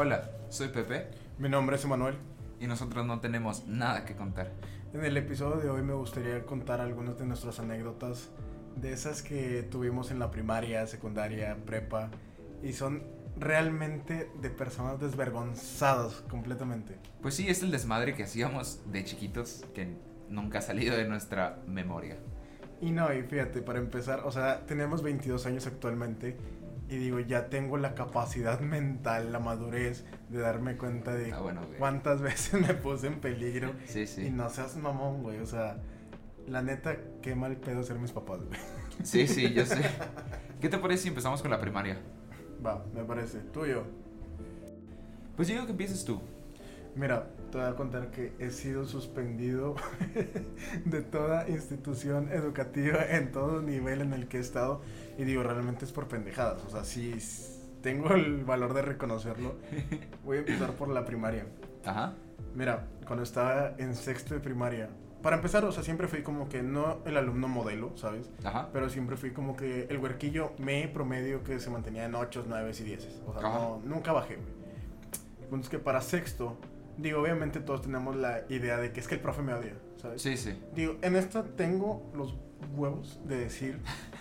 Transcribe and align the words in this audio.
Hola, 0.00 0.30
soy 0.48 0.68
Pepe 0.68 1.08
Mi 1.40 1.48
nombre 1.48 1.74
es 1.74 1.84
Emanuel. 1.84 2.14
y 2.60 2.68
nosotros 2.68 3.04
no 3.04 3.18
tenemos 3.18 3.66
nada 3.66 4.04
que 4.04 4.14
contar. 4.14 4.52
En 4.94 5.04
el 5.04 5.16
episodio 5.16 5.56
de 5.56 5.70
hoy 5.70 5.82
me 5.82 5.92
gustaría 5.92 6.46
contar 6.46 6.80
algunas 6.80 7.18
de 7.18 7.26
nuestras 7.26 7.58
anécdotas 7.58 8.28
de 8.76 8.92
esas 8.92 9.22
que 9.22 9.64
tuvimos 9.64 10.12
en 10.12 10.20
la 10.20 10.30
primaria, 10.30 10.86
secundaria, 10.86 11.56
prepa 11.66 12.10
y 12.62 12.74
son 12.74 13.02
realmente 13.40 14.30
de 14.40 14.50
personas 14.50 15.00
desvergonzadas 15.00 16.22
completamente. 16.30 16.94
Pues 17.20 17.34
sí, 17.34 17.48
es 17.48 17.64
el 17.64 17.72
desmadre 17.72 18.14
que 18.14 18.22
hacíamos 18.22 18.80
de 18.92 19.02
chiquitos 19.02 19.64
que 19.74 19.96
nunca 20.28 20.60
ha 20.60 20.62
salido 20.62 20.96
de 20.96 21.08
nuestra 21.08 21.58
memoria. 21.66 22.18
Y 22.80 22.92
no, 22.92 23.12
y 23.12 23.22
fíjate, 23.24 23.62
para 23.62 23.80
empezar, 23.80 24.20
o 24.24 24.30
sea, 24.30 24.64
tenemos 24.64 25.02
22 25.02 25.44
años 25.46 25.66
actualmente 25.66 26.36
y 26.88 26.96
digo, 26.96 27.20
ya 27.20 27.48
tengo 27.50 27.76
la 27.78 27.94
capacidad 27.94 28.60
mental, 28.60 29.30
la 29.32 29.38
madurez 29.38 30.04
de 30.30 30.38
darme 30.38 30.76
cuenta 30.76 31.14
de 31.14 31.32
Ah, 31.32 31.40
bueno, 31.40 31.60
cuántas 31.78 32.20
veces 32.22 32.60
me 32.66 32.74
puse 32.74 33.08
en 33.08 33.20
peligro 33.20 33.72
Sí, 33.86 34.00
y 34.00 34.06
sí. 34.06 34.30
no 34.30 34.48
seas 34.50 34.76
mamón, 34.76 35.22
güey, 35.22 35.38
o 35.38 35.46
sea, 35.46 35.78
la 36.46 36.62
neta, 36.62 36.96
qué 37.20 37.34
mal 37.34 37.56
pedo 37.56 37.82
ser 37.82 37.98
mis 37.98 38.12
papás, 38.12 38.38
güey. 38.42 38.58
Sí, 39.02 39.26
sí, 39.28 39.52
yo 39.52 39.66
sé. 39.66 39.82
¿Qué 40.60 40.68
te 40.68 40.78
parece 40.78 41.02
si 41.04 41.08
empezamos 41.08 41.42
con 41.42 41.50
la 41.50 41.60
primaria? 41.60 41.98
Va, 42.64 42.84
me 42.94 43.04
parece. 43.04 43.38
Tuyo. 43.38 43.84
Pues 45.36 45.46
yo 45.48 45.54
digo 45.54 45.66
que 45.66 45.72
empieces 45.72 46.04
tú. 46.04 46.20
Mira, 46.96 47.28
te 47.50 47.58
voy 47.58 47.66
a 47.66 47.74
contar 47.74 48.10
que 48.10 48.32
he 48.38 48.50
sido 48.50 48.84
suspendido 48.86 49.74
de 50.84 51.02
toda 51.02 51.48
institución 51.48 52.30
educativa 52.32 53.04
en 53.08 53.32
todo 53.32 53.62
nivel 53.62 54.00
en 54.00 54.12
el 54.12 54.28
que 54.28 54.38
he 54.38 54.40
estado. 54.40 54.82
Y 55.16 55.24
digo, 55.24 55.42
realmente 55.42 55.84
es 55.84 55.92
por 55.92 56.08
pendejadas. 56.08 56.64
O 56.64 56.70
sea, 56.70 56.84
sí 56.84 57.14
tengo 57.82 58.10
el 58.14 58.44
valor 58.44 58.74
de 58.74 58.82
reconocerlo. 58.82 59.56
Voy 60.24 60.38
a 60.38 60.40
empezar 60.40 60.72
por 60.72 60.88
la 60.88 61.04
primaria. 61.04 61.46
Ajá. 61.84 62.14
Mira, 62.54 62.86
cuando 63.06 63.22
estaba 63.22 63.74
en 63.78 63.94
sexto 63.94 64.34
de 64.34 64.40
primaria, 64.40 64.90
para 65.22 65.36
empezar, 65.36 65.64
o 65.64 65.72
sea, 65.72 65.82
siempre 65.82 66.06
fui 66.06 66.22
como 66.22 66.48
que 66.48 66.62
no 66.62 66.98
el 67.04 67.16
alumno 67.16 67.48
modelo, 67.48 67.96
¿sabes? 67.96 68.30
Ajá. 68.44 68.68
Pero 68.72 68.88
siempre 68.88 69.16
fui 69.16 69.32
como 69.32 69.56
que 69.56 69.86
el 69.90 69.98
huerquillo 69.98 70.52
me 70.58 70.86
promedio 70.88 71.42
que 71.42 71.58
se 71.58 71.70
mantenía 71.70 72.04
en 72.04 72.14
8, 72.14 72.44
9 72.46 72.72
y 72.78 72.82
10. 72.82 73.22
O 73.26 73.32
sea, 73.32 73.42
no, 73.42 73.82
nunca 73.84 74.12
bajé, 74.12 74.36
güey. 74.36 74.58
El 75.42 75.48
punto 75.48 75.64
es 75.64 75.70
que 75.70 75.78
para 75.78 76.00
sexto, 76.00 76.56
digo, 76.98 77.20
obviamente 77.20 77.60
todos 77.60 77.82
tenemos 77.82 78.16
la 78.16 78.42
idea 78.48 78.76
de 78.76 78.92
que 78.92 79.00
es 79.00 79.08
que 79.08 79.14
el 79.14 79.20
profe 79.20 79.42
me 79.42 79.54
odia, 79.54 79.74
¿sabes? 79.96 80.20
Sí, 80.20 80.36
sí. 80.36 80.60
Digo, 80.74 80.96
en 81.02 81.16
esta 81.16 81.44
tengo 81.44 82.10
los 82.14 82.34
huevos 82.76 83.20
de 83.24 83.38
decir 83.38 83.78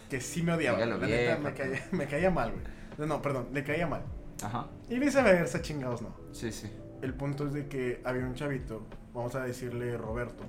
que 0.10 0.22
sí 0.22 0.44
me 0.44 0.54
odiaba. 0.54 0.86
La 0.86 0.98
neta, 0.98 1.38
me 1.40 1.54
caía, 1.54 1.88
me 1.92 2.08
caía 2.08 2.32
mal, 2.32 2.52
güey. 2.52 3.08
No, 3.08 3.22
perdón, 3.22 3.50
le 3.54 3.64
caía 3.64 3.88
mal. 3.88 4.04
Ajá. 4.44 4.68
Y 4.90 5.00
viceversa, 5.00 5.62
chingados, 5.62 6.02
no. 6.02 6.16
Sí, 6.32 6.52
sí. 6.52 6.70
El 7.02 7.14
punto 7.14 7.48
es 7.48 7.54
de 7.54 7.68
que 7.68 8.02
había 8.06 8.26
un 8.26 8.34
chavito, 8.34 8.88
vamos 9.14 9.36
a 9.36 9.44
decirle 9.44 9.98
Roberto, 9.98 10.44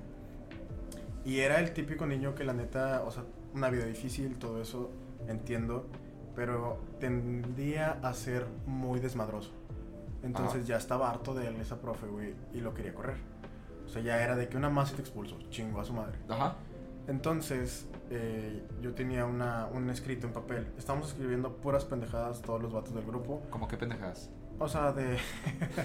y 1.25 1.39
era 1.39 1.59
el 1.59 1.73
típico 1.73 2.07
niño 2.07 2.33
que 2.33 2.43
la 2.43 2.53
neta, 2.53 3.03
o 3.03 3.11
sea, 3.11 3.23
una 3.53 3.69
vida 3.69 3.85
difícil, 3.85 4.37
todo 4.37 4.61
eso, 4.61 4.91
entiendo, 5.27 5.87
pero 6.35 6.81
tendía 6.99 7.99
a 8.01 8.13
ser 8.13 8.45
muy 8.65 8.99
desmadroso. 8.99 9.53
Entonces 10.23 10.59
Ajá. 10.61 10.67
ya 10.67 10.77
estaba 10.77 11.09
harto 11.09 11.33
de 11.33 11.47
él, 11.47 11.55
esa 11.57 11.79
profe, 11.79 12.07
güey, 12.07 12.33
y 12.53 12.59
lo 12.59 12.73
quería 12.73 12.93
correr. 12.93 13.17
O 13.85 13.89
sea, 13.89 14.01
ya 14.01 14.21
era 14.21 14.35
de 14.35 14.47
que 14.49 14.57
una 14.57 14.69
más 14.69 14.91
y 14.91 14.95
te 14.95 15.01
expulso, 15.01 15.37
chingo 15.49 15.79
a 15.79 15.85
su 15.85 15.93
madre. 15.93 16.17
Ajá. 16.27 16.55
Entonces, 17.07 17.87
eh, 18.11 18.63
yo 18.81 18.93
tenía 18.93 19.25
una, 19.25 19.65
un 19.65 19.89
escrito 19.89 20.27
en 20.27 20.33
papel. 20.33 20.67
Estábamos 20.77 21.09
escribiendo 21.09 21.55
puras 21.57 21.85
pendejadas 21.85 22.41
todos 22.41 22.61
los 22.61 22.71
vatos 22.71 22.93
del 22.93 23.03
grupo. 23.05 23.41
¿Cómo 23.49 23.67
que 23.67 23.77
pendejadas? 23.77 24.29
O 24.59 24.67
sea, 24.67 24.91
de. 24.91 25.17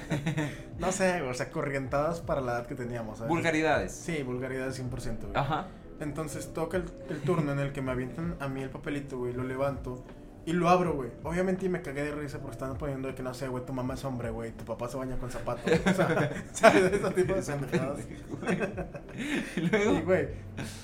no 0.79 0.93
sé, 0.93 1.23
o 1.23 1.33
sea, 1.33 1.51
corrientadas 1.51 2.21
para 2.21 2.43
la 2.43 2.53
edad 2.53 2.67
que 2.67 2.75
teníamos. 2.75 3.19
¿sabes? 3.19 3.31
Vulgaridades. 3.31 3.93
Sí, 3.93 4.23
vulgaridades 4.23 4.79
100%, 4.79 5.21
güey. 5.21 5.33
Ajá. 5.35 5.69
Entonces 6.01 6.53
toca 6.53 6.77
el, 6.77 6.85
el 7.09 7.21
turno 7.23 7.53
en 7.53 7.61
el 7.61 7.73
que 7.73 7.81
me 7.81 7.93
avientan 7.93 8.37
a 8.41 8.49
mí 8.49 8.63
el 8.63 8.69
papelito, 8.69 9.17
güey, 9.17 9.33
lo 9.33 9.45
levanto 9.45 10.05
y 10.47 10.53
lo 10.53 10.69
abro, 10.69 10.93
güey. 10.95 11.11
Obviamente 11.23 11.69
me 11.69 11.81
cagué 11.83 12.05
de 12.05 12.13
risa 12.13 12.39
porque 12.39 12.53
están 12.55 12.77
poniendo 12.77 13.09
de 13.09 13.15
que 13.15 13.23
no 13.23 13.33
sé, 13.35 13.49
güey, 13.49 13.65
tu 13.65 13.73
mamá 13.73 13.95
es 13.95 14.05
hombre, 14.05 14.31
güey, 14.31 14.53
tu 14.53 14.65
papá 14.65 14.89
se 14.89 14.97
baña 14.97 15.17
con 15.17 15.31
zapatos. 15.31 15.65
O 15.87 15.93
sea, 15.95 16.31
¿sabes? 16.53 16.93
Ese 16.93 17.11
tipo 17.11 17.35
de 17.35 17.43
pendejadas. 17.43 18.01
Y 19.57 19.61
luego. 19.61 19.93
Y, 19.95 20.01
güey, 20.03 20.29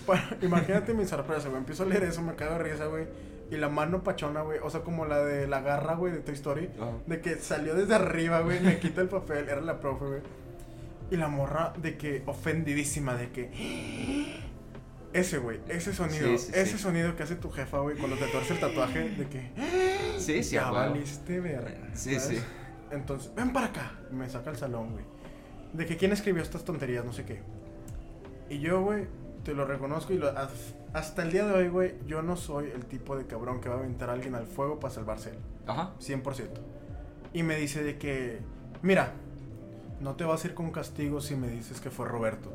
pa- 0.07 0.31
imagínate 0.41 0.95
mi 0.95 1.05
sorpresa, 1.05 1.49
güey. 1.49 1.59
Empiezo 1.59 1.83
a 1.83 1.87
leer 1.87 2.05
eso, 2.05 2.23
me 2.23 2.35
cago 2.35 2.53
de 2.55 2.71
risa, 2.71 2.87
güey. 2.87 3.07
Y 3.51 3.57
la 3.57 3.69
mano 3.69 4.03
pachona, 4.05 4.43
güey. 4.43 4.61
O 4.63 4.71
sea, 4.71 4.81
como 4.83 5.05
la 5.07 5.19
de 5.25 5.47
la 5.49 5.61
garra, 5.61 5.95
güey, 5.97 6.13
de 6.13 6.21
Toy 6.21 6.35
Story. 6.35 6.71
Ajá. 6.81 6.93
De 7.07 7.21
que 7.21 7.35
salió 7.37 7.75
desde 7.75 7.97
arriba, 7.97 8.41
güey. 8.41 8.61
Me 8.61 8.79
quita 8.79 9.01
el 9.01 9.09
papel. 9.09 9.49
Era 9.49 9.61
la 9.61 9.81
profe, 9.81 10.05
güey. 10.05 10.21
Y 11.11 11.17
la 11.17 11.27
morra 11.29 11.73
de 11.77 11.97
que 11.99 12.23
ofendidísima, 12.27 13.15
de 13.17 13.31
que. 13.31 14.41
Ese, 15.13 15.39
güey, 15.39 15.61
ese 15.69 15.93
sonido, 15.93 16.29
Sí, 16.29 16.39
sí, 16.39 16.53
ese 16.55 16.77
sí. 16.77 16.79
sonido 16.79 17.17
que 17.17 17.25
hace 17.25 17.35
tu 17.35 17.51
jefa, 17.51 17.79
güey, 17.81 17.97
cuando 17.97 18.17
te 18.17 18.27
tuerce 18.27 18.53
el 18.55 18.61
tatuaje, 18.61 19.09
de 19.11 19.27
que. 19.29 19.51
Sí, 20.19 20.43
sí, 20.45 20.55
ya 20.55 20.71
valiste 20.71 21.41
verga. 21.41 21.89
Sí, 21.95 22.19
¿sabes? 22.21 22.39
sí. 22.39 22.45
Entonces, 22.93 23.33
ven 23.35 23.53
para 23.53 23.67
acá. 23.67 23.93
Me 24.13 24.29
saca 24.29 24.51
al 24.51 24.57
salón, 24.57 24.93
güey. 24.93 25.05
De 25.73 25.87
que 25.87 25.97
quién 25.97 26.13
escribió 26.13 26.43
estas 26.43 26.65
tonterías, 26.65 27.05
no 27.05 27.13
sé 27.13 27.25
qué. 27.25 27.41
Y 28.49 28.59
yo, 28.61 28.83
güey, 28.83 29.07
te 29.45 29.53
lo 29.55 29.65
reconozco 29.65 30.13
y 30.13 30.19
lo- 30.19 30.33
hasta 30.93 31.23
el 31.23 31.33
día 31.33 31.47
de 31.47 31.55
hoy, 31.55 31.69
güey, 31.69 31.95
yo 32.07 32.23
no 32.23 32.37
soy 32.37 32.71
el 32.75 32.85
tipo 32.87 33.17
de 33.17 33.27
cabrón 33.27 33.61
que 33.61 33.69
va 33.69 33.77
a 33.77 33.79
aventar 33.79 34.11
a 34.11 34.13
alguien 34.13 34.35
al 34.35 34.47
fuego 34.47 34.79
para 34.81 34.93
salvarse 34.95 35.31
él. 35.31 35.39
Ajá. 35.67 35.93
100%. 36.01 36.49
Y 37.33 37.43
me 37.45 37.57
dice 37.57 37.83
de 37.85 37.97
que, 37.99 38.39
mira, 38.83 39.13
no 40.01 40.15
te 40.17 40.25
vas 40.25 40.45
a 40.45 40.49
ir 40.49 40.55
con 40.55 40.71
castigo 40.73 41.21
si 41.21 41.37
me 41.37 41.49
dices 41.49 41.81
que 41.81 41.91
fue 41.91 42.07
Roberto. 42.09 42.53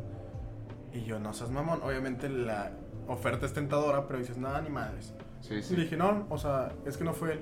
Y 0.95 1.03
yo, 1.03 1.19
no 1.19 1.33
seas 1.33 1.51
mamón. 1.51 1.81
Obviamente 1.83 2.29
la 2.29 2.71
oferta 3.07 3.45
es 3.45 3.53
tentadora, 3.53 4.07
pero 4.07 4.19
dices, 4.19 4.37
nada, 4.37 4.61
ni 4.61 4.69
madres. 4.69 5.13
Sí, 5.41 5.53
Y 5.53 5.57
le 5.57 5.63
sí. 5.63 5.75
dije, 5.75 5.97
no, 5.97 6.25
o 6.29 6.37
sea, 6.37 6.71
es 6.85 6.97
que 6.97 7.03
no 7.03 7.13
fue 7.13 7.33
él. 7.33 7.41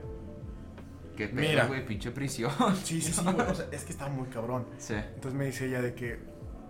Qué 1.16 1.28
Mira. 1.28 1.62
pedo, 1.62 1.68
güey, 1.70 1.86
pinche 1.86 2.12
prisión. 2.12 2.52
Sí, 2.84 3.00
sí, 3.00 3.14
sí, 3.14 3.24
güey. 3.24 3.48
O 3.48 3.54
sea, 3.56 3.68
es 3.72 3.84
que 3.86 3.92
estaba 3.92 4.10
muy 4.12 4.28
cabrón. 4.28 4.66
Sí. 4.80 4.96
Entonces 4.96 5.34
me 5.34 5.46
dice 5.46 5.68
ella 5.68 5.82
de 5.82 5.94
que, 5.94 6.20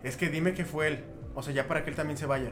es 0.03 0.17
que 0.17 0.29
dime 0.29 0.53
que 0.53 0.65
fue 0.65 0.87
él. 0.87 1.03
O 1.33 1.41
sea, 1.41 1.53
ya 1.53 1.67
para 1.67 1.83
que 1.83 1.89
él 1.89 1.95
también 1.95 2.17
se 2.17 2.25
vaya. 2.25 2.51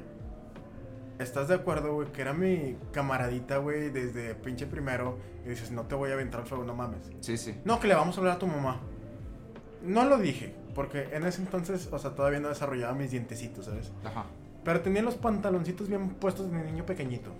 ¿Estás 1.19 1.49
de 1.49 1.55
acuerdo, 1.55 1.93
güey? 1.93 2.11
Que 2.11 2.21
era 2.21 2.33
mi 2.33 2.77
camaradita, 2.93 3.57
güey, 3.57 3.89
desde 3.91 4.33
pinche 4.33 4.65
primero. 4.65 5.19
Y 5.45 5.49
dices, 5.49 5.69
no 5.71 5.83
te 5.83 5.93
voy 5.93 6.09
a 6.09 6.13
aventar 6.13 6.41
al 6.41 6.47
fuego, 6.47 6.63
no 6.63 6.73
mames. 6.73 7.11
Sí, 7.19 7.37
sí. 7.37 7.59
No, 7.65 7.79
que 7.79 7.87
le 7.89 7.93
vamos 7.93 8.15
a 8.15 8.21
hablar 8.21 8.37
a 8.37 8.39
tu 8.39 8.47
mamá. 8.47 8.79
No 9.83 10.05
lo 10.05 10.17
dije, 10.17 10.55
porque 10.73 11.09
en 11.13 11.25
ese 11.25 11.41
entonces, 11.41 11.89
o 11.91 11.99
sea, 11.99 12.11
todavía 12.11 12.39
no 12.39 12.49
desarrollaba 12.49 12.93
mis 12.93 13.11
dientecitos, 13.11 13.65
¿sabes? 13.65 13.91
Ajá. 14.03 14.25
Pero 14.63 14.81
tenía 14.81 15.01
los 15.01 15.15
pantaloncitos 15.15 15.87
bien 15.87 16.09
puestos 16.09 16.51
de 16.51 16.63
niño 16.63 16.85
pequeñito. 16.85 17.31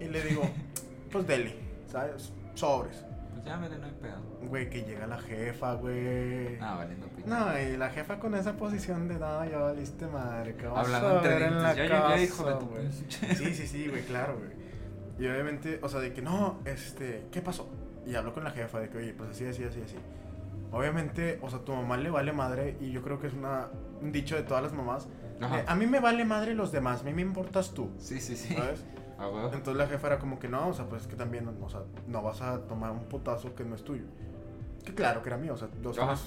Y 0.00 0.04
le 0.08 0.22
digo, 0.22 0.42
pues 1.12 1.26
dele, 1.26 1.56
¿sabes? 1.90 2.32
Sobres. 2.54 3.04
Pues 3.32 3.44
ya, 3.44 3.56
mire, 3.56 3.78
no 3.78 3.86
hay 3.86 3.92
pedo. 3.92 4.20
Güey, 4.48 4.68
que 4.68 4.82
llega 4.82 5.06
la 5.06 5.18
jefa, 5.18 5.74
güey. 5.74 6.58
Ah, 6.60 6.76
valiendo 6.76 7.06
pito. 7.08 7.28
No, 7.28 7.58
y 7.58 7.76
la 7.76 7.90
jefa 7.90 8.18
con 8.18 8.34
esa 8.34 8.52
posición 8.56 9.08
de, 9.08 9.14
no, 9.14 9.44
ya 9.44 9.58
valiste 9.58 10.06
madre, 10.06 10.54
vas 10.68 10.86
Hablando 10.86 11.08
a 11.08 11.16
entre 11.16 11.38
dientes, 11.38 11.88
casa, 11.88 12.08
llegué, 12.08 12.24
hijo 12.24 12.44
de 12.44 12.54
tu 12.54 12.66
güey". 12.66 12.88
pinche. 12.88 13.34
Sí, 13.34 13.54
sí, 13.54 13.66
sí, 13.66 13.88
güey, 13.88 14.02
claro, 14.02 14.36
güey. 14.38 14.50
Y 15.18 15.26
obviamente, 15.30 15.78
o 15.82 15.88
sea, 15.88 16.00
de 16.00 16.12
que 16.12 16.20
no, 16.22 16.60
este, 16.64 17.26
¿qué 17.30 17.40
pasó? 17.40 17.68
Y 18.06 18.14
habló 18.14 18.34
con 18.34 18.44
la 18.44 18.50
jefa 18.50 18.80
de 18.80 18.88
que, 18.88 18.98
oye, 18.98 19.14
pues 19.14 19.30
así, 19.30 19.46
así, 19.46 19.64
así, 19.64 19.80
así. 19.80 19.96
Obviamente, 20.72 21.38
o 21.42 21.50
sea, 21.50 21.60
tu 21.60 21.74
mamá 21.74 21.98
le 21.98 22.10
vale 22.10 22.32
madre 22.32 22.76
y 22.80 22.90
yo 22.90 23.02
creo 23.02 23.20
que 23.20 23.26
es 23.26 23.34
una, 23.34 23.68
un 24.00 24.10
dicho 24.10 24.34
de 24.36 24.42
todas 24.42 24.62
las 24.62 24.72
mamás. 24.72 25.08
Ajá. 25.40 25.64
a 25.66 25.74
mí 25.74 25.86
me 25.86 25.98
vale 25.98 26.24
madre 26.24 26.54
los 26.54 26.70
demás, 26.70 27.00
a 27.00 27.04
mí 27.04 27.12
me 27.12 27.22
importas 27.22 27.74
tú, 27.74 27.90
Sí, 27.98 28.20
sí, 28.20 28.36
sí. 28.36 28.54
¿sabes? 28.54 28.84
Entonces 29.52 29.76
la 29.76 29.86
jefa 29.86 30.06
era 30.08 30.18
como 30.18 30.38
que 30.38 30.48
no, 30.48 30.68
o 30.68 30.72
sea, 30.72 30.86
pues 30.86 31.02
es 31.02 31.08
que 31.08 31.16
también, 31.16 31.48
o 31.60 31.68
sea, 31.68 31.82
no 32.06 32.22
vas 32.22 32.40
a 32.42 32.60
tomar 32.62 32.90
un 32.90 33.04
putazo 33.04 33.54
que 33.54 33.64
no 33.64 33.74
es 33.74 33.84
tuyo. 33.84 34.04
Que 34.84 34.94
claro 34.94 35.22
que 35.22 35.28
era 35.28 35.38
mío, 35.38 35.54
o 35.54 35.56
sea, 35.56 35.68
dos 35.80 35.98
horas, 35.98 36.24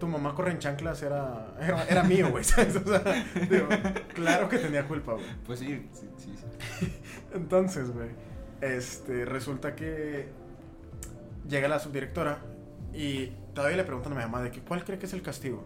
tu 0.00 0.08
mamá 0.08 0.34
corre 0.34 0.50
en 0.50 0.58
chanclas 0.58 1.02
era, 1.02 1.54
era, 1.60 1.84
era 1.84 2.02
mío, 2.02 2.30
güey, 2.30 2.42
¿sabes? 2.44 2.76
O 2.76 2.84
sea, 2.84 3.00
digo, 3.48 3.68
claro 4.14 4.48
que 4.48 4.58
tenía 4.58 4.86
culpa, 4.88 5.12
güey. 5.12 5.24
Pues 5.46 5.60
sí, 5.60 5.88
sí, 5.92 6.08
sí. 6.16 6.34
sí. 6.36 7.00
Entonces, 7.34 7.92
güey, 7.92 8.10
este, 8.60 9.24
resulta 9.24 9.76
que 9.76 10.28
llega 11.48 11.68
la 11.68 11.78
subdirectora 11.78 12.40
y 12.94 13.32
todavía 13.54 13.76
le 13.76 13.84
preguntan 13.84 14.12
a 14.12 14.16
mi 14.16 14.22
mamá 14.22 14.42
de 14.42 14.50
que 14.50 14.60
cuál 14.60 14.84
cree 14.84 14.98
que 14.98 15.06
es 15.06 15.12
el 15.12 15.22
castigo. 15.22 15.64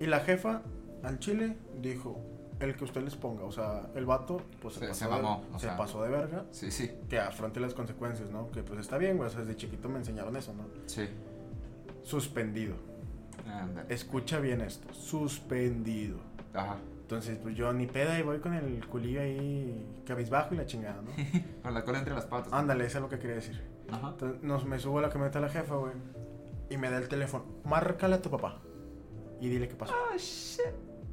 Y 0.00 0.06
la 0.06 0.20
jefa 0.20 0.62
al 1.02 1.18
chile 1.18 1.56
dijo, 1.80 2.18
el 2.60 2.76
que 2.76 2.84
usted 2.84 3.02
les 3.02 3.16
ponga, 3.16 3.44
o 3.44 3.52
sea, 3.52 3.90
el 3.94 4.06
vato, 4.06 4.40
pues 4.62 4.74
se, 4.74 4.80
Se- 4.80 4.86
pasó, 4.88 4.98
se 5.00 5.04
de- 5.04 5.10
mamó, 5.10 5.44
o 5.52 5.58
se 5.58 5.66
sea. 5.66 5.76
pasó 5.76 6.02
de 6.02 6.08
verga, 6.10 6.44
Sí, 6.50 6.70
sí. 6.70 6.90
que 7.08 7.18
afronte 7.18 7.60
las 7.60 7.74
consecuencias, 7.74 8.30
¿no? 8.30 8.50
Que 8.50 8.62
pues 8.62 8.80
está 8.80 8.96
bien, 8.98 9.16
güey, 9.16 9.28
o 9.28 9.30
sea, 9.30 9.40
desde 9.40 9.56
chiquito 9.56 9.88
me 9.88 9.98
enseñaron 9.98 10.36
eso, 10.36 10.52
¿no? 10.54 10.64
Sí. 10.86 11.08
Suspendido. 12.02 12.74
Ándale. 13.46 13.92
Escucha 13.92 14.38
bien 14.40 14.60
esto, 14.60 14.92
suspendido. 14.94 16.18
Ajá. 16.54 16.76
Entonces, 17.02 17.38
pues 17.38 17.54
yo 17.54 17.72
ni 17.72 17.86
peda 17.86 18.18
y 18.18 18.22
voy 18.22 18.38
con 18.38 18.54
el 18.54 18.86
culillo 18.86 19.20
ahí 19.20 19.86
cabizbajo 20.06 20.54
y 20.54 20.56
la 20.56 20.66
chingada, 20.66 21.02
¿no? 21.02 21.10
Con 21.62 21.74
la 21.74 21.84
cola 21.84 21.98
entre 21.98 22.14
las 22.14 22.24
patas. 22.24 22.50
Ándale, 22.52 22.86
eso 22.86 22.98
es 22.98 23.02
lo 23.02 23.08
que 23.10 23.18
quería 23.18 23.36
decir. 23.36 23.60
Ajá. 23.90 24.08
Entonces 24.12 24.42
nos, 24.42 24.64
me 24.64 24.78
subo 24.78 25.00
a 25.00 25.02
la 25.02 25.10
camioneta 25.10 25.38
de 25.38 25.46
la 25.46 25.52
jefa, 25.52 25.74
güey. 25.76 25.92
Y 26.74 26.76
me 26.76 26.90
da 26.90 26.98
el 26.98 27.08
teléfono. 27.08 27.44
Márcale 27.64 28.16
a 28.16 28.22
tu 28.22 28.30
papá. 28.30 28.60
Y 29.40 29.48
dile 29.48 29.68
qué 29.68 29.76
pasó. 29.76 29.94
Oh, 29.94 30.16
shit. 30.16 30.60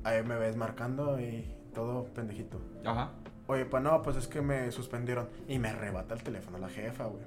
Ahí 0.04 0.24
me 0.24 0.36
ves 0.38 0.56
marcando 0.56 1.19
y 1.19 1.56
todo 1.74 2.06
pendejito. 2.13 2.60
Ajá. 2.86 3.12
Oye, 3.48 3.66
pues 3.66 3.84
no, 3.84 4.02
pues 4.02 4.18
es 4.18 4.28
que 4.28 4.42
me 4.42 4.72
suspendieron. 4.72 5.30
Y 5.48 5.60
me 5.60 5.69
arrebata 5.69 6.13
el 6.16 6.24
teléfono 6.24 6.58
la 6.58 6.69
jefa, 6.69 7.06
güey. 7.06 7.24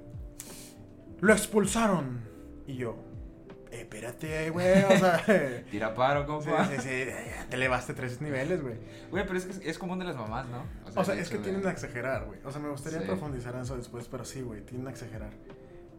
Lo 1.21 1.31
expulsaron. 1.33 2.21
Y 2.67 2.75
yo, 2.75 2.95
eh, 3.71 3.81
espérate, 3.81 4.49
güey, 4.49 4.83
o 4.83 4.97
sea. 4.97 5.21
Tira 5.71 5.93
paro, 5.93 6.21
sí, 6.21 6.27
compa. 6.27 6.65
sí, 6.65 6.75
sí, 6.79 6.89
te 7.49 7.55
elevaste 7.55 7.93
tres 7.93 8.19
niveles, 8.21 8.61
güey. 8.61 8.75
Güey, 9.11 9.25
pero 9.25 9.37
es 9.37 9.45
que 9.45 9.69
es, 9.69 9.77
común 9.77 9.99
de 9.99 10.05
las 10.05 10.15
mamás, 10.15 10.47
¿no? 10.47 10.63
O 10.99 11.03
sea, 11.05 11.15
es 11.15 11.29
que 11.29 11.37
de- 11.37 11.43
tienden 11.43 11.67
a 11.67 11.71
exagerar, 11.71 12.25
güey. 12.25 12.39
O 12.43 12.51
sea, 12.51 12.59
me 12.59 12.69
gustaría 12.69 12.99
Sí. 13.01 13.05
profundizar 13.05 13.53
en 13.55 13.61
eso 13.61 13.77
después, 13.77 14.07
pero 14.09 14.25
sí, 14.25 14.41
güey, 14.41 14.61
tienden 14.61 14.87
a 14.87 14.91
exagerar. 14.91 15.31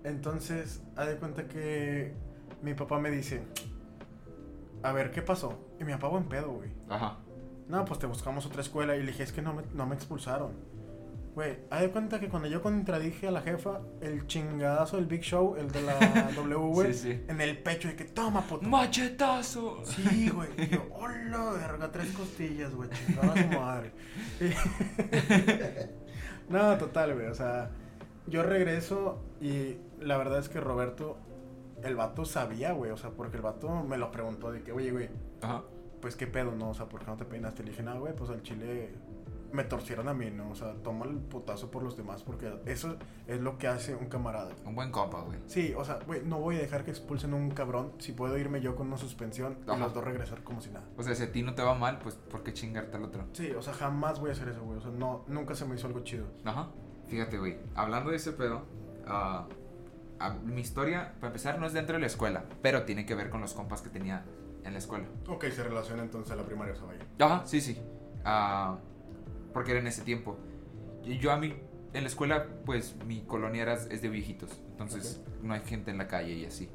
Entonces, 0.04 0.82
haz 0.96 1.06
de 1.08 1.16
cuenta 1.16 1.46
que 1.48 2.14
mi 2.66 2.74
papá 2.74 2.98
me 2.98 3.10
dice, 3.10 3.42
a 4.82 4.92
ver, 4.92 5.10
¿qué 5.12 5.22
pasó? 5.22 5.58
Y 5.80 5.84
me 5.84 5.92
apago 5.94 6.18
en 6.18 6.24
pedo, 6.24 6.50
güey. 6.50 6.70
Ajá. 6.88 7.18
No, 7.68 7.84
pues 7.84 7.98
te 8.00 8.06
buscamos 8.06 8.44
otra 8.44 8.60
escuela. 8.60 8.96
Y 8.96 9.00
le 9.00 9.06
dije, 9.12 9.22
es 9.22 9.32
que 9.32 9.40
no 9.40 9.54
me, 9.54 9.62
no 9.72 9.86
me 9.86 9.94
expulsaron. 9.94 10.52
Güey, 11.36 11.58
haz 11.70 11.82
de 11.82 11.90
cuenta 11.90 12.18
que 12.18 12.28
cuando 12.28 12.48
yo 12.48 12.62
contradije 12.62 13.28
a 13.28 13.30
la 13.30 13.42
jefa, 13.42 13.80
el 14.00 14.26
chingadazo 14.26 14.96
del 14.96 15.06
Big 15.06 15.20
Show, 15.20 15.54
el 15.56 15.70
de 15.70 15.82
la 15.82 15.98
W, 16.36 16.92
Sí, 16.92 16.94
sí. 17.12 17.24
en 17.28 17.40
el 17.40 17.58
pecho, 17.58 17.88
de 17.88 17.94
que 17.94 18.04
toma, 18.04 18.40
puto. 18.42 18.66
¡Machetazo! 18.66 19.82
Sí, 19.84 20.30
güey. 20.30 20.48
Yo, 20.70 20.86
hola, 20.92 21.50
verga, 21.52 21.92
tres 21.92 22.10
costillas, 22.12 22.74
güey, 22.74 22.88
chingada 22.90 23.34
su 23.36 23.48
madre. 23.60 23.92
No, 26.48 26.76
total, 26.78 27.14
güey, 27.14 27.26
o 27.26 27.34
sea, 27.34 27.70
yo 28.28 28.42
regreso 28.44 29.20
y 29.40 29.78
la 30.00 30.16
verdad 30.16 30.38
es 30.38 30.48
que 30.48 30.60
Roberto, 30.60 31.18
el 31.82 31.96
vato 31.96 32.24
sabía, 32.24 32.72
güey, 32.72 32.90
o 32.90 32.96
sea, 32.96 33.10
porque 33.10 33.36
el 33.36 33.42
vato 33.42 33.68
me 33.84 33.98
lo 33.98 34.10
preguntó 34.10 34.50
de 34.50 34.62
que, 34.62 34.72
oye, 34.72 34.90
güey, 34.90 35.08
Ajá. 35.42 35.62
pues 36.00 36.16
qué 36.16 36.26
pedo, 36.26 36.52
¿no? 36.52 36.70
O 36.70 36.74
sea, 36.74 36.88
¿por 36.88 37.00
qué 37.00 37.06
no 37.06 37.16
te 37.16 37.24
peinaste? 37.24 37.62
Le 37.62 37.70
dije, 37.70 37.82
no, 37.82 37.98
güey, 38.00 38.14
pues 38.14 38.30
al 38.30 38.42
chile 38.42 38.94
me 39.52 39.64
torcieron 39.64 40.08
a 40.08 40.14
mí, 40.14 40.30
¿no? 40.30 40.50
O 40.50 40.54
sea, 40.54 40.74
toma 40.82 41.06
el 41.06 41.16
putazo 41.16 41.70
por 41.70 41.82
los 41.82 41.96
demás, 41.96 42.22
porque 42.22 42.60
eso 42.66 42.96
es 43.26 43.40
lo 43.40 43.58
que 43.58 43.68
hace 43.68 43.94
un 43.94 44.06
camarada. 44.06 44.52
Un 44.64 44.74
buen 44.74 44.90
compa, 44.90 45.20
güey. 45.22 45.38
Sí, 45.46 45.72
o 45.76 45.84
sea, 45.84 45.98
güey, 46.06 46.22
no 46.24 46.40
voy 46.40 46.56
a 46.56 46.58
dejar 46.58 46.84
que 46.84 46.90
expulsen 46.90 47.32
a 47.32 47.36
un 47.36 47.50
cabrón 47.50 47.92
si 47.98 48.12
puedo 48.12 48.36
irme 48.36 48.60
yo 48.60 48.76
con 48.76 48.88
una 48.88 48.98
suspensión 48.98 49.58
y 49.64 49.78
los 49.78 49.94
dos 49.94 50.04
regresar 50.04 50.42
como 50.42 50.60
si 50.60 50.70
nada. 50.70 50.86
O 50.96 51.02
sea, 51.02 51.14
si 51.14 51.22
a 51.22 51.32
ti 51.32 51.42
no 51.42 51.54
te 51.54 51.62
va 51.62 51.74
mal, 51.74 51.98
pues 51.98 52.16
¿por 52.16 52.42
qué 52.42 52.52
chingarte 52.52 52.96
al 52.96 53.04
otro? 53.04 53.24
Sí, 53.32 53.50
o 53.52 53.62
sea, 53.62 53.72
jamás 53.72 54.20
voy 54.20 54.30
a 54.30 54.32
hacer 54.32 54.48
eso, 54.48 54.62
güey. 54.62 54.78
O 54.78 54.82
sea, 54.82 54.90
no, 54.90 55.24
nunca 55.28 55.54
se 55.54 55.64
me 55.64 55.74
hizo 55.74 55.86
algo 55.86 56.00
chido. 56.00 56.26
Ajá. 56.44 56.68
Fíjate, 57.08 57.38
güey. 57.38 57.56
Hablando 57.74 58.10
de 58.10 58.16
ese 58.16 58.32
pedo, 58.32 58.62
ah, 59.06 59.46
ah, 60.20 60.34
mi 60.44 60.60
historia, 60.60 61.14
para 61.20 61.28
empezar, 61.28 61.58
no 61.58 61.66
es 61.66 61.72
dentro 61.72 61.94
de 61.94 62.00
la 62.00 62.06
escuela, 62.06 62.44
pero 62.62 62.84
tiene 62.84 63.06
que 63.06 63.14
ver 63.14 63.30
con 63.30 63.40
los 63.40 63.54
compas 63.54 63.82
que 63.82 63.88
tenía 63.90 64.24
en 64.64 64.72
la 64.72 64.78
escuela. 64.78 65.06
Ok, 65.28 65.44
se 65.46 65.62
relaciona 65.62 66.02
entonces 66.02 66.32
a 66.32 66.36
la 66.36 66.44
primaria, 66.44 66.74
o 66.74 66.76
sea. 66.76 67.26
Ajá, 67.26 67.46
sí, 67.46 67.60
sí. 67.60 67.80
Ah, 68.24 68.78
porque 69.52 69.70
era 69.72 69.80
en 69.80 69.86
ese 69.86 70.02
tiempo. 70.02 70.36
Y 71.04 71.18
yo 71.18 71.30
a 71.32 71.36
mí, 71.36 71.54
en 71.92 72.02
la 72.02 72.08
escuela, 72.08 72.46
pues 72.64 72.96
mi 73.06 73.22
colonia 73.22 73.62
era, 73.62 73.74
es 73.74 74.02
de 74.02 74.08
viejitos. 74.08 74.60
Entonces 74.70 75.22
no 75.42 75.54
hay 75.54 75.60
gente 75.60 75.90
en 75.90 75.98
la 75.98 76.08
calle 76.08 76.32
y 76.34 76.44
así. 76.44 76.68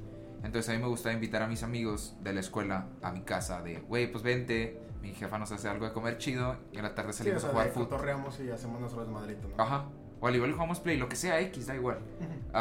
Entonces 0.44 0.70
a 0.70 0.74
mí 0.74 0.80
me 0.82 0.88
gustaba 0.88 1.14
invitar 1.14 1.44
a 1.44 1.48
mis 1.48 1.62
amigos 1.64 2.16
de 2.22 2.34
la 2.34 2.40
escuela 2.40 2.88
a 3.04 3.12
mi 3.12 3.22
casa 3.22 3.62
de, 3.62 3.80
güey, 3.82 4.12
pues 4.12 4.24
vente, 4.24 4.82
mi 5.02 5.14
jefa 5.14 5.38
nos 5.38 5.52
hace 5.52 5.68
algo 5.68 5.86
de 5.86 5.94
comer 5.94 6.18
chido 6.18 6.58
y 6.72 6.78
en 6.78 6.84
la 6.84 6.96
tarde 6.96 7.14
Sí, 7.14 7.22
o 7.22 7.24
salimos 7.24 7.42
sea, 7.42 7.50
a 7.50 7.54
jugar 7.54 7.70
fútbol. 7.70 8.48
y 8.48 8.50
hacemos 8.50 8.80
nuestro 8.80 9.02
desmadrito, 9.02 9.48
¿no? 9.50 9.62
Ajá. 9.64 9.86
O 10.20 10.28
al 10.28 10.36
igual 10.36 10.52
jugamos 10.54 10.80
play, 10.80 10.98
lo 10.98 11.10
que 11.10 11.16
sea 11.16 11.40
X, 11.42 11.68
da 11.68 11.76
igual. 11.76 11.98
Ujú. 12.20 12.58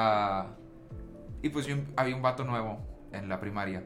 Ah, 1.41 1.43
y 1.43 1.49
pues 1.49 1.67
yo, 1.67 1.77
había 1.97 2.15
un 2.17 2.23
vato 2.23 2.45
nuevo 2.45 2.81
en 3.13 3.29
la 3.29 3.41
primaria. 3.41 3.85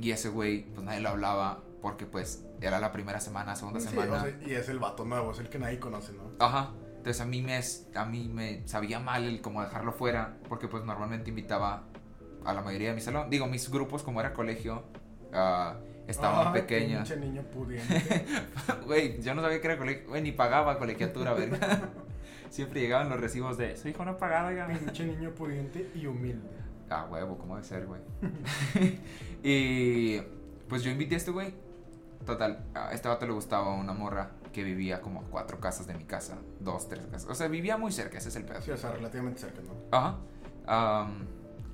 Y 0.00 0.12
ese 0.12 0.28
güey, 0.28 0.64
pues 0.72 0.84
nadie 0.84 1.00
lo 1.00 1.10
hablaba 1.10 1.62
porque 1.82 2.06
pues 2.06 2.44
era 2.60 2.78
la 2.78 2.92
primera 2.92 3.20
semana, 3.20 3.56
segunda 3.56 3.80
Sí, 3.80 3.88
semana. 3.88 4.14
o 4.14 4.20
sea, 4.20 4.38
y 4.46 4.52
es 4.52 4.68
el 4.68 4.78
vato 4.78 5.04
nuevo, 5.04 5.32
es 5.32 5.38
el 5.38 5.48
que 5.48 5.58
nadie 5.58 5.78
conoce, 5.78 6.12
¿no? 6.12 6.30
Ajá. 6.38 6.70
Entonces 6.96 7.20
a 7.22 7.24
mí 7.24 7.40
me 7.40 7.58
a 7.94 8.04
mí 8.04 8.28
me 8.28 8.66
sabía 8.68 9.00
mal 9.00 9.24
el 9.24 9.40
como 9.40 9.62
dejarlo 9.62 9.92
fuera 9.92 10.36
porque 10.48 10.68
pues 10.68 10.84
normalmente 10.84 11.30
invitaba 11.30 11.84
a 12.44 12.52
la 12.52 12.62
mayoría 12.62 12.90
de 12.90 12.94
mi 12.94 13.00
salón. 13.00 13.30
Digo, 13.30 13.46
mis 13.46 13.70
grupos 13.70 14.02
como 14.02 14.20
era 14.20 14.34
colegio 14.34 14.84
ah, 15.32 15.76
estaban 16.06 16.48
Ay, 16.48 16.60
pequeñas. 16.60 17.08
Pinche 17.08 17.26
niño 17.26 17.42
pudiente. 17.44 18.26
Güey, 18.86 19.20
yo 19.22 19.34
no 19.34 19.40
sabía 19.42 19.60
que 19.60 19.66
era 19.66 19.78
colegio, 19.78 20.08
güey, 20.08 20.22
ni 20.22 20.32
pagaba 20.32 20.78
colegiatura, 20.78 21.32
verga. 21.32 21.58
Siempre 22.50 22.80
llegaban 22.80 23.08
los 23.08 23.20
recibos 23.20 23.56
de 23.56 23.76
su 23.76 23.88
hijo 23.88 24.04
no 24.04 24.18
pagado, 24.18 24.48
oiga. 24.48 24.66
pinche 24.66 25.06
niño 25.06 25.30
pudiente 25.30 25.88
y 25.94 26.06
humilde. 26.06 26.48
Ah, 26.90 27.06
huevo, 27.08 27.38
¿cómo 27.38 27.54
debe 27.54 27.66
ser, 27.66 27.86
güey? 27.86 28.00
y 29.44 30.20
pues 30.68 30.82
yo 30.82 30.90
invité 30.90 31.14
a 31.14 31.18
este 31.18 31.30
güey. 31.30 31.54
Total, 32.26 32.64
a 32.74 32.92
este 32.92 33.08
vato 33.08 33.24
le 33.24 33.32
gustaba 33.32 33.72
una 33.74 33.94
morra 33.94 34.32
que 34.52 34.64
vivía 34.64 35.00
como 35.00 35.20
a 35.20 35.22
cuatro 35.24 35.60
casas 35.60 35.86
de 35.86 35.94
mi 35.94 36.04
casa. 36.04 36.38
Dos, 36.58 36.88
tres 36.88 37.06
casas. 37.06 37.30
O 37.30 37.34
sea, 37.34 37.46
vivía 37.46 37.76
muy 37.76 37.92
cerca, 37.92 38.18
ese 38.18 38.28
es 38.28 38.36
el 38.36 38.44
pedo. 38.44 38.60
Sí, 38.60 38.72
o 38.72 38.76
sea, 38.76 38.90
relativamente 38.90 39.40
cerca, 39.40 39.62
¿no? 39.62 39.72
Ajá. 39.96 40.18
Am, 40.66 41.26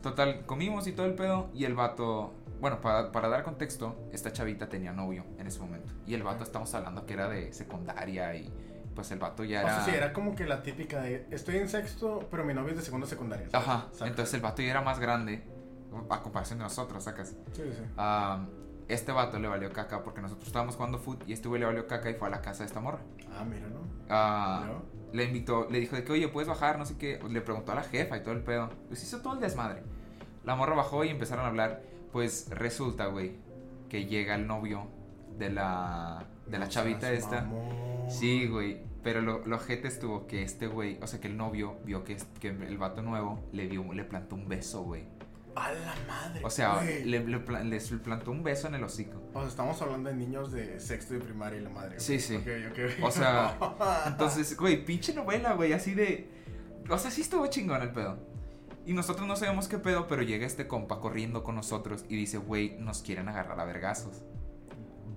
total, 0.03 0.45
comimos 0.45 0.87
y 0.87 0.93
todo 0.93 1.07
el 1.07 1.15
pedo. 1.15 1.49
Y 1.55 1.65
el 1.65 1.75
vato, 1.75 2.35
bueno, 2.61 2.81
para, 2.83 3.11
para 3.11 3.29
dar 3.29 3.43
contexto, 3.43 3.97
esta 4.13 4.33
chavita 4.33 4.69
tenía 4.69 4.93
novio 4.93 5.25
en 5.39 5.47
ese 5.47 5.59
momento. 5.59 5.95
Y 6.07 6.15
el 6.15 6.23
vato, 6.23 6.45
estamos 6.45 6.73
hablando 6.75 7.07
que 7.07 7.15
era 7.15 7.29
de 7.29 7.53
secundaria 7.53 8.35
y 8.37 8.53
pues 8.97 9.13
el 9.13 9.21
vato 9.21 9.45
ya 9.45 9.61
O 9.61 9.63
era... 9.63 9.77
sea, 9.77 9.85
sí, 9.85 9.91
era 9.93 10.13
como 10.13 10.35
que 10.35 10.45
la 10.45 10.63
típica 10.63 11.01
de, 11.03 11.29
estoy 11.31 11.59
en 11.59 11.69
sexto, 11.69 12.27
pero 12.31 12.45
mi 12.45 12.53
novio 12.53 12.71
es 12.73 12.79
de 12.79 12.83
segundo 12.83 13.07
secundaria. 13.07 13.49
¿sabes? 13.49 13.69
Ajá. 13.69 13.85
Exacto. 13.85 14.07
Entonces 14.07 14.35
el 14.35 14.41
vato 14.41 14.63
ya 14.63 14.71
era 14.71 14.83
más 14.83 14.99
grande 14.99 15.45
a 16.11 16.21
comparación 16.23 16.59
de 16.59 16.65
nosotros, 16.65 17.05
sacas. 17.05 17.37
Sí, 17.53 17.63
sí. 17.63 17.85
Am, 17.97 18.49
este 18.89 19.13
vato 19.13 19.39
le 19.39 19.47
valió 19.49 19.73
caca 19.73 20.03
porque 20.03 20.21
nosotros 20.21 20.47
estábamos 20.49 20.75
jugando 20.77 20.99
foot 20.99 21.23
y 21.29 21.33
este 21.33 21.49
güey 21.49 21.61
le 21.61 21.67
valió 21.67 21.87
caca 21.87 22.11
y 22.11 22.15
fue 22.15 22.29
a 22.29 22.31
la 22.31 22.41
casa 22.41 22.65
de 22.65 22.67
esta 22.67 22.81
morra. 22.81 22.99
Ah, 23.33 23.45
mira, 23.45 23.69
¿no? 23.69 23.81
Ah, 24.09 24.65
¿No? 24.67 24.83
le 25.13 25.25
invitó, 25.25 25.69
le 25.71 25.81
dijo 25.81 25.97
de 25.97 26.05
que, 26.05 26.13
oye, 26.13 26.29
puedes 26.29 26.49
bajar, 26.49 26.79
no 26.79 26.85
sé 26.87 26.97
qué. 26.99 27.21
Le 27.29 27.41
preguntó 27.41 27.73
a 27.73 27.77
la 27.77 27.83
jefa 27.83 28.17
y 28.17 28.23
todo 28.23 28.35
el 28.35 28.43
pedo. 28.43 28.71
Pues 28.89 29.03
hizo 29.03 29.21
todo 29.21 29.35
el 29.35 29.41
desmadre. 29.41 29.83
La 30.45 30.55
morra 30.55 30.75
bajó 30.75 31.05
y 31.05 31.09
empezaron 31.11 31.45
a 31.45 31.49
hablar. 31.49 31.83
Pues 32.13 32.49
resulta, 32.51 33.07
güey, 33.07 33.37
que 33.89 34.07
llega 34.07 34.35
el 34.35 34.47
novio 34.47 34.87
de 35.39 35.51
la, 35.51 36.25
de 36.47 36.59
la 36.59 36.69
chavita 36.69 37.13
esta. 37.13 37.43
mamón. 37.43 38.11
Sí, 38.11 38.47
güey. 38.47 38.81
Pero 39.03 39.21
lo, 39.23 39.47
lo 39.47 39.57
ojete 39.57 39.87
estuvo 39.87 40.27
que 40.27 40.43
este 40.43 40.67
güey, 40.67 40.99
o 41.01 41.07
sea, 41.07 41.21
que 41.21 41.29
el 41.29 41.37
novio 41.37 41.79
vio 41.85 42.03
que, 42.03 42.17
que 42.41 42.49
el 42.49 42.77
vato 42.77 43.03
nuevo 43.03 43.41
le 43.53 43.69
dio, 43.69 43.93
le 43.93 44.05
plantó 44.05 44.35
un 44.35 44.49
beso, 44.49 44.83
güey. 44.83 45.05
A 45.55 45.73
la 45.73 45.95
madre. 46.07 46.41
O 46.45 46.51
sea, 46.51 46.83
le, 46.83 47.25
le 47.25 47.65
les 47.65 47.89
plantó 48.03 48.31
un 48.31 48.43
beso 48.43 48.67
en 48.69 48.75
el 48.75 48.85
hocico. 48.85 49.23
O 49.33 49.41
sea, 49.41 49.49
estamos 49.49 49.81
hablando 49.81 50.11
de 50.11 50.17
niños 50.17 50.53
de 50.53 50.79
sexto 50.81 51.15
y 51.15 51.19
primaria 51.19 51.61
y 51.61 51.63
la 51.63 51.71
madre. 51.71 51.99
Sí, 52.01 52.15
güey. 52.15 52.21
sí. 52.21 52.37
Ok, 52.37 52.47
ok. 52.73 53.05
O 53.05 53.11
sea, 53.11 53.57
Entonces, 54.07 54.57
güey, 54.57 54.85
pinche 54.85 55.15
novela, 55.15 55.55
güey, 55.55 55.73
así 55.73 55.95
de. 55.95 56.29
O 56.91 56.99
sea, 56.99 57.11
sí 57.11 57.23
estuvo 57.23 57.47
chingón 57.47 57.81
el 57.83 57.93
pedo. 57.93 58.19
Y 58.85 58.93
nosotros 58.93 59.27
no 59.27 59.35
sabemos 59.35 59.67
qué 59.67 59.79
pedo, 59.79 60.07
pero 60.07 60.23
llega 60.23 60.47
este 60.47 60.69
compa 60.69 61.01
corriendo 61.01 61.43
con 61.43 61.55
nosotros 61.55 62.05
y 62.09 62.17
dice, 62.17 62.39
güey, 62.39 62.77
nos 62.79 63.03
quieren 63.03 63.29
agarrar 63.29 63.59
a 63.59 63.65
vergazos. 63.65 64.23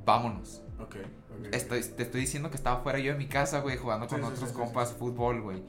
Vámonos. 0.05 0.61
Ok, 0.79 0.95
ok. 0.95 1.53
Estoy, 1.53 1.81
te 1.81 2.03
estoy 2.03 2.21
diciendo 2.21 2.49
que 2.49 2.55
estaba 2.55 2.81
fuera 2.81 2.99
yo 2.99 3.11
de 3.11 3.17
mi 3.17 3.27
casa, 3.27 3.59
güey, 3.59 3.77
jugando 3.77 4.07
con 4.07 4.19
Sí, 4.19 4.25
otros 4.25 4.39
sí, 4.39 4.47
sí, 4.47 4.53
compas 4.53 4.93
fútbol, 4.93 5.41
güey. 5.41 5.63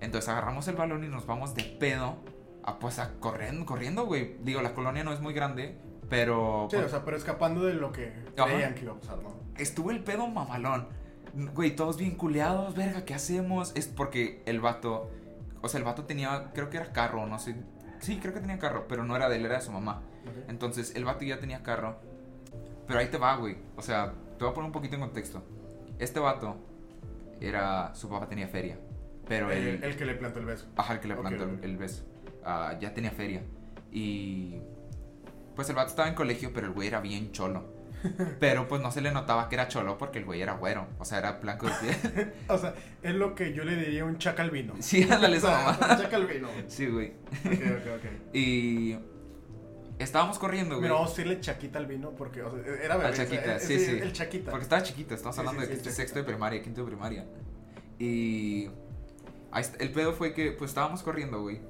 Entonces 0.00 0.28
agarramos 0.28 0.66
el 0.68 0.76
balón 0.76 1.04
y 1.04 1.08
nos 1.08 1.26
vamos 1.26 1.54
de 1.54 1.62
pedo 1.64 2.16
a 2.64 2.78
pues 2.78 2.98
a 2.98 3.14
corriendo, 3.20 3.64
corriendo, 3.66 4.06
güey. 4.06 4.36
Digo, 4.42 4.62
la 4.62 4.74
colonia 4.74 5.04
no 5.04 5.12
es 5.12 5.20
muy 5.20 5.32
grande, 5.34 5.76
pero 6.08 6.68
Sí, 6.70 6.76
o 6.76 6.88
sea, 6.88 7.04
pero 7.04 7.16
escapando 7.16 7.64
de 7.64 7.74
lo 7.74 7.92
que 7.92 8.12
creían 8.36 8.74
que 8.74 8.82
iba 8.82 8.92
a 8.92 8.96
pasar, 9.00 9.22
¿no? 9.22 9.42
estuvo 9.58 9.90
el 9.90 10.02
pedo 10.02 10.26
mamalón. 10.26 10.88
Güey, 11.54 11.74
todos 11.74 11.96
bien 11.96 12.12
culeados, 12.14 12.74
verga, 12.74 13.04
¿qué 13.04 13.14
hacemos? 13.14 13.72
Es 13.74 13.86
porque 13.86 14.42
el 14.44 14.60
vato, 14.60 15.10
o 15.62 15.68
sea, 15.68 15.78
el 15.78 15.84
vato 15.84 16.04
tenía, 16.04 16.50
creo 16.52 16.68
que 16.68 16.76
era 16.76 16.92
carro, 16.92 17.26
no 17.26 17.38
sé. 17.38 17.56
Sí, 18.00 18.18
creo 18.20 18.34
que 18.34 18.40
tenía 18.40 18.58
carro, 18.58 18.86
pero 18.88 19.04
no 19.04 19.16
era 19.16 19.28
de 19.28 19.36
él, 19.36 19.46
era 19.46 19.56
de 19.56 19.62
su 19.62 19.72
mamá. 19.72 20.02
Entonces, 20.48 20.94
el 20.94 21.04
vato 21.04 21.24
ya 21.24 21.38
tenía 21.38 21.62
carro. 21.62 21.96
Pero 22.92 23.00
ahí 23.00 23.08
te 23.10 23.18
va, 23.18 23.36
güey. 23.36 23.56
O 23.76 23.82
sea, 23.82 24.12
te 24.38 24.44
voy 24.44 24.50
a 24.50 24.54
poner 24.54 24.66
un 24.66 24.72
poquito 24.72 24.94
en 24.94 25.00
contexto. 25.00 25.42
Este 25.98 26.20
vato 26.20 26.56
era, 27.40 27.94
su 27.94 28.08
papá 28.08 28.28
tenía 28.28 28.48
feria. 28.48 28.78
Pero 29.28 29.50
el, 29.50 29.66
él, 29.66 29.80
el 29.84 29.96
que 29.96 30.04
le 30.04 30.14
plantó 30.14 30.40
el 30.40 30.46
beso. 30.46 30.66
Ajá, 30.76 30.94
el 30.94 31.00
que 31.00 31.08
le 31.08 31.16
plantó 31.16 31.44
el- 31.62 31.76
beso. 31.76 32.04
Ah, 32.44 32.76
ya 32.80 32.92
tenía 32.92 33.10
feria. 33.10 33.42
Y. 33.92 34.58
Pues 35.54 35.68
el 35.68 35.76
vato 35.76 35.90
estaba 35.90 36.08
en 36.08 36.14
colegio, 36.14 36.50
pero 36.54 36.66
el 36.66 36.72
güey 36.72 36.88
era 36.88 37.00
bien 37.00 37.30
cholo. 37.32 37.80
Pero 38.40 38.66
pues 38.66 38.82
no 38.82 38.90
se 38.90 39.00
le 39.00 39.12
notaba 39.12 39.48
que 39.48 39.54
era 39.54 39.68
cholo 39.68 39.96
porque 39.96 40.18
el 40.18 40.24
güey 40.24 40.42
era 40.42 40.54
güero. 40.54 40.88
O 40.98 41.04
sea, 41.04 41.18
era 41.18 41.32
blanco 41.32 41.66
de 41.68 41.72
piel. 41.74 42.32
O 42.48 42.58
sea, 42.58 42.74
es 43.00 43.14
lo 43.14 43.36
que 43.36 43.52
yo 43.52 43.62
le 43.64 43.76
diría 43.76 44.04
un 44.04 44.18
chacalvino. 44.18 44.74
sí, 44.80 45.06
ándale 45.08 45.36
esa 45.36 45.50
mamá. 45.78 45.78
Un 45.92 45.98
chacalvino. 46.02 46.48
Sí, 46.66 46.86
güey. 46.88 47.12
Ok, 47.46 47.52
ok, 47.52 47.86
ok. 47.98 48.34
Y. 48.34 48.98
Estábamos 50.02 50.38
corriendo, 50.38 50.76
güey. 50.76 50.82
Mira, 50.82 50.94
vamos 50.94 51.10
a 51.10 51.16
decirle 51.16 51.40
chaquita 51.40 51.78
al 51.78 51.86
vino 51.86 52.10
porque 52.10 52.42
o 52.42 52.50
sea, 52.50 52.60
era 52.82 52.96
bebé. 52.96 53.08
Al 53.08 53.14
Chaquita, 53.14 53.42
o 53.42 53.44
sea, 53.44 53.60
sí, 53.60 53.78
sí. 53.78 53.90
El 53.90 54.12
chaquita. 54.12 54.50
Porque 54.50 54.64
estaba 54.64 54.82
chiquito, 54.82 55.14
estamos 55.14 55.38
hablando 55.38 55.62
sí, 55.62 55.68
de 55.68 55.76
sí, 55.76 55.90
sexto 55.90 56.18
de 56.18 56.24
primaria, 56.24 56.62
quinto 56.62 56.82
de 56.82 56.86
primaria. 56.86 57.26
Y 57.98 58.68
ahí 59.50 59.64
el 59.78 59.92
pedo 59.92 60.12
fue 60.12 60.34
que 60.34 60.52
pues 60.52 60.70
estábamos 60.70 61.02
corriendo, 61.02 61.40
güey. 61.40 61.60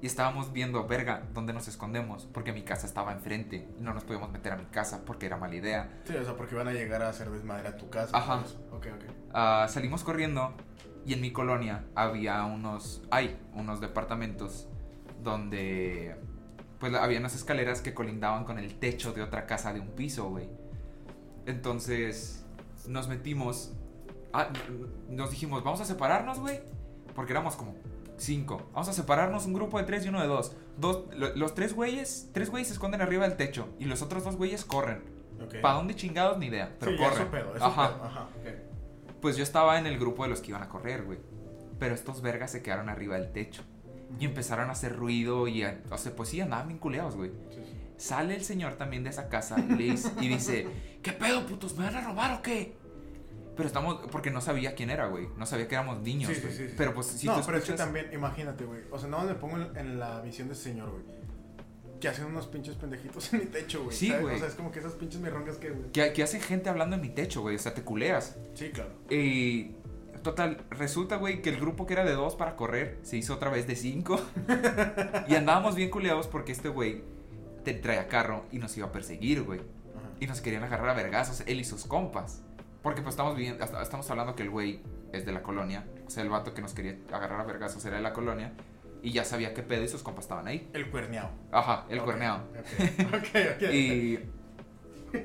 Y 0.00 0.06
estábamos 0.06 0.52
viendo, 0.52 0.86
verga, 0.86 1.22
¿dónde 1.32 1.54
nos 1.54 1.66
escondemos? 1.66 2.26
Porque 2.26 2.52
mi 2.52 2.62
casa 2.62 2.86
estaba 2.86 3.12
enfrente. 3.12 3.66
Y 3.78 3.82
no 3.82 3.94
nos 3.94 4.04
podíamos 4.04 4.30
meter 4.30 4.52
a 4.52 4.56
mi 4.56 4.66
casa 4.66 5.02
porque 5.06 5.24
era 5.24 5.38
mala 5.38 5.54
idea. 5.54 6.02
Sí, 6.04 6.14
o 6.14 6.24
sea, 6.24 6.36
porque 6.36 6.54
van 6.54 6.68
a 6.68 6.72
llegar 6.72 7.00
a 7.02 7.08
hacer 7.08 7.30
desmadre 7.30 7.68
a 7.68 7.76
tu 7.78 7.88
casa. 7.88 8.14
Ajá. 8.14 8.40
pues. 8.40 8.58
Ok, 8.70 8.86
ok. 8.94 9.14
Ah, 9.32 9.66
salimos 9.70 10.04
corriendo 10.04 10.52
y 11.06 11.14
en 11.14 11.20
mi 11.20 11.32
colonia 11.32 11.84
había 11.94 12.44
unos, 12.44 13.02
hay 13.10 13.38
unos 13.54 13.80
departamentos 13.80 14.68
donde 15.22 16.16
pues 16.80 16.94
había 16.94 17.18
unas 17.18 17.34
escaleras 17.34 17.80
que 17.80 17.94
colindaban 17.94 18.44
con 18.44 18.58
el 18.58 18.74
techo 18.78 19.12
de 19.12 19.22
otra 19.22 19.46
casa 19.46 19.72
de 19.72 19.80
un 19.80 19.88
piso, 19.88 20.28
güey. 20.30 20.48
Entonces 21.46 22.44
nos 22.88 23.08
metimos, 23.08 23.72
ah, 24.32 24.48
nos 25.08 25.30
dijimos, 25.30 25.62
vamos 25.64 25.80
a 25.80 25.84
separarnos, 25.84 26.38
güey, 26.40 26.60
porque 27.14 27.32
éramos 27.32 27.56
como 27.56 27.74
cinco. 28.16 28.68
Vamos 28.72 28.88
a 28.88 28.92
separarnos 28.92 29.46
un 29.46 29.52
grupo 29.54 29.78
de 29.78 29.84
tres 29.84 30.04
y 30.06 30.08
uno 30.08 30.20
de 30.20 30.26
dos. 30.26 30.56
dos 30.78 31.04
lo- 31.14 31.34
los 31.36 31.54
tres 31.54 31.74
güeyes, 31.74 32.30
tres 32.32 32.50
güeyes 32.50 32.68
se 32.68 32.74
esconden 32.74 33.00
arriba 33.02 33.26
del 33.28 33.36
techo 33.36 33.68
y 33.78 33.84
los 33.86 34.02
otros 34.02 34.24
dos 34.24 34.36
güeyes 34.36 34.64
corren. 34.64 35.02
Ok. 35.44 35.56
¿Para 35.60 35.74
dónde 35.74 35.94
chingados 35.96 36.38
ni 36.38 36.46
idea? 36.46 36.74
Pero 36.78 36.92
sí, 36.92 36.98
corren. 36.98 37.18
su 37.24 37.30
pedo, 37.30 37.52
es 37.54 37.58
su 37.58 37.64
Ajá. 37.64 37.88
pedo. 37.94 38.04
Ajá. 38.04 38.22
ok. 38.24 39.20
Pues 39.20 39.36
yo 39.36 39.42
estaba 39.42 39.78
en 39.78 39.86
el 39.86 39.98
grupo 39.98 40.22
de 40.24 40.28
los 40.30 40.40
que 40.40 40.50
iban 40.50 40.62
a 40.62 40.68
correr, 40.68 41.04
güey. 41.04 41.18
Pero 41.78 41.94
estos 41.94 42.20
vergas 42.22 42.52
se 42.52 42.62
quedaron 42.62 42.88
arriba 42.88 43.16
del 43.16 43.32
techo. 43.32 43.62
Y 44.18 44.24
empezaron 44.26 44.68
a 44.68 44.72
hacer 44.72 44.94
ruido 44.96 45.48
y, 45.48 45.62
a- 45.62 45.80
o 45.90 45.98
sea, 45.98 46.14
pues 46.14 46.28
sí, 46.28 46.40
andaban 46.40 46.68
bien 46.68 46.78
culeados, 46.78 47.16
güey. 47.16 47.30
Sí, 47.50 47.60
sí. 47.64 47.72
Sale 47.96 48.34
el 48.34 48.44
señor 48.44 48.74
también 48.74 49.04
de 49.04 49.10
esa 49.10 49.28
casa 49.28 49.56
dice, 49.78 50.10
y 50.20 50.28
dice, 50.28 50.66
¿qué 51.02 51.12
pedo, 51.12 51.46
putos? 51.46 51.76
¿Me 51.76 51.84
van 51.84 51.96
a 51.96 52.00
robar 52.00 52.38
o 52.38 52.42
qué? 52.42 52.76
Pero 53.56 53.66
estamos, 53.68 54.00
porque 54.10 54.30
no 54.32 54.40
sabía 54.40 54.74
quién 54.74 54.90
era, 54.90 55.06
güey. 55.06 55.28
No 55.38 55.46
sabía 55.46 55.68
que 55.68 55.76
éramos 55.76 56.00
niños, 56.02 56.28
Sí, 56.30 56.34
sí, 56.36 56.40
güey. 56.42 56.56
sí, 56.56 56.66
sí. 56.68 56.74
Pero 56.76 56.92
pues 56.92 57.06
si 57.06 57.26
no, 57.26 57.36
tú 57.38 57.42
pero 57.46 57.58
es 57.58 57.64
que 57.64 57.72
escuchas- 57.72 57.84
también, 57.86 58.10
imagínate, 58.12 58.64
güey. 58.64 58.80
O 58.90 58.98
sea, 58.98 59.08
no 59.08 59.22
me 59.22 59.34
pongo 59.34 59.58
en, 59.76 59.98
la 60.00 60.20
visión 60.22 60.48
de 60.48 60.54
ese 60.54 60.64
señor, 60.64 60.90
güey. 60.90 61.02
Que 62.00 62.08
hacen 62.08 62.24
unos 62.26 62.48
pinches 62.48 62.74
pendejitos 62.74 63.32
en 63.32 63.40
mi 63.40 63.46
techo, 63.46 63.84
güey. 63.84 63.96
Sí, 63.96 64.12
güey. 64.20 64.34
O 64.34 64.38
sea, 64.38 64.48
es 64.48 64.54
como 64.54 64.72
que 64.72 64.80
esas 64.80 64.94
pinches 64.94 65.20
mirrongas 65.20 65.56
que, 65.58 65.70
güey. 65.70 65.92
¿Qué, 65.92 66.12
qué 66.12 66.22
hace 66.24 66.40
gente 66.40 66.68
hablando 66.68 66.96
en 66.96 67.02
mi 67.02 67.10
techo, 67.10 67.42
güey? 67.42 67.54
O 67.54 67.58
sea, 67.60 67.72
te 67.74 67.82
culeas. 67.82 68.36
Sí, 68.54 68.70
claro. 68.70 68.90
Y 69.08 69.70
total, 70.24 70.64
resulta, 70.70 71.16
güey, 71.16 71.40
que 71.40 71.50
el 71.50 71.60
grupo 71.60 71.86
que 71.86 71.92
era 71.92 72.04
de 72.04 72.14
dos 72.14 72.34
para 72.34 72.56
correr 72.56 72.98
se 73.02 73.16
hizo 73.16 73.34
otra 73.34 73.50
vez 73.50 73.68
de 73.68 73.76
cinco. 73.76 74.20
y 75.28 75.36
andábamos 75.36 75.76
bien 75.76 75.90
culeados 75.90 76.26
porque 76.26 76.50
este 76.50 76.68
güey 76.68 77.04
te 77.62 77.74
traía 77.74 78.08
carro 78.08 78.44
y 78.50 78.58
nos 78.58 78.76
iba 78.76 78.88
a 78.88 78.92
perseguir, 78.92 79.42
güey. 79.44 79.60
Y 80.18 80.26
nos 80.26 80.40
querían 80.40 80.64
agarrar 80.64 80.88
a 80.88 80.94
vergazos, 80.94 81.42
él 81.46 81.60
y 81.60 81.64
sus 81.64 81.84
compas. 81.86 82.42
Porque 82.82 83.00
pues 83.02 83.12
estamos 83.14 83.36
viendo, 83.36 83.62
hasta- 83.62 83.80
estamos 83.82 84.10
hablando 84.10 84.34
que 84.34 84.42
el 84.42 84.50
güey 84.50 84.80
es 85.12 85.24
de 85.24 85.32
la 85.32 85.42
colonia. 85.42 85.86
O 86.06 86.10
sea, 86.10 86.22
el 86.22 86.28
vato 86.28 86.52
que 86.54 86.60
nos 86.62 86.74
quería 86.74 86.98
agarrar 87.12 87.40
a 87.40 87.44
vergazos 87.44 87.84
era 87.84 87.96
de 87.96 88.02
la 88.02 88.12
colonia. 88.12 88.52
Y 89.02 89.12
ya 89.12 89.24
sabía 89.24 89.54
qué 89.54 89.62
pedo 89.62 89.84
y 89.84 89.88
sus 89.88 90.02
compas 90.02 90.24
estaban 90.24 90.46
ahí. 90.46 90.68
El 90.72 90.90
cuerneado. 90.90 91.30
Ajá, 91.52 91.84
el 91.90 91.98
Ok, 92.00 92.04
cuerneado. 92.04 92.44
Ok, 92.58 93.14
ok, 93.14 93.36
ok. 93.56 93.62
Y. 93.72 94.18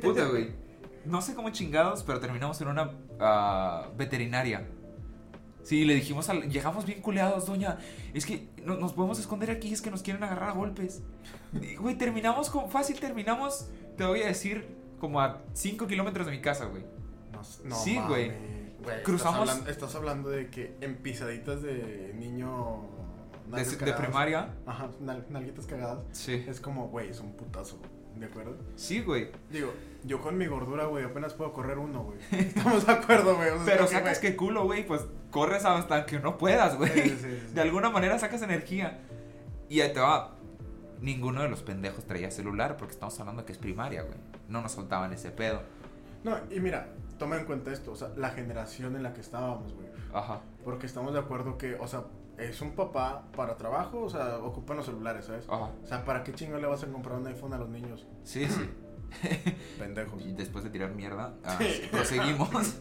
Puta, 0.01 0.25
güey. 0.25 0.51
No 1.05 1.21
sé 1.21 1.33
cómo 1.33 1.49
chingados, 1.49 2.03
pero 2.03 2.19
terminamos 2.19 2.59
en 2.61 2.67
una 2.67 2.91
ah, 3.19 3.87
veterinaria. 3.97 4.67
Sí, 5.63 5.85
le 5.85 5.93
dijimos 5.95 6.29
al. 6.29 6.49
Llegamos 6.49 6.85
bien 6.85 7.01
culeados, 7.01 7.45
doña. 7.45 7.77
Es 8.13 8.25
que 8.25 8.47
no- 8.63 8.75
nos 8.77 8.93
podemos 8.93 9.19
esconder 9.19 9.51
aquí, 9.51 9.71
es 9.73 9.81
que 9.81 9.91
nos 9.91 10.01
quieren 10.01 10.23
agarrar 10.23 10.49
a 10.49 10.53
golpes. 10.53 11.01
Y, 11.61 11.75
Güey, 11.75 11.97
terminamos 11.97 12.49
con. 12.49 12.69
Fácil, 12.71 12.99
terminamos. 12.99 13.67
Te 13.97 14.05
voy 14.05 14.21
a 14.23 14.27
decir, 14.27 14.67
como 14.99 15.19
a 15.21 15.41
5 15.53 15.85
kilómetros 15.87 16.25
de 16.25 16.31
mi 16.31 16.41
casa, 16.41 16.65
güey. 16.65 16.83
No, 17.31 17.41
no 17.65 17.75
Sí, 17.75 17.95
mames. 17.95 18.09
güey. 18.09 18.31
Güey, 18.83 19.03
Cruzamos- 19.03 19.41
Estás 19.41 19.49
hablando, 19.49 19.69
estás 19.71 19.95
hablando 19.95 20.29
de 20.29 20.49
que 20.49 20.75
en 20.81 20.95
pisaditas 20.97 21.61
de 21.61 22.13
niño. 22.17 22.85
De, 23.47 23.63
de 23.65 23.93
primaria. 23.93 24.53
Ajá, 24.65 24.89
nal- 25.01 25.25
nalguitas 25.29 25.65
cagadas. 25.65 25.99
Sí. 26.11 26.45
Es 26.47 26.61
como, 26.61 26.87
güey, 26.89 27.09
es 27.09 27.19
un 27.19 27.33
putazo. 27.33 27.79
¿De 28.19 28.25
acuerdo? 28.25 28.57
Sí, 28.75 29.01
güey. 29.01 29.29
Digo, 29.49 29.71
yo 30.03 30.19
con 30.21 30.37
mi 30.37 30.45
gordura, 30.45 30.85
güey, 30.85 31.05
apenas 31.05 31.33
puedo 31.33 31.53
correr 31.53 31.77
uno, 31.77 32.03
güey. 32.03 32.19
Estamos 32.31 32.85
de 32.85 32.91
acuerdo, 32.91 33.37
güey. 33.37 33.49
O 33.49 33.55
sea, 33.63 33.65
Pero 33.65 33.87
sacas 33.87 34.19
que 34.19 34.35
culo, 34.35 34.65
güey, 34.65 34.85
pues 34.85 35.05
corres 35.31 35.63
hasta 35.63 36.05
que 36.05 36.19
no 36.19 36.37
puedas, 36.37 36.77
güey. 36.77 36.91
Sí, 36.91 37.01
sí, 37.01 37.17
sí, 37.21 37.39
sí. 37.47 37.47
De 37.53 37.61
alguna 37.61 37.89
manera 37.89 38.19
sacas 38.19 38.41
energía. 38.41 38.99
Y 39.69 39.79
ahí 39.79 39.93
te 39.93 40.01
va. 40.01 40.35
Ninguno 40.99 41.41
de 41.41 41.47
los 41.47 41.63
pendejos 41.63 42.05
traía 42.05 42.29
celular 42.29 42.75
porque 42.75 42.93
estamos 42.93 43.17
hablando 43.21 43.45
que 43.45 43.53
es 43.53 43.57
primaria, 43.57 44.01
güey. 44.01 44.17
No 44.49 44.61
nos 44.61 44.73
soltaban 44.73 45.13
ese 45.13 45.31
pedo. 45.31 45.61
No, 46.25 46.37
y 46.51 46.59
mira, 46.59 46.89
toma 47.17 47.37
en 47.37 47.45
cuenta 47.45 47.71
esto, 47.71 47.93
o 47.93 47.95
sea, 47.95 48.09
la 48.17 48.31
generación 48.31 48.97
en 48.97 49.03
la 49.03 49.13
que 49.13 49.21
estábamos, 49.21 49.73
güey. 49.73 49.87
Ajá. 50.13 50.41
Porque 50.65 50.87
estamos 50.87 51.13
de 51.13 51.19
acuerdo 51.19 51.57
que, 51.57 51.75
o 51.75 51.87
sea, 51.87 52.03
es 52.39 52.61
un 52.61 52.71
papá 52.71 53.23
para 53.35 53.57
trabajo, 53.57 54.01
o 54.01 54.09
sea, 54.09 54.37
ocupan 54.37 54.77
los 54.77 54.85
celulares, 54.85 55.25
¿sabes? 55.25 55.45
Ajá. 55.49 55.71
O 55.83 55.87
sea, 55.87 56.05
¿para 56.05 56.23
qué 56.23 56.33
chingo 56.33 56.57
le 56.57 56.67
vas 56.67 56.83
a 56.83 56.87
comprar 56.87 57.17
un 57.17 57.27
iPhone 57.27 57.53
a 57.53 57.57
los 57.57 57.69
niños? 57.69 58.07
Sí, 58.23 58.45
sí. 58.47 58.69
Pendejos. 59.79 60.25
Y 60.25 60.33
después 60.33 60.63
de 60.63 60.69
tirar 60.69 60.91
mierda, 60.91 61.33
ah, 61.43 61.59
proseguimos. 61.91 62.77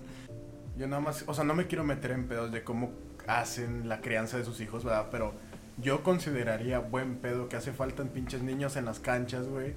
Yo 0.76 0.86
nada 0.86 1.00
más, 1.00 1.24
o 1.26 1.34
sea, 1.34 1.44
no 1.44 1.54
me 1.54 1.66
quiero 1.66 1.84
meter 1.84 2.12
en 2.12 2.28
pedos 2.28 2.52
de 2.52 2.62
cómo 2.62 2.92
hacen 3.26 3.88
la 3.88 4.00
crianza 4.00 4.38
de 4.38 4.44
sus 4.44 4.60
hijos, 4.60 4.84
¿verdad? 4.84 5.08
Pero 5.10 5.34
yo 5.78 6.02
consideraría 6.02 6.78
buen 6.78 7.16
pedo 7.16 7.48
que 7.48 7.56
hace 7.56 7.72
falta 7.72 8.02
en 8.02 8.08
pinches 8.08 8.42
niños 8.42 8.76
en 8.76 8.84
las 8.84 9.00
canchas, 9.00 9.48
güey, 9.48 9.74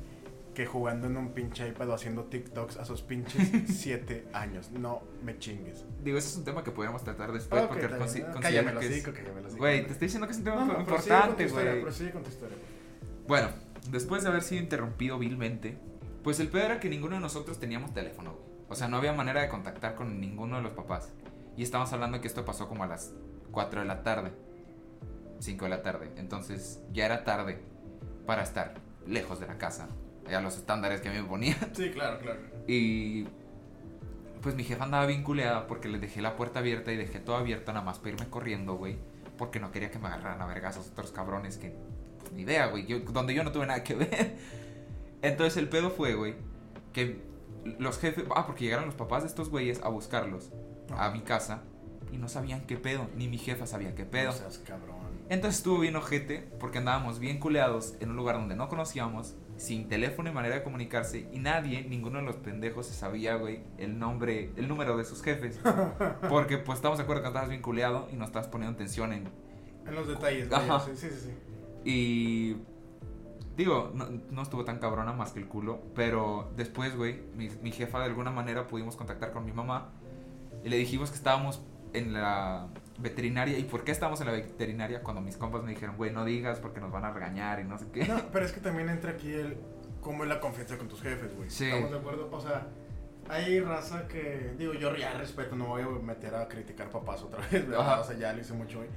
que 0.53 0.65
jugando 0.65 1.07
en 1.07 1.15
un 1.17 1.29
pinche 1.33 1.67
iPad 1.67 1.89
o 1.89 1.93
haciendo 1.93 2.25
TikToks 2.25 2.77
a 2.77 2.85
sus 2.85 3.01
pinches 3.01 3.49
7 3.79 4.27
años. 4.33 4.69
No 4.71 5.01
me 5.23 5.37
chingues. 5.39 5.85
Digo, 6.03 6.17
ese 6.17 6.27
es 6.29 6.35
un 6.37 6.43
tema 6.43 6.63
que 6.63 6.71
podríamos 6.71 7.03
tratar 7.03 7.31
después 7.31 7.61
Ok, 7.63 7.67
porque 7.69 7.85
está 7.85 7.97
bien. 7.97 8.07
consi- 8.09 8.25
Ah, 8.27 8.31
considero 8.33 8.79
que 8.79 8.85
es-. 8.87 9.55
Güey, 9.57 9.85
te 9.85 9.91
estoy 9.93 10.05
diciendo 10.07 10.27
que 10.27 10.31
es 10.33 10.37
un 10.39 10.43
tema 10.43 10.57
No, 10.57 10.65
no, 10.73 10.79
importante, 10.81 11.47
güey. 11.47 11.65
Bueno, 13.27 13.49
después 13.89 14.23
de 14.23 14.29
haber 14.29 14.41
sido 14.43 14.61
interrumpido 14.61 15.17
vilmente, 15.19 15.77
pues 16.23 16.39
el 16.39 16.49
pedo 16.49 16.65
era 16.65 16.79
que 16.79 16.89
ninguno 16.89 17.15
de 17.15 17.21
nosotros 17.21 17.59
teníamos 17.59 17.93
teléfono, 17.93 18.33
güey. 18.33 18.51
O 18.69 18.75
sea, 18.75 18.87
no 18.87 18.97
había 18.97 19.13
manera 19.13 19.41
de 19.41 19.49
contactar 19.49 19.95
con 19.95 20.19
ninguno 20.19 20.57
de 20.57 20.63
los 20.63 20.71
papás. 20.73 21.11
Y 21.57 21.63
estamos 21.63 21.91
hablando 21.93 22.21
que 22.21 22.27
esto 22.27 22.45
pasó 22.45 22.67
como 22.67 22.83
a 22.83 22.87
las 22.87 23.13
4 23.51 23.81
de 23.81 23.85
la 23.87 24.03
tarde. 24.03 24.31
5 25.39 25.65
de 25.65 25.69
la 25.69 25.81
tarde. 25.81 26.09
Entonces 26.17 26.81
ya 26.93 27.05
era 27.05 27.23
tarde 27.23 27.59
para 28.25 28.43
estar 28.43 28.75
lejos 29.07 29.39
de 29.39 29.47
la 29.47 29.57
casa. 29.57 29.89
A 30.35 30.41
los 30.41 30.57
estándares 30.57 31.01
que 31.01 31.09
a 31.09 31.11
mí 31.11 31.19
me 31.19 31.27
ponía. 31.27 31.55
Sí, 31.73 31.91
claro, 31.91 32.19
claro. 32.19 32.39
Y 32.67 33.25
pues 34.41 34.55
mi 34.55 34.63
jefa 34.63 34.85
andaba 34.85 35.05
bien 35.05 35.23
culeada 35.23 35.67
porque 35.67 35.87
le 35.87 35.99
dejé 35.99 36.21
la 36.21 36.35
puerta 36.35 36.59
abierta 36.59 36.91
y 36.91 36.97
dejé 36.97 37.19
todo 37.19 37.35
abierto 37.35 37.71
nada 37.73 37.85
más 37.85 37.99
para 37.99 38.11
irme 38.11 38.27
corriendo, 38.29 38.75
güey. 38.75 38.97
Porque 39.37 39.59
no 39.59 39.71
quería 39.71 39.91
que 39.91 39.99
me 39.99 40.07
agarraran 40.07 40.41
a 40.41 40.45
vergazos 40.45 40.89
otros 40.89 41.11
cabrones 41.11 41.57
que... 41.57 41.73
Pues 42.19 42.31
ni 42.33 42.43
idea, 42.43 42.67
güey. 42.67 42.85
Yo, 42.85 42.99
donde 42.99 43.33
yo 43.33 43.43
no 43.43 43.51
tuve 43.51 43.65
nada 43.65 43.83
que 43.83 43.95
ver. 43.95 44.37
Entonces 45.21 45.57
el 45.57 45.69
pedo 45.69 45.89
fue, 45.89 46.13
güey, 46.13 46.35
que 46.93 47.21
los 47.79 47.99
jefes... 47.99 48.25
Ah, 48.35 48.45
porque 48.45 48.65
llegaron 48.65 48.85
los 48.85 48.95
papás 48.95 49.23
de 49.23 49.29
estos 49.29 49.49
güeyes 49.49 49.81
a 49.83 49.89
buscarlos 49.89 50.49
a 50.97 51.11
mi 51.11 51.21
casa 51.21 51.63
y 52.11 52.17
no 52.17 52.27
sabían 52.27 52.61
qué 52.67 52.77
pedo. 52.77 53.09
Ni 53.15 53.27
mi 53.27 53.37
jefa 53.37 53.65
sabía 53.65 53.95
qué 53.95 54.05
pedo. 54.05 54.31
No 54.31 54.37
seas 54.37 54.57
cabrón. 54.59 55.01
Entonces 55.29 55.59
estuvo 55.59 55.79
bien 55.79 55.95
ojete 55.95 56.39
porque 56.59 56.79
andábamos 56.79 57.19
bien 57.19 57.39
culeados 57.39 57.95
en 58.01 58.09
un 58.09 58.17
lugar 58.17 58.35
donde 58.35 58.55
no 58.55 58.67
conocíamos, 58.67 59.35
sin 59.61 59.87
teléfono 59.87 60.27
y 60.29 60.33
manera 60.33 60.55
de 60.55 60.63
comunicarse 60.63 61.29
y 61.31 61.37
nadie, 61.37 61.83
ninguno 61.83 62.17
de 62.17 62.25
los 62.25 62.35
pendejos 62.37 62.87
se 62.87 62.95
sabía, 62.95 63.35
güey, 63.35 63.61
el 63.77 63.99
nombre, 63.99 64.51
el 64.57 64.67
número 64.67 64.97
de 64.97 65.05
sus 65.05 65.21
jefes. 65.21 65.59
Porque 66.29 66.57
pues 66.57 66.77
estamos 66.77 66.97
de 66.97 67.03
acuerdo 67.03 67.21
que 67.21 67.27
estabas 67.27 67.49
bien 67.49 67.61
culeado 67.61 68.07
y 68.11 68.15
no 68.15 68.25
estabas 68.25 68.47
poniendo 68.47 68.73
atención 68.73 69.13
en... 69.13 69.29
En 69.85 69.95
los 69.95 70.07
detalles, 70.07 70.49
güey. 70.49 70.61
Ajá. 70.61 70.79
Sí, 70.79 70.91
sí, 70.95 71.09
sí. 71.09 71.29
sí. 71.29 71.33
Y... 71.85 72.57
Digo, 73.55 73.91
no, 73.93 74.07
no 74.31 74.41
estuvo 74.41 74.65
tan 74.65 74.79
cabrona 74.79 75.13
más 75.13 75.33
que 75.33 75.39
el 75.39 75.47
culo, 75.47 75.81
pero 75.93 76.51
después, 76.55 76.95
güey, 76.95 77.21
mi, 77.35 77.49
mi 77.61 77.71
jefa 77.71 77.99
de 77.99 78.05
alguna 78.05 78.31
manera 78.31 78.65
pudimos 78.65 78.95
contactar 78.95 79.31
con 79.31 79.45
mi 79.45 79.51
mamá 79.51 79.91
y 80.63 80.69
le 80.69 80.77
dijimos 80.77 81.11
que 81.11 81.17
estábamos 81.17 81.61
en 81.93 82.13
la 82.13 82.69
veterinaria. 83.01 83.57
¿Y 83.57 83.63
por 83.63 83.83
qué 83.83 83.91
estábamos 83.91 84.21
en 84.21 84.27
la 84.27 84.33
veterinaria? 84.33 85.01
Cuando 85.03 85.21
mis 85.21 85.37
compas 85.37 85.63
me 85.63 85.71
dijeron, 85.71 85.97
güey, 85.97 86.11
no 86.11 86.25
digas 86.25 86.59
porque 86.59 86.79
nos 86.79 86.91
van 86.91 87.05
a 87.05 87.11
regañar 87.11 87.59
y 87.59 87.63
no 87.63 87.77
sé 87.77 87.85
qué. 87.91 88.05
No, 88.05 88.19
pero 88.31 88.45
es 88.45 88.51
que 88.51 88.59
también 88.59 88.89
entra 88.89 89.11
aquí 89.11 89.31
el 89.31 89.57
cómo 90.01 90.23
es 90.23 90.29
la 90.29 90.39
confianza 90.39 90.77
con 90.77 90.87
tus 90.87 91.01
jefes, 91.01 91.35
güey. 91.35 91.49
Sí. 91.49 91.65
¿Estamos 91.65 91.91
de 91.91 91.97
acuerdo? 91.97 92.29
O 92.31 92.41
sea, 92.41 92.67
hay 93.29 93.59
raza 93.59 94.07
que, 94.07 94.53
digo, 94.57 94.73
yo 94.73 94.95
ya 94.95 95.13
respeto, 95.13 95.55
no 95.55 95.67
voy 95.67 95.83
a 95.83 95.87
meter 95.87 96.35
a 96.35 96.47
criticar 96.47 96.89
papás 96.89 97.21
otra 97.21 97.39
vez, 97.51 97.67
¿verdad? 97.67 98.01
O 98.01 98.03
sea, 98.03 98.17
ya 98.17 98.33
lo 98.33 98.41
hice 98.41 98.53
mucho 98.53 98.79
hoy. 98.79 98.87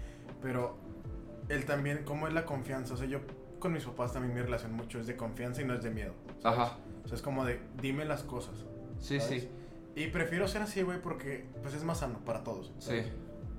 Pero 0.42 0.76
él 1.49 1.64
también, 1.64 2.02
¿cómo 2.04 2.26
es 2.26 2.34
la 2.34 2.44
confianza? 2.44 2.94
O 2.94 2.96
sea, 2.96 3.06
yo 3.06 3.20
con 3.58 3.73
mis 3.73 3.84
papás 3.84 4.12
también 4.12 4.34
mi 4.34 4.42
relación 4.42 4.73
mucho 4.73 4.99
es 4.99 5.06
de 5.06 5.16
confianza 5.16 5.62
y 5.62 5.64
no 5.64 5.75
es 5.75 5.82
de 5.82 5.90
miedo. 5.90 6.14
¿sabes? 6.42 6.58
Ajá. 6.58 6.78
O 7.04 7.08
sea, 7.08 7.16
es 7.16 7.23
como 7.23 7.44
de, 7.44 7.61
dime 7.80 8.04
las 8.04 8.23
cosas. 8.23 8.54
Sí, 8.99 9.20
¿sabes? 9.20 9.42
sí, 9.42 9.49
Y 9.94 10.08
prefiero 10.08 10.49
ser 10.49 10.62
así, 10.62 10.82
güey, 10.82 11.00
porque 11.00 11.46
pues 11.62 11.75
es 11.75 11.84
más 11.84 11.99
sano 11.99 12.18
para 12.25 12.42
todos. 12.44 12.73
sí. 12.78 13.02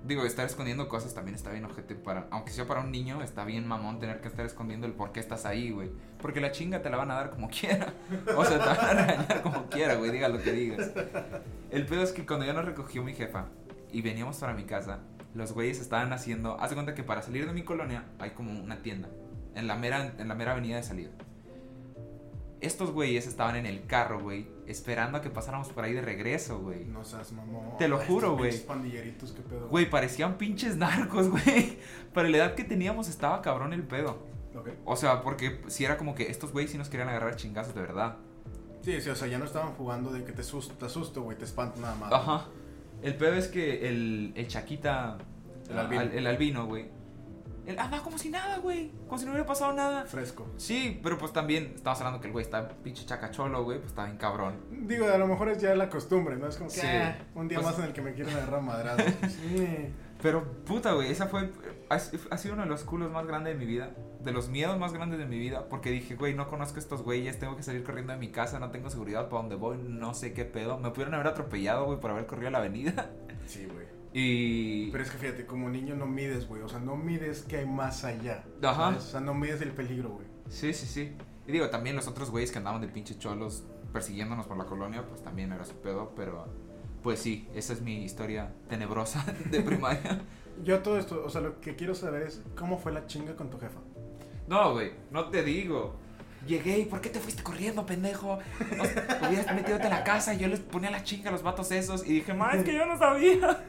Digo, 0.05 0.23
estar 0.23 0.45
escondiendo 0.45 0.87
cosas 0.87 1.15
también 1.15 1.33
está 1.33 1.49
bien 1.49 1.65
ojete 1.65 1.95
para... 1.95 2.27
Aunque 2.29 2.51
sea 2.51 2.67
para 2.67 2.81
un 2.81 2.91
niño, 2.91 3.23
está 3.23 3.43
bien 3.43 3.67
mamón 3.67 3.99
tener 3.99 4.21
que 4.21 4.27
estar 4.27 4.45
escondiendo 4.45 4.85
el 4.85 4.93
por 4.93 5.11
qué 5.11 5.19
estás 5.19 5.47
ahí, 5.47 5.71
güey. 5.71 5.89
Porque 6.21 6.39
la 6.39 6.51
chinga 6.51 6.83
te 6.83 6.91
la 6.91 6.97
van 6.97 7.09
a 7.09 7.15
dar 7.15 7.31
como 7.31 7.49
quiera. 7.59 7.91
O 8.37 8.45
sea, 8.45 8.59
te 8.59 8.65
van 8.65 8.97
a 8.99 9.05
regañar 9.05 9.41
como 9.41 9.65
quiera, 9.67 9.95
güey, 9.95 10.11
diga 10.11 10.29
lo 10.29 10.39
que 10.39 10.51
digas. 10.51 10.91
El 11.71 11.87
pedo 11.87 12.03
es 12.03 12.11
que 12.11 12.23
cuando 12.23 12.45
ya 12.45 12.53
nos 12.53 12.65
recogió 12.65 13.03
mi 13.03 13.13
jefa 13.13 13.45
y 13.91 14.03
veníamos 14.03 14.37
para 14.37 14.53
mi 14.53 14.65
casa, 14.65 14.99
los 15.33 15.53
güeyes 15.53 15.79
estaban 15.79 16.13
haciendo... 16.13 16.59
Haz 16.61 16.69
de 16.69 16.75
cuenta 16.75 16.93
que 16.93 17.03
para 17.03 17.23
salir 17.23 17.47
de 17.47 17.53
mi 17.53 17.63
colonia 17.63 18.03
hay 18.19 18.31
como 18.31 18.51
una 18.51 18.83
tienda 18.83 19.09
En 19.55 19.65
la 19.65 19.75
mera, 19.75 20.13
en 20.19 20.27
la 20.27 20.35
mera 20.35 20.51
avenida 20.51 20.75
de 20.75 20.83
salida. 20.83 21.09
Estos 22.65 22.91
güeyes 22.91 23.27
estaban 23.27 23.55
en 23.55 23.65
el 23.65 23.85
carro, 23.85 24.19
güey, 24.19 24.47
esperando 24.67 25.17
a 25.17 25.21
que 25.21 25.29
pasáramos 25.29 25.69
por 25.69 25.83
ahí 25.83 25.93
de 25.93 26.01
regreso, 26.01 26.59
güey. 26.59 26.85
No 26.85 27.03
seas 27.03 27.31
mamón. 27.31 27.77
Te 27.77 27.87
lo 27.87 27.97
juro, 27.99 28.35
güey. 28.35 28.57
pandilleritos, 28.65 29.31
qué 29.33 29.41
pedo. 29.41 29.67
Güey, 29.69 29.89
parecían 29.89 30.37
pinches 30.37 30.75
narcos, 30.77 31.29
güey. 31.29 31.77
Para 32.13 32.27
la 32.29 32.37
edad 32.37 32.55
que 32.55 32.63
teníamos 32.63 33.07
estaba 33.07 33.41
cabrón 33.41 33.73
el 33.73 33.83
pedo. 33.83 34.25
Ok. 34.57 34.69
O 34.85 34.95
sea, 34.95 35.21
porque 35.21 35.61
si 35.67 35.85
era 35.85 35.97
como 35.97 36.15
que 36.15 36.31
estos 36.31 36.51
güeyes 36.51 36.71
sí 36.71 36.77
nos 36.77 36.89
querían 36.89 37.09
agarrar 37.09 37.35
chingazos 37.35 37.75
de 37.75 37.81
verdad. 37.81 38.17
Sí, 38.81 38.99
sí, 39.01 39.09
o 39.09 39.15
sea, 39.15 39.27
ya 39.27 39.37
no 39.37 39.45
estaban 39.45 39.73
jugando 39.73 40.11
de 40.11 40.23
que 40.23 40.31
te 40.31 40.41
asusto, 40.41 40.73
te 40.75 40.85
asusto, 40.85 41.21
güey, 41.23 41.37
te 41.37 41.45
espanto 41.45 41.79
nada 41.81 41.95
más. 41.95 42.11
Ajá. 42.13 42.45
El 43.01 43.15
pedo 43.15 43.33
es 43.33 43.47
que 43.47 43.87
el, 43.87 44.31
el 44.35 44.47
Chaquita. 44.47 45.17
El 45.69 45.77
albino. 45.79 46.01
al- 46.01 46.11
el 46.13 46.27
albino, 46.27 46.65
güey. 46.67 46.85
Él 47.65 47.77
andaba 47.79 48.03
como 48.03 48.17
si 48.17 48.29
nada, 48.29 48.57
güey. 48.59 48.91
Como 49.07 49.17
si 49.17 49.25
no 49.25 49.31
hubiera 49.31 49.45
pasado 49.47 49.73
nada. 49.73 50.05
Fresco. 50.05 50.47
Sí, 50.57 50.99
pero 51.03 51.17
pues 51.17 51.33
también 51.33 51.73
estamos 51.75 51.99
hablando 51.99 52.21
que 52.21 52.27
el 52.27 52.33
güey 52.33 52.45
está 52.45 52.67
pinche 52.69 53.05
chacacholo, 53.05 53.63
güey. 53.63 53.77
Pues 53.79 53.89
está 53.91 54.05
bien 54.05 54.17
cabrón. 54.17 54.55
Digo, 54.71 55.07
a 55.07 55.17
lo 55.17 55.27
mejor 55.27 55.49
es 55.49 55.59
ya 55.61 55.73
la 55.75 55.89
costumbre, 55.89 56.35
¿no? 56.37 56.47
Es 56.47 56.57
como 56.57 56.69
que 56.69 56.79
Sí. 56.81 56.87
ah, 56.87 57.17
un 57.35 57.47
día 57.47 57.59
Pues- 57.59 57.69
más 57.71 57.79
en 57.79 57.85
el 57.85 57.93
que 57.93 58.01
me 58.01 58.13
quieren 58.13 58.35
agarrar 58.35 58.61
madrado. 58.61 58.97
Sí. 59.29 59.89
Pero 60.21 60.43
puta, 60.65 60.93
güey, 60.93 61.11
esa 61.11 61.27
fue. 61.27 61.51
Ha, 61.89 61.95
ha 61.95 62.37
sido 62.37 62.53
uno 62.53 62.63
de 62.63 62.69
los 62.69 62.83
culos 62.83 63.11
más 63.11 63.27
grandes 63.27 63.53
de 63.53 63.59
mi 63.59 63.65
vida. 63.65 63.91
De 64.23 64.31
los 64.31 64.49
miedos 64.49 64.79
más 64.79 64.93
grandes 64.93 65.19
de 65.19 65.25
mi 65.25 65.37
vida. 65.37 65.67
Porque 65.69 65.91
dije, 65.91 66.15
güey, 66.15 66.33
no 66.33 66.47
conozco 66.47 66.77
a 66.77 66.79
estos 66.79 67.03
güeyes. 67.03 67.37
Tengo 67.37 67.55
que 67.57 67.63
salir 67.63 67.83
corriendo 67.83 68.13
de 68.13 68.17
mi 68.19 68.29
casa. 68.31 68.57
No 68.59 68.71
tengo 68.71 68.89
seguridad 68.89 69.27
para 69.29 69.41
donde 69.41 69.55
voy. 69.55 69.77
No 69.77 70.13
sé 70.13 70.33
qué 70.33 70.45
pedo. 70.45 70.77
Me 70.79 70.89
pudieron 70.91 71.13
haber 71.15 71.27
atropellado, 71.27 71.85
güey, 71.85 71.99
por 71.99 72.11
haber 72.11 72.25
corrido 72.25 72.47
a 72.47 72.51
la 72.51 72.57
avenida. 72.59 73.09
Sí, 73.45 73.67
güey. 73.71 73.84
Y. 74.17 74.91
Pero 74.91 75.03
es 75.03 75.11
que 75.11 75.17
fíjate, 75.17 75.45
como 75.45 75.69
niño 75.69 75.93
no 75.93 76.05
mides, 76.05 76.47
güey. 76.47 76.61
O 76.61 76.69
sea, 76.69 76.79
no 76.79 76.95
mides 76.95 77.41
que 77.41 77.57
hay 77.57 77.65
más 77.65 78.05
allá. 78.05 78.45
Ajá. 78.63 78.91
¿sabes? 78.91 79.03
O 79.03 79.07
sea, 79.07 79.19
no 79.19 79.33
mides 79.33 79.59
el 79.59 79.73
peligro, 79.73 80.11
güey. 80.11 80.25
Sí, 80.47 80.73
sí, 80.73 80.85
sí. 80.85 81.17
Y 81.45 81.51
digo, 81.51 81.69
también 81.69 81.97
los 81.97 82.07
otros 82.07 82.31
güeyes 82.31 82.49
que 82.49 82.59
andaban 82.59 82.79
de 82.79 82.87
pinche 82.87 83.19
cholos 83.19 83.65
persiguiéndonos 83.91 84.47
por 84.47 84.55
la 84.55 84.65
colonia, 84.65 85.05
pues 85.05 85.21
también 85.21 85.51
era 85.51 85.65
su 85.65 85.75
pedo, 85.75 86.13
pero 86.15 86.47
pues 87.03 87.19
sí, 87.19 87.49
esa 87.53 87.73
es 87.73 87.81
mi 87.81 88.05
historia 88.05 88.53
tenebrosa 88.69 89.25
de 89.51 89.61
primaria. 89.61 90.21
Yo 90.63 90.79
todo 90.79 90.97
esto, 90.97 91.21
o 91.25 91.29
sea, 91.29 91.41
lo 91.41 91.59
que 91.59 91.75
quiero 91.75 91.93
saber 91.93 92.21
es 92.23 92.41
cómo 92.57 92.77
fue 92.77 92.93
la 92.93 93.07
chinga 93.07 93.35
con 93.35 93.49
tu 93.49 93.59
jefa. 93.59 93.81
No, 94.47 94.71
güey, 94.71 94.93
no 95.11 95.29
te 95.29 95.43
digo. 95.43 95.97
Llegué 96.45 96.77
y 96.79 96.85
¿por 96.85 97.01
qué 97.01 97.09
te 97.09 97.19
fuiste 97.19 97.41
corriendo, 97.41 97.85
pendejo? 97.85 98.37
No, 98.77 98.83
hubieras 99.27 99.53
metido 99.55 99.77
en 99.79 99.89
la 99.89 100.03
casa 100.03 100.33
y 100.33 100.37
yo 100.37 100.47
les 100.47 100.59
ponía 100.59 100.91
la 100.91 101.03
chinga 101.03 101.29
a 101.29 101.31
los 101.31 101.41
vatos 101.41 101.71
esos. 101.71 102.05
Y 102.05 102.13
dije, 102.13 102.33
ma, 102.33 102.51
es 102.51 102.63
que 102.63 102.73
yo 102.73 102.85
no 102.85 102.97
sabía. 102.99 103.63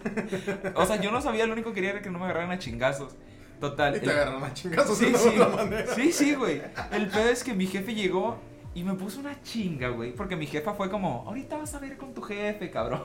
O 0.75 0.85
sea, 0.85 0.97
yo 1.01 1.11
no 1.11 1.23
sabía, 1.23 1.47
lo 1.47 1.55
único 1.55 1.71
que 1.71 1.77
quería 1.77 1.91
era 1.91 2.03
que 2.03 2.11
no 2.11 2.19
me 2.19 2.25
agarraran 2.27 2.51
a 2.51 2.59
chingazos. 2.59 3.15
Total. 3.61 3.97
Y 3.97 4.01
te 4.01 4.05
el- 4.07 4.11
agarraron 4.11 4.45
a 4.45 4.53
chingazos 4.53 4.99
Sí, 4.99 5.07
de 5.11 5.17
sí. 5.19 5.31
manera. 5.57 5.95
Sí, 5.95 6.13
sí, 6.13 6.35
güey. 6.35 6.61
El 6.93 7.09
pedo 7.09 7.31
es 7.31 7.43
que 7.43 7.55
mi 7.55 7.67
jefe 7.67 7.95
llegó 7.95 8.39
y 8.75 8.85
me 8.85 8.93
puso 8.93 9.21
una 9.21 9.41
chinga, 9.43 9.89
güey. 9.89 10.13
Porque 10.15 10.37
mi 10.37 10.47
jefa 10.47 10.75
fue 10.75 10.91
como, 10.91 11.25
ahorita 11.27 11.57
vas 11.57 11.75
a 11.75 11.79
ver 11.79 11.97
con 11.97 12.13
tu 12.13 12.21
jefe, 12.21 12.71
cabrón. 12.71 13.01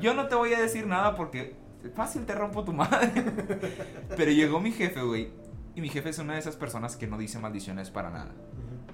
Yo 0.00 0.14
no 0.14 0.26
te 0.26 0.34
voy 0.34 0.52
a 0.54 0.60
decir 0.60 0.88
nada 0.88 1.14
porque 1.14 1.54
fácil 1.94 2.26
te 2.26 2.34
rompo 2.34 2.64
tu 2.64 2.72
madre. 2.72 3.12
Pero 4.16 4.32
llegó 4.32 4.58
mi 4.60 4.72
jefe, 4.72 5.02
güey. 5.02 5.30
Y 5.76 5.80
mi 5.80 5.88
jefe 5.88 6.08
es 6.08 6.18
una 6.18 6.32
de 6.34 6.38
esas 6.40 6.56
personas 6.56 6.96
que 6.96 7.06
no 7.06 7.16
dice 7.18 7.38
maldiciones 7.38 7.90
para 7.90 8.10
nada. 8.10 8.32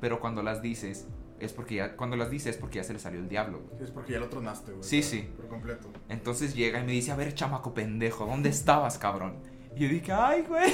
Pero 0.00 0.20
cuando 0.20 0.42
las 0.42 0.62
dices, 0.62 1.06
es 1.38 1.52
porque 1.52 1.76
ya, 1.76 1.96
cuando 1.96 2.16
las 2.16 2.30
dices 2.30 2.54
es 2.54 2.60
porque 2.60 2.76
ya 2.76 2.84
se 2.84 2.92
le 2.92 2.98
salió 2.98 3.20
el 3.20 3.28
diablo, 3.28 3.60
güey. 3.68 3.82
Es 3.82 3.90
porque 3.90 4.12
ya 4.12 4.18
lo 4.18 4.28
tronaste, 4.28 4.72
güey. 4.72 4.82
Sí, 4.84 5.02
sí. 5.02 5.28
Por 5.36 5.48
completo. 5.48 5.90
Entonces 6.08 6.54
llega 6.54 6.80
y 6.80 6.84
me 6.84 6.92
dice, 6.92 7.12
a 7.12 7.16
ver, 7.16 7.34
chamaco 7.34 7.74
pendejo, 7.74 8.26
¿dónde 8.26 8.48
estabas, 8.48 8.98
cabrón? 8.98 9.38
Y 9.76 9.80
yo 9.80 9.88
dije, 9.88 10.12
ay, 10.12 10.42
güey. 10.48 10.72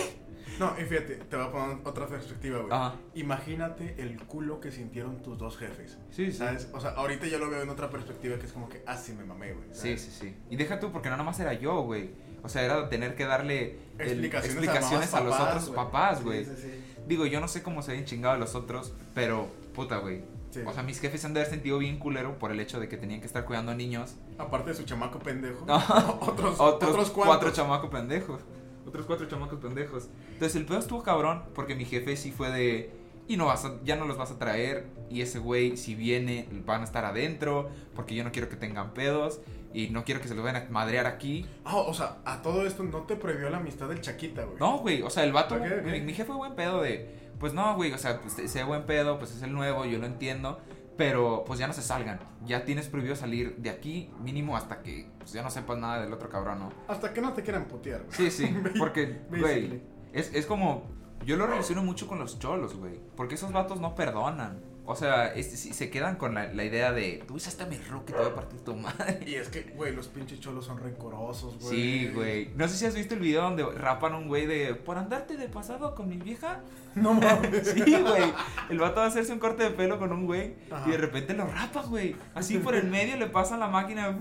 No, 0.58 0.72
y 0.80 0.84
fíjate, 0.84 1.16
te 1.16 1.36
voy 1.36 1.44
a 1.46 1.50
poner 1.52 1.78
otra 1.84 2.06
perspectiva, 2.06 2.58
güey. 2.60 2.72
Ajá. 2.72 2.94
Imagínate 3.14 3.96
el 4.00 4.16
culo 4.26 4.58
que 4.60 4.70
sintieron 4.72 5.20
tus 5.22 5.36
dos 5.36 5.58
jefes. 5.58 5.98
Sí, 6.10 6.26
sí. 6.32 6.38
¿Sabes? 6.38 6.70
O 6.72 6.80
sea, 6.80 6.90
ahorita 6.92 7.26
yo 7.26 7.38
lo 7.38 7.50
veo 7.50 7.62
en 7.62 7.68
otra 7.68 7.90
perspectiva 7.90 8.38
que 8.38 8.46
es 8.46 8.52
como 8.52 8.68
que, 8.68 8.82
ah, 8.86 8.96
sí 8.96 9.12
me 9.12 9.24
mamé, 9.24 9.52
güey. 9.52 9.68
Sí, 9.72 9.78
¿sabes? 9.80 10.00
sí, 10.02 10.10
sí. 10.12 10.36
Y 10.48 10.56
deja 10.56 10.80
tú, 10.80 10.92
porque 10.92 11.10
no 11.10 11.16
nomás 11.16 11.38
era 11.40 11.52
yo, 11.52 11.82
güey. 11.82 12.10
O 12.42 12.48
sea, 12.48 12.62
era 12.62 12.88
tener 12.88 13.14
que 13.16 13.24
darle 13.26 13.78
el- 13.98 14.08
Explicaciones, 14.08 14.50
explicaciones 14.56 15.12
a, 15.14 15.20
mamás, 15.20 15.26
los 15.26 15.36
papás, 15.36 15.62
otros 15.68 15.76
papás, 15.76 16.18
Sí, 16.18 16.24
güey. 16.24 16.44
Sí, 16.44 16.50
sí, 16.56 16.84
Digo, 17.06 17.26
yo 17.26 17.40
no 17.40 17.48
sé 17.48 17.62
cómo 17.62 17.82
se 17.82 17.92
habían 17.92 18.04
chingado 18.06 18.34
a 18.34 18.38
los 18.38 18.54
otros, 18.54 18.92
pero 19.14 19.48
puta, 19.74 19.98
güey. 19.98 20.22
Sí. 20.50 20.60
O 20.66 20.72
sea, 20.72 20.82
mis 20.82 21.00
jefes 21.00 21.24
han 21.24 21.34
de 21.34 21.40
haber 21.40 21.50
sentido 21.50 21.78
bien 21.78 21.98
culero 21.98 22.38
por 22.38 22.50
el 22.50 22.60
hecho 22.60 22.80
de 22.80 22.88
que 22.88 22.96
tenían 22.96 23.20
que 23.20 23.26
estar 23.26 23.44
cuidando 23.44 23.72
a 23.72 23.74
niños. 23.74 24.14
Aparte 24.38 24.70
de 24.70 24.76
su 24.76 24.84
chamaco 24.84 25.18
pendejo. 25.18 25.64
Otros, 26.20 26.56
Otros, 26.60 26.60
otros 26.60 27.10
cuatro 27.10 27.50
chamacos 27.52 27.90
pendejos. 27.90 28.40
Otros 28.86 29.04
cuatro 29.06 29.26
chamacos 29.28 29.58
pendejos. 29.58 30.08
Entonces 30.32 30.56
el 30.56 30.64
pedo 30.64 30.78
estuvo 30.78 31.02
cabrón 31.02 31.42
porque 31.54 31.74
mi 31.74 31.84
jefe 31.84 32.16
sí 32.16 32.30
fue 32.32 32.50
de... 32.50 32.90
Y 33.28 33.36
no 33.36 33.46
vas 33.46 33.64
a- 33.64 33.74
ya 33.84 33.96
no 33.96 34.06
los 34.06 34.16
vas 34.16 34.30
a 34.30 34.38
traer. 34.38 34.86
Y 35.10 35.20
ese 35.20 35.40
güey, 35.40 35.76
si 35.76 35.96
viene, 35.96 36.48
van 36.64 36.82
a 36.82 36.84
estar 36.84 37.04
adentro. 37.04 37.68
Porque 37.96 38.14
yo 38.14 38.22
no 38.22 38.30
quiero 38.30 38.48
que 38.48 38.54
tengan 38.56 38.94
pedos. 38.94 39.40
Y 39.76 39.90
no 39.90 40.04
quiero 40.04 40.22
que 40.22 40.28
se 40.28 40.34
los 40.34 40.42
vayan 40.42 40.62
a 40.62 40.70
madrear 40.70 41.04
aquí. 41.04 41.44
Ah, 41.66 41.76
o 41.76 41.92
sea, 41.92 42.16
a 42.24 42.40
todo 42.40 42.66
esto 42.66 42.82
no 42.82 43.02
te 43.02 43.14
prohibió 43.14 43.50
la 43.50 43.58
amistad 43.58 43.90
del 43.90 44.00
Chaquita, 44.00 44.44
güey. 44.44 44.58
No, 44.58 44.78
güey, 44.78 45.02
o 45.02 45.10
sea, 45.10 45.22
el 45.22 45.34
vato. 45.34 45.58
Mi, 45.84 46.00
mi 46.00 46.14
jefe 46.14 46.24
fue 46.24 46.36
buen 46.36 46.54
pedo 46.54 46.80
de, 46.80 47.14
pues 47.38 47.52
no, 47.52 47.76
güey, 47.76 47.92
o 47.92 47.98
sea, 47.98 48.22
pues 48.22 48.38
ese 48.38 48.64
buen 48.64 48.86
pedo, 48.86 49.18
pues 49.18 49.32
es 49.32 49.42
el 49.42 49.52
nuevo, 49.52 49.84
yo 49.84 49.98
lo 49.98 50.06
entiendo, 50.06 50.60
pero 50.96 51.44
pues 51.46 51.58
ya 51.58 51.66
no 51.66 51.74
se 51.74 51.82
salgan, 51.82 52.20
ya 52.46 52.64
tienes 52.64 52.88
prohibido 52.88 53.16
salir 53.16 53.56
de 53.56 53.68
aquí 53.68 54.10
mínimo 54.22 54.56
hasta 54.56 54.80
que 54.80 55.10
pues 55.18 55.34
ya 55.34 55.42
no 55.42 55.50
sepas 55.50 55.76
nada 55.76 56.00
del 56.00 56.10
otro 56.10 56.30
cabrón, 56.30 56.58
¿no? 56.60 56.72
Hasta 56.88 57.12
que 57.12 57.20
no 57.20 57.34
te 57.34 57.42
quieran 57.42 57.66
putear, 57.66 58.04
güey. 58.04 58.12
Sí, 58.12 58.30
sí, 58.30 58.56
porque, 58.78 59.20
güey, 59.28 59.82
es, 60.14 60.32
es 60.32 60.46
como, 60.46 60.84
yo 61.26 61.36
lo 61.36 61.46
relaciono 61.46 61.82
mucho 61.82 62.06
con 62.06 62.18
los 62.18 62.38
cholos, 62.38 62.76
güey, 62.76 62.98
porque 63.14 63.34
esos 63.34 63.52
vatos 63.52 63.78
no 63.78 63.94
perdonan. 63.94 64.58
O 64.88 64.94
sea, 64.94 65.26
es- 65.34 65.50
sí, 65.58 65.72
se 65.72 65.90
quedan 65.90 66.16
con 66.16 66.34
la, 66.34 66.52
la 66.52 66.64
idea 66.64 66.92
de, 66.92 67.24
tú 67.26 67.34
usaste 67.34 67.64
a 67.64 67.66
mi 67.66 67.76
ruque, 67.76 68.12
te 68.12 68.18
voy 68.20 68.28
a 68.30 68.34
partir 68.34 68.60
tu 68.60 68.74
madre. 68.76 69.20
Y 69.26 69.34
es 69.34 69.48
que, 69.48 69.62
güey, 69.76 69.94
los 69.94 70.06
pinches 70.08 70.40
cholos 70.40 70.64
son 70.64 70.78
rencorosos, 70.78 71.58
güey. 71.60 71.74
Sí, 71.76 72.10
güey. 72.14 72.50
No 72.54 72.68
sé 72.68 72.76
si 72.76 72.86
has 72.86 72.94
visto 72.94 73.14
el 73.14 73.20
video 73.20 73.42
donde 73.42 73.64
rapan 73.64 74.12
a 74.14 74.16
un 74.18 74.28
güey 74.28 74.46
de 74.46 74.74
por 74.74 74.96
andarte 74.98 75.36
de 75.36 75.48
pasado 75.48 75.94
con 75.94 76.08
mi 76.08 76.16
vieja. 76.16 76.60
No 76.94 77.14
mames. 77.14 77.66
Sí, 77.74 77.80
güey. 77.80 78.32
El 78.70 78.78
vato 78.78 79.00
va 79.00 79.04
a 79.04 79.08
hacerse 79.08 79.32
un 79.32 79.38
corte 79.38 79.64
de 79.64 79.70
pelo 79.70 79.98
con 79.98 80.12
un 80.12 80.24
güey 80.26 80.54
Ajá. 80.70 80.88
y 80.88 80.92
de 80.92 80.98
repente 80.98 81.34
lo 81.34 81.46
rapa, 81.46 81.82
güey. 81.82 82.16
Así 82.34 82.58
por 82.58 82.74
el 82.74 82.88
medio 82.88 83.16
le 83.16 83.26
pasan 83.26 83.60
la 83.60 83.68
máquina 83.68 84.16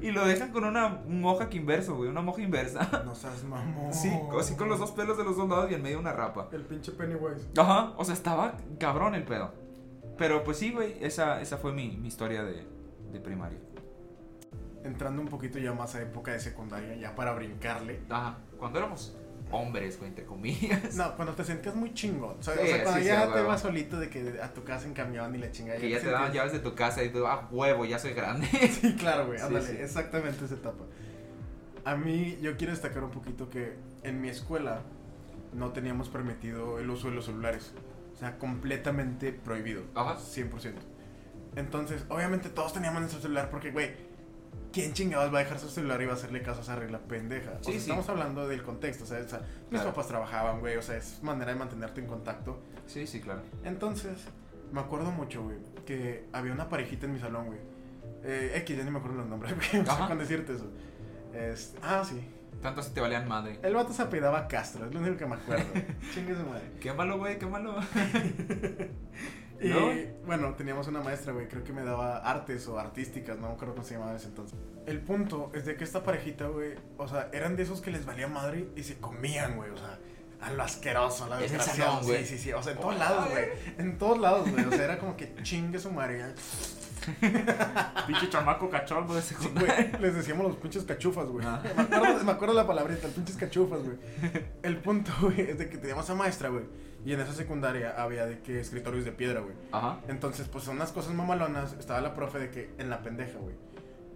y 0.00 0.10
lo 0.10 0.24
dejan 0.26 0.50
con 0.52 0.64
una 0.64 1.00
moja 1.06 1.48
que 1.48 1.58
inverso, 1.58 1.94
güey. 1.96 2.08
Una 2.08 2.22
moja 2.22 2.40
inversa. 2.42 3.02
No 3.04 3.14
seas 3.14 3.44
mamón. 3.44 3.92
Sí, 3.92 4.10
así 4.40 4.56
con 4.56 4.68
los 4.68 4.78
dos 4.80 4.90
pelos 4.92 5.16
de 5.18 5.24
los 5.24 5.36
dos 5.36 5.48
lados 5.48 5.70
y 5.70 5.74
en 5.74 5.82
medio 5.82 5.98
una 6.00 6.12
rapa. 6.12 6.48
El 6.52 6.64
pinche 6.64 6.92
Pennywise. 6.92 7.46
Ajá, 7.56 7.92
o 7.96 8.04
sea, 8.04 8.14
estaba 8.14 8.56
cabrón 8.80 9.14
el 9.14 9.24
pedo. 9.24 9.52
Pero 10.22 10.44
pues 10.44 10.56
sí, 10.58 10.70
güey, 10.70 10.94
esa, 11.00 11.40
esa 11.40 11.58
fue 11.58 11.72
mi, 11.72 11.96
mi 11.96 12.06
historia 12.06 12.44
de, 12.44 12.64
de 13.10 13.18
primaria. 13.18 13.58
Entrando 14.84 15.20
un 15.20 15.26
poquito 15.26 15.58
ya 15.58 15.72
más 15.72 15.96
a 15.96 16.02
época 16.02 16.30
de 16.30 16.38
secundaria, 16.38 16.94
ya 16.94 17.16
para 17.16 17.32
brincarle. 17.32 17.98
Ajá, 18.08 18.38
cuando 18.56 18.78
éramos 18.78 19.16
hombres, 19.50 19.98
güey, 19.98 20.10
entre 20.10 20.24
comillas. 20.24 20.94
No, 20.94 21.16
cuando 21.16 21.34
te 21.34 21.42
sentías 21.42 21.74
muy 21.74 21.92
chingón. 21.92 22.36
O 22.38 22.42
sea, 22.42 22.54
Sí, 22.54 22.60
o 22.62 22.66
sea, 22.66 22.82
cuando 22.84 23.00
sí, 23.00 23.06
ya 23.06 23.32
te 23.32 23.40
vas 23.42 23.62
solito 23.62 23.98
de 23.98 24.10
que 24.10 24.40
a 24.40 24.54
tu 24.54 24.62
casa 24.62 24.86
en 24.86 24.94
camión 24.94 25.34
y 25.34 25.38
la 25.38 25.50
chingada. 25.50 25.80
Que 25.80 25.90
ya 25.90 26.00
te 26.00 26.08
daban 26.08 26.32
llaves 26.32 26.52
de 26.52 26.60
tu 26.60 26.72
casa 26.76 27.02
y 27.02 27.08
tú, 27.08 27.26
ah, 27.26 27.48
huevo, 27.50 27.84
ya 27.84 27.98
soy 27.98 28.12
grande. 28.12 28.46
Sí, 28.80 28.94
claro, 28.94 29.26
güey. 29.26 29.40
Sí, 29.40 29.44
Ándale, 29.44 29.66
sí. 29.66 29.76
exactamente 29.76 30.44
esa 30.44 30.54
etapa. 30.54 30.84
A 31.84 31.96
mí, 31.96 32.38
yo 32.40 32.56
quiero 32.56 32.72
destacar 32.72 33.02
un 33.02 33.10
poquito 33.10 33.50
que 33.50 33.74
en 34.04 34.20
mi 34.20 34.28
escuela 34.28 34.82
no 35.52 35.72
teníamos 35.72 36.08
permitido 36.08 36.78
el 36.78 36.88
uso 36.90 37.08
de 37.08 37.16
los 37.16 37.24
celulares. 37.24 37.72
O 38.22 38.24
sea, 38.24 38.38
completamente 38.38 39.32
prohibido. 39.32 39.82
Ajá. 39.96 40.16
100%. 40.16 40.74
Entonces, 41.56 42.04
obviamente 42.08 42.48
todos 42.50 42.72
teníamos 42.72 43.00
nuestro 43.00 43.20
celular 43.20 43.50
porque, 43.50 43.72
güey, 43.72 43.90
¿quién 44.72 44.92
chingados 44.92 45.34
va 45.34 45.40
a 45.40 45.42
dejar 45.42 45.58
su 45.58 45.68
celular 45.68 46.00
y 46.00 46.06
va 46.06 46.12
a 46.12 46.14
hacerle 46.14 46.40
caso 46.42 46.60
a 46.60 46.62
esa 46.62 46.76
regla 46.76 47.00
pendeja? 47.00 47.50
O 47.50 47.56
Sí, 47.58 47.64
sea, 47.64 47.72
sí. 47.72 47.78
estamos 47.78 48.08
hablando 48.08 48.46
del 48.46 48.62
contexto. 48.62 49.04
O 49.04 49.06
sea, 49.08 49.18
mis 49.18 49.28
Claro. 49.70 49.90
papás 49.90 50.06
trabajaban, 50.06 50.60
güey, 50.60 50.76
o 50.76 50.82
sea, 50.82 50.96
es 50.96 51.22
manera 51.22 51.52
de 51.52 51.58
mantenerte 51.58 52.00
en 52.00 52.06
contacto. 52.06 52.60
Sí, 52.86 53.06
sí, 53.06 53.20
claro. 53.20 53.42
Entonces, 53.64 54.16
me 54.72 54.80
acuerdo 54.80 55.10
mucho, 55.10 55.42
güey, 55.42 55.56
que 55.84 56.26
había 56.32 56.52
una 56.52 56.68
parejita 56.68 57.06
en 57.06 57.14
mi 57.14 57.18
salón, 57.18 57.46
güey. 57.46 57.58
Eh, 58.24 58.52
X, 58.58 58.76
ya 58.78 58.84
ni 58.84 58.90
me 58.92 58.98
acuerdo 58.98 59.18
los 59.18 59.26
nombres, 59.26 59.52
güey, 59.72 59.82
o 59.82 59.84
sea, 59.84 60.06
con 60.06 60.18
decirte 60.18 60.54
eso. 60.54 60.70
Es- 61.34 61.74
ah, 61.82 62.04
sí. 62.08 62.24
Tanto 62.62 62.80
así 62.80 62.92
te 62.92 63.00
valían 63.00 63.26
madre. 63.26 63.58
El 63.62 63.74
vato 63.74 63.92
se 63.92 64.02
apellidaba 64.02 64.46
Castro, 64.46 64.86
es 64.86 64.94
lo 64.94 65.00
único 65.00 65.16
que 65.16 65.26
me 65.26 65.34
acuerdo. 65.34 65.64
Chingue 66.14 66.34
su 66.34 66.46
madre. 66.46 66.70
Qué 66.80 66.92
malo, 66.92 67.18
güey, 67.18 67.38
qué 67.38 67.46
malo. 67.46 67.76
Y 69.60 69.68
¿No? 69.68 69.92
bueno, 70.26 70.54
teníamos 70.54 70.88
una 70.88 71.02
maestra, 71.02 71.32
güey, 71.32 71.46
creo 71.46 71.62
que 71.62 71.72
me 71.72 71.84
daba 71.84 72.16
artes 72.16 72.66
o 72.66 72.80
artísticas, 72.80 73.38
no 73.38 73.46
me 73.46 73.54
acuerdo 73.54 73.74
cómo 73.74 73.86
se 73.86 73.94
llamaba 73.94 74.10
en 74.10 74.16
ese 74.16 74.26
entonces. 74.26 74.58
El 74.86 74.98
punto 74.98 75.52
es 75.54 75.64
de 75.64 75.76
que 75.76 75.84
esta 75.84 76.02
parejita, 76.02 76.48
güey, 76.48 76.74
o 76.98 77.06
sea, 77.06 77.28
eran 77.32 77.54
de 77.54 77.62
esos 77.62 77.80
que 77.80 77.92
les 77.92 78.04
valía 78.04 78.26
madre 78.26 78.66
y 78.74 78.82
se 78.82 78.98
comían, 78.98 79.54
güey, 79.54 79.70
o 79.70 79.76
sea, 79.76 80.00
a 80.40 80.52
lo 80.52 80.64
asqueroso, 80.64 81.24
a 81.24 81.28
la 81.28 81.36
güey. 81.36 82.24
Sí, 82.24 82.26
sí, 82.26 82.38
sí, 82.38 82.52
o 82.52 82.60
sea, 82.60 82.72
en 82.72 82.80
todos 82.80 82.98
lados, 82.98 83.30
güey. 83.30 83.44
En 83.78 83.98
todos 83.98 84.18
lados, 84.18 84.50
güey. 84.50 84.64
O 84.64 84.70
sea, 84.70 84.82
era 84.82 84.98
como 84.98 85.16
que 85.16 85.32
chingue 85.44 85.78
su 85.78 85.92
madre. 85.92 86.34
Pinche 88.06 88.28
chamaco 88.28 88.68
cachondo 88.70 89.14
de 89.14 89.22
Sí, 89.22 89.34
secundaria. 89.34 89.74
güey, 89.90 90.02
les 90.02 90.14
decíamos 90.14 90.46
los 90.46 90.56
pinches 90.56 90.84
cachufas, 90.84 91.26
güey. 91.26 91.44
Ah. 91.46 91.62
Me, 91.76 91.96
acuerdo, 91.96 92.24
me 92.24 92.32
acuerdo 92.32 92.54
la 92.54 92.66
palabrita, 92.66 93.06
los 93.06 93.12
pinches 93.16 93.36
cachufas, 93.36 93.80
güey. 93.82 93.96
El 94.62 94.78
punto, 94.78 95.12
güey, 95.20 95.40
es 95.40 95.58
de 95.58 95.68
que 95.68 95.78
teníamos 95.78 96.08
a 96.10 96.14
maestra, 96.14 96.48
güey. 96.48 96.64
Y 97.04 97.12
en 97.12 97.20
esa 97.20 97.32
secundaria 97.32 97.94
había 98.00 98.26
de 98.26 98.40
que 98.40 98.60
escritorios 98.60 99.04
de 99.04 99.12
piedra, 99.12 99.40
güey. 99.40 99.54
Ajá. 99.72 99.98
Entonces, 100.08 100.46
pues 100.48 100.64
son 100.64 100.76
unas 100.76 100.92
cosas 100.92 101.14
mamalonas. 101.14 101.72
Estaba 101.78 102.00
la 102.00 102.14
profe 102.14 102.38
de 102.38 102.50
que 102.50 102.70
en 102.78 102.90
la 102.90 103.02
pendeja, 103.02 103.38
güey. 103.38 103.56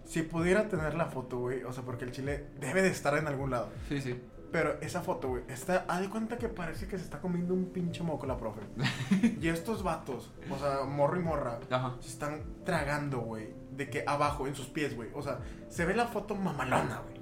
Si 0.05 0.21
pudiera 0.21 0.69
tener 0.69 0.93
la 0.93 1.07
foto, 1.07 1.37
güey, 1.39 1.63
o 1.63 1.73
sea, 1.73 1.83
porque 1.83 2.05
el 2.05 2.11
chile 2.13 2.45
debe 2.61 2.81
de 2.81 2.87
estar 2.89 3.17
en 3.17 3.27
algún 3.27 3.51
lado. 3.51 3.69
Sí, 3.89 3.99
sí. 4.01 4.17
Pero 4.51 4.79
esa 4.81 5.01
foto, 5.01 5.29
güey, 5.29 5.43
está. 5.49 5.85
Haz 5.87 6.01
de 6.01 6.09
cuenta 6.09 6.37
que 6.37 6.47
parece 6.47 6.87
que 6.87 6.97
se 6.97 7.03
está 7.03 7.19
comiendo 7.19 7.53
un 7.53 7.65
pinche 7.65 8.03
moco 8.03 8.25
la 8.25 8.37
profe. 8.37 8.61
y 9.41 9.47
estos 9.49 9.83
vatos, 9.83 10.31
o 10.49 10.57
sea, 10.57 10.83
morro 10.85 11.19
y 11.19 11.23
morra, 11.23 11.59
Ajá. 11.69 11.95
se 11.99 12.09
están 12.09 12.43
tragando, 12.63 13.19
güey, 13.19 13.49
de 13.71 13.89
que 13.89 14.03
abajo, 14.07 14.47
en 14.47 14.55
sus 14.55 14.67
pies, 14.67 14.95
güey. 14.95 15.09
O 15.13 15.21
sea, 15.21 15.39
se 15.69 15.85
ve 15.85 15.95
la 15.95 16.07
foto 16.07 16.35
mamalona, 16.35 17.01
güey. 17.01 17.17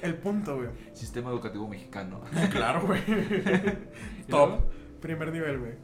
El 0.00 0.14
punto, 0.16 0.56
güey. 0.56 0.68
Sistema 0.94 1.30
educativo 1.30 1.68
mexicano. 1.68 2.22
Claro, 2.50 2.86
güey. 2.86 3.02
¿Y 4.20 4.30
Top. 4.30 4.64
Primer 5.00 5.32
nivel, 5.32 5.58
güey. 5.58 5.74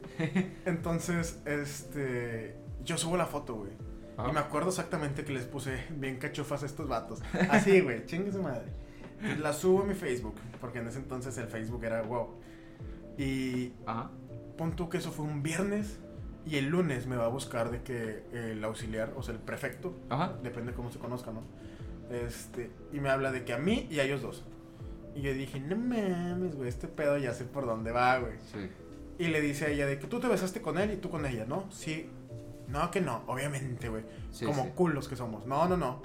Entonces, 0.65 1.41
este. 1.45 2.57
Yo 2.83 2.97
subo 2.97 3.17
la 3.17 3.25
foto, 3.25 3.55
güey. 3.55 3.71
Y 4.27 4.31
me 4.33 4.39
acuerdo 4.39 4.69
exactamente 4.69 5.23
que 5.23 5.31
les 5.31 5.45
puse 5.45 5.85
bien 5.91 6.17
cachufas 6.17 6.63
a 6.63 6.65
estos 6.65 6.89
vatos. 6.89 7.21
Así, 7.49 7.79
güey, 7.79 8.05
chingue 8.05 8.31
su 8.31 8.41
madre. 8.41 8.65
La 9.41 9.53
subo 9.53 9.81
a 9.81 9.85
mi 9.85 9.93
Facebook, 9.95 10.35
porque 10.61 10.79
en 10.79 10.87
ese 10.87 10.99
entonces 10.99 11.37
el 11.37 11.47
Facebook 11.47 11.83
era 11.83 12.01
wow. 12.01 12.35
Y 13.17 13.73
Ajá. 13.85 14.11
pon 14.57 14.75
tú 14.75 14.89
que 14.89 14.97
eso 14.97 15.11
fue 15.11 15.25
un 15.25 15.43
viernes. 15.43 15.99
Y 16.45 16.55
el 16.55 16.67
lunes 16.67 17.05
me 17.05 17.15
va 17.15 17.25
a 17.25 17.29
buscar 17.29 17.69
de 17.69 17.83
que 17.83 18.23
el 18.33 18.63
auxiliar, 18.63 19.13
o 19.15 19.21
sea, 19.21 19.35
el 19.35 19.41
prefecto, 19.41 19.93
Ajá. 20.09 20.33
depende 20.41 20.73
cómo 20.73 20.89
se 20.89 20.97
conozca, 20.97 21.31
¿no? 21.31 21.43
Este, 22.09 22.71
y 22.91 22.99
me 22.99 23.09
habla 23.09 23.31
de 23.31 23.43
que 23.43 23.53
a 23.53 23.57
mí 23.59 23.87
y 23.91 23.99
a 23.99 24.03
ellos 24.03 24.21
dos. 24.21 24.43
Y 25.15 25.21
yo 25.21 25.33
dije, 25.33 25.59
no 25.59 25.75
mames, 25.75 26.55
güey, 26.55 26.69
este 26.69 26.87
pedo 26.87 27.17
ya 27.17 27.33
sé 27.33 27.43
por 27.43 27.65
dónde 27.65 27.91
va, 27.91 28.17
güey. 28.19 28.33
Sí. 28.51 28.69
Y 29.19 29.27
le 29.27 29.41
dice 29.41 29.65
a 29.65 29.69
ella 29.69 29.85
de 29.85 29.99
que 29.99 30.07
tú 30.07 30.19
te 30.19 30.27
besaste 30.27 30.61
con 30.61 30.77
él 30.79 30.91
y 30.93 30.95
tú 30.97 31.09
con 31.09 31.25
ella, 31.25 31.45
¿no? 31.45 31.65
Sí. 31.71 32.09
No, 32.67 32.89
que 32.89 33.01
no, 33.01 33.23
obviamente, 33.27 33.89
güey. 33.89 34.03
Sí, 34.31 34.45
Como 34.45 34.63
sí. 34.63 34.69
culos 34.75 35.07
que 35.07 35.15
somos. 35.17 35.45
No, 35.45 35.67
no, 35.67 35.75
no. 35.75 36.01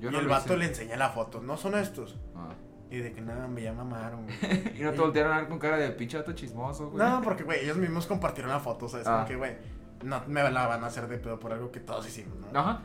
Yo 0.00 0.10
y 0.10 0.12
no 0.12 0.20
el 0.20 0.28
vato 0.28 0.54
hice. 0.54 0.56
le 0.58 0.64
enseña 0.66 0.96
la 0.96 1.10
foto. 1.10 1.40
No 1.40 1.56
son 1.56 1.76
estos. 1.76 2.16
Ah. 2.34 2.54
Y 2.90 2.98
de 2.98 3.12
que 3.12 3.20
nada, 3.20 3.48
me 3.48 3.62
ya 3.62 3.72
mamaron, 3.72 4.24
güey. 4.24 4.36
y 4.78 4.82
no 4.82 4.92
te 4.92 5.00
voltearon 5.00 5.32
a 5.32 5.38
ver 5.38 5.48
con 5.48 5.58
cara 5.58 5.76
de 5.76 5.90
pinche 5.90 6.16
vato 6.18 6.32
chismoso, 6.32 6.90
güey. 6.90 7.04
no, 7.04 7.20
porque, 7.22 7.42
güey, 7.42 7.64
ellos 7.64 7.76
mismos 7.76 8.06
compartieron 8.06 8.50
la 8.52 8.60
foto, 8.60 8.88
¿sabes? 8.88 9.06
Ah. 9.06 9.24
que, 9.26 9.36
güey, 9.36 9.56
no 10.04 10.22
me 10.26 10.42
la 10.50 10.66
van 10.66 10.84
a 10.84 10.86
hacer 10.86 11.08
de 11.08 11.18
pedo 11.18 11.38
por 11.40 11.52
algo 11.52 11.72
que 11.72 11.80
todos 11.80 12.06
hicimos, 12.06 12.38
¿no? 12.38 12.58
Ajá. 12.58 12.82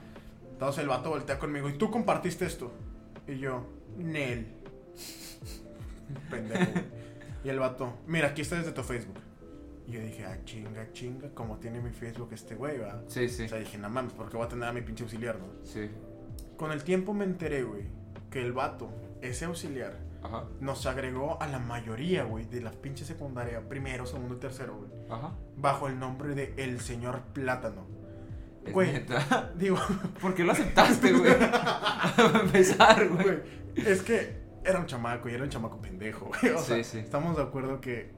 Entonces 0.51 0.83
el 0.83 0.89
vato 0.89 1.09
voltea 1.09 1.37
conmigo 1.39 1.69
y 1.69 1.73
tú 1.73 1.91
compartiste 1.91 2.45
esto. 2.45 2.71
Y 3.27 3.39
yo, 3.39 3.65
Nel. 3.97 4.47
Pendejo. 6.29 6.71
güey. 6.71 7.01
Y 7.43 7.49
el 7.49 7.59
vato, 7.59 7.93
mira, 8.07 8.29
aquí 8.29 8.41
está 8.41 8.57
desde 8.57 8.71
tu 8.71 8.83
Facebook. 8.83 9.19
Y 9.87 9.93
yo 9.93 10.01
dije, 10.01 10.25
ah, 10.25 10.37
chinga, 10.45 10.91
chinga, 10.93 11.29
como 11.33 11.57
tiene 11.57 11.81
mi 11.81 11.89
Facebook 11.91 12.29
este 12.31 12.55
güey, 12.55 12.77
va. 12.79 13.01
Sí, 13.07 13.27
sí. 13.27 13.45
O 13.45 13.49
sea, 13.49 13.57
dije, 13.57 13.77
no 13.77 13.89
mames, 13.89 14.13
porque 14.13 14.37
voy 14.37 14.45
a 14.45 14.49
tener 14.49 14.69
a 14.69 14.73
mi 14.73 14.81
pinche 14.81 15.03
auxiliar, 15.03 15.37
¿no? 15.39 15.47
Sí. 15.63 15.89
Con 16.61 16.71
el 16.71 16.83
tiempo 16.83 17.11
me 17.15 17.25
enteré, 17.25 17.63
güey, 17.63 17.85
que 18.29 18.39
el 18.39 18.53
vato, 18.53 18.91
ese 19.23 19.45
auxiliar, 19.45 19.97
Ajá. 20.21 20.43
nos 20.59 20.85
agregó 20.85 21.41
a 21.41 21.47
la 21.47 21.57
mayoría, 21.57 22.23
güey, 22.23 22.45
de 22.45 22.61
la 22.61 22.69
pinche 22.69 23.03
secundaria, 23.03 23.67
primero, 23.67 24.05
segundo 24.05 24.35
y 24.35 24.37
tercero, 24.37 24.75
güey, 24.77 24.91
Ajá. 25.09 25.33
bajo 25.57 25.87
el 25.87 25.97
nombre 25.97 26.35
de 26.35 26.53
El 26.57 26.79
Señor 26.79 27.21
Plátano. 27.33 27.87
Es 28.63 28.73
Güey. 28.73 28.93
neta. 28.93 29.51
Digo, 29.57 29.75
¿Por 30.21 30.35
qué 30.35 30.43
lo 30.43 30.51
aceptaste, 30.51 31.11
güey? 31.13 31.33
Para 32.15 32.41
empezar, 32.41 33.07
güey. 33.09 33.23
güey, 33.23 33.39
es 33.77 34.03
que 34.03 34.37
era 34.63 34.77
un 34.77 34.85
chamaco 34.85 35.29
y 35.29 35.33
era 35.33 35.43
un 35.43 35.49
chamaco 35.49 35.81
pendejo, 35.81 36.25
güey. 36.27 36.53
O 36.53 36.59
Sí, 36.59 36.65
sea, 36.75 36.83
sí. 36.83 36.99
estamos 36.99 37.35
de 37.37 37.41
acuerdo 37.41 37.81
que 37.81 38.11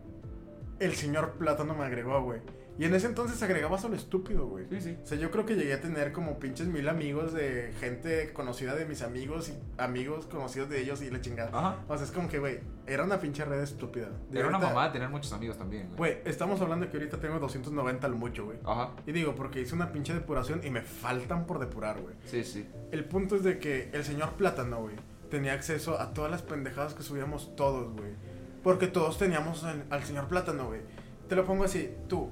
el 0.81 0.95
señor 0.95 1.35
Plátano 1.37 1.75
me 1.75 1.85
agregó, 1.85 2.21
güey. 2.23 2.41
Y 2.79 2.85
en 2.85 2.95
ese 2.95 3.05
entonces 3.05 3.41
agregaba 3.43 3.77
solo 3.77 3.95
estúpido, 3.95 4.47
güey. 4.47 4.65
Sí, 4.69 4.81
sí. 4.81 4.97
O 5.03 5.05
sea, 5.05 5.17
yo 5.17 5.29
creo 5.29 5.45
que 5.45 5.55
llegué 5.55 5.73
a 5.73 5.81
tener 5.81 6.11
como 6.11 6.39
pinches 6.39 6.67
mil 6.67 6.89
amigos 6.89 7.31
de 7.31 7.71
gente 7.79 8.33
conocida 8.33 8.73
de 8.75 8.85
mis 8.85 9.03
amigos 9.03 9.49
y 9.49 9.53
amigos 9.77 10.25
conocidos 10.25 10.69
de 10.69 10.81
ellos 10.81 11.01
y 11.03 11.11
la 11.11 11.21
chingada. 11.21 11.51
Ajá. 11.57 11.77
O 11.87 11.95
sea, 11.95 12.05
es 12.05 12.11
como 12.11 12.27
que, 12.29 12.39
güey, 12.39 12.59
era 12.87 13.03
una 13.03 13.19
pinche 13.19 13.45
red 13.45 13.61
estúpida. 13.61 14.09
De 14.31 14.39
Era 14.39 14.47
una 14.47 14.57
ahorita- 14.57 14.73
mamá 14.73 14.87
de 14.87 14.93
tener 14.93 15.09
muchos 15.09 15.31
amigos 15.33 15.57
también, 15.57 15.85
güey. 15.95 15.97
Güey, 15.97 16.17
estamos 16.25 16.59
hablando 16.61 16.85
de 16.85 16.91
que 16.91 16.97
ahorita 16.97 17.19
tengo 17.19 17.37
290 17.39 18.07
al 18.07 18.15
mucho, 18.15 18.45
güey. 18.45 18.57
Ajá. 18.65 18.89
Y 19.05 19.11
digo, 19.11 19.35
porque 19.35 19.61
hice 19.61 19.75
una 19.75 19.91
pinche 19.91 20.13
depuración 20.15 20.61
y 20.63 20.71
me 20.71 20.81
faltan 20.81 21.45
por 21.45 21.59
depurar, 21.59 22.01
güey. 22.01 22.15
Sí, 22.25 22.43
sí. 22.43 22.67
El 22.91 23.05
punto 23.05 23.35
es 23.35 23.43
de 23.43 23.59
que 23.59 23.89
el 23.93 24.03
señor 24.03 24.33
Plátano, 24.33 24.81
güey, 24.81 24.95
tenía 25.29 25.53
acceso 25.53 25.99
a 26.01 26.13
todas 26.13 26.31
las 26.31 26.41
pendejadas 26.41 26.95
que 26.95 27.03
subíamos 27.03 27.55
todos, 27.55 27.93
güey. 27.93 28.13
Porque 28.63 28.87
todos 28.87 29.17
teníamos 29.19 29.63
al, 29.63 29.83
al 29.91 30.03
señor 30.03 30.27
Plátano, 30.27 30.67
güey. 30.67 30.81
Te 31.29 31.35
lo 31.35 31.45
pongo 31.45 31.63
así, 31.63 31.89
tú, 32.07 32.29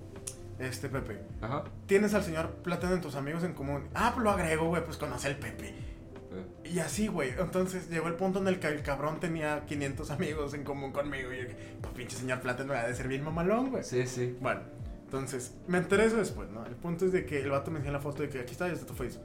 este 0.62 0.90
Pepe, 0.90 1.20
Ajá. 1.42 1.64
tienes 1.86 2.14
al 2.14 2.24
señor 2.24 2.50
Plátano 2.64 2.96
en 2.96 3.02
tus 3.02 3.16
amigos 3.16 3.44
en 3.44 3.54
común. 3.54 3.88
Ah, 3.94 4.12
pues 4.14 4.24
lo 4.24 4.32
agrego, 4.32 4.68
güey, 4.68 4.84
pues 4.84 4.98
conoce 4.98 5.28
al 5.28 5.38
Pepe. 5.38 5.70
Eh, 5.70 6.46
Y 6.74 6.80
así, 6.80 7.08
güey. 7.08 7.32
Entonces 7.38 7.90
llegó 7.90 8.08
el 8.08 8.16
punto 8.16 8.40
en 8.40 8.48
el 8.48 8.60
que 8.60 8.68
el 8.68 8.82
cabrón 8.84 9.20
tenía 9.20 9.66
500 9.66 10.12
amigos 10.12 10.54
en 10.54 10.64
común 10.64 10.92
conmigo. 10.92 11.32
Y 11.34 11.38
yo, 11.38 11.44
pues 11.82 11.94
pinche 11.94 12.16
señor 12.16 12.40
Plátano 12.42 12.74
ha 12.74 12.88
de 12.88 12.96
ser 12.96 13.08
bien 13.08 13.24
mamalón, 13.24 13.70
güey. 13.72 13.84
Sí, 13.84 14.06
sí. 14.08 14.38
Bueno, 14.40 14.62
entonces, 15.04 15.54
me 15.68 15.78
enteré 15.80 16.06
eso 16.06 16.18
después, 16.18 16.50
¿no? 16.50 16.66
El 16.66 16.76
punto 16.76 17.06
es 17.06 17.12
de 17.12 17.26
que 17.26 17.42
el 17.42 17.50
vato 17.50 17.70
me 17.72 17.78
enseñó 17.80 17.94
la 17.94 18.00
foto 18.00 18.22
de 18.24 18.30
que 18.30 18.40
aquí 18.40 18.54
está, 18.54 18.68
ya 18.68 18.74
está 18.74 18.86
tu 18.86 18.94
face. 18.94 19.20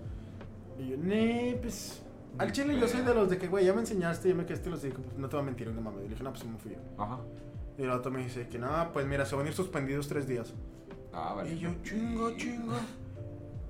Y 0.78 0.88
yo, 0.90 0.96
ne, 0.96 1.56
pues. 1.62 2.02
Al 2.38 2.52
chile 2.52 2.78
yo 2.78 2.86
soy 2.86 3.00
de 3.02 3.14
los 3.14 3.30
de 3.30 3.38
que, 3.38 3.46
güey, 3.48 3.64
ya 3.64 3.72
me 3.72 3.80
enseñaste, 3.80 4.28
ya 4.28 4.34
me 4.34 4.44
quedaste 4.44 4.68
los 4.68 4.82
dije, 4.82 4.96
pues 4.98 5.16
no 5.16 5.28
te 5.28 5.36
voy 5.36 5.42
a 5.42 5.46
mentir, 5.46 5.68
no 5.68 5.80
mames. 5.80 6.00
Y 6.00 6.02
le 6.04 6.08
dije, 6.10 6.22
no, 6.24 6.32
pues 6.32 6.44
no 6.44 6.58
fui 6.58 6.72
yo. 6.72 7.02
Ajá. 7.02 7.20
Y 7.78 7.82
el 7.82 7.88
vato 7.88 8.10
me 8.10 8.22
dice 8.24 8.48
que, 8.48 8.58
no, 8.58 8.90
pues 8.92 9.06
mira, 9.06 9.24
se 9.24 9.36
van 9.36 9.46
a 9.46 9.48
ir 9.48 9.54
suspendidos 9.54 10.08
tres 10.08 10.26
días. 10.26 10.52
Ah, 11.18 11.32
vale. 11.34 11.52
Y 11.54 11.58
yo, 11.58 11.70
chinga, 11.82 12.36
chinga. 12.36 12.76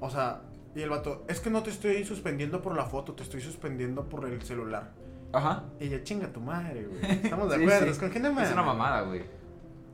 O 0.01 0.11
sea, 0.11 0.43
y 0.75 0.83
el 0.83 0.91
vato, 0.91 1.25
es 1.29 1.39
que 1.41 1.49
no 1.49 1.63
te 1.63 1.71
estoy 1.71 2.05
suspendiendo 2.05 2.61
por 2.61 2.75
la 2.77 2.85
foto, 2.85 3.15
te 3.15 3.23
estoy 3.23 3.41
suspendiendo 3.41 4.09
por 4.09 4.27
el 4.29 4.43
celular. 4.43 4.91
Ajá. 5.33 5.65
Y 5.81 5.89
yo, 5.89 5.99
chinga 6.01 6.33
tu 6.33 6.41
madre, 6.41 6.85
güey. 6.87 7.01
Estamos 7.25 7.49
de 7.51 7.57
Sí, 7.57 7.63
acuerdo, 7.63 7.85
sí. 7.87 7.93
es 7.93 7.99
con 7.99 8.11
quién 8.11 8.27
Es 8.27 8.53
una 8.53 8.63
mamada, 8.63 9.03
güey. 9.03 9.23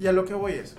Y 0.00 0.06
a 0.06 0.12
lo 0.12 0.24
que 0.24 0.34
voy 0.34 0.52
es. 0.52 0.76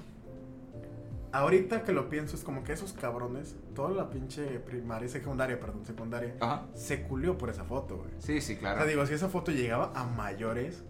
Ahorita 1.31 1.83
que 1.83 1.93
lo 1.93 2.09
pienso, 2.09 2.35
es 2.35 2.43
como 2.43 2.63
que 2.63 2.73
esos 2.73 2.93
cabrones, 2.93 3.55
toda 3.73 3.89
la 3.89 4.09
pinche 4.11 4.59
primaria, 4.59 5.09
secundaria, 5.09 5.59
perdón, 5.59 5.83
secundaria, 5.83 6.35
Ajá. 6.39 6.65
se 6.75 7.01
culió 7.03 7.39
por 7.39 7.49
esa 7.49 7.63
foto, 7.63 7.97
güey. 7.97 8.09
Sí, 8.19 8.39
sí, 8.39 8.53
O 8.55 8.59
claro. 8.59 8.77
sea, 8.79 8.87
digo, 8.87 9.05
si 9.07 9.15
esa 9.15 9.29
foto 9.29 9.51
llegaba 9.51 9.91
a 9.95 10.05
mayores, 10.05 10.83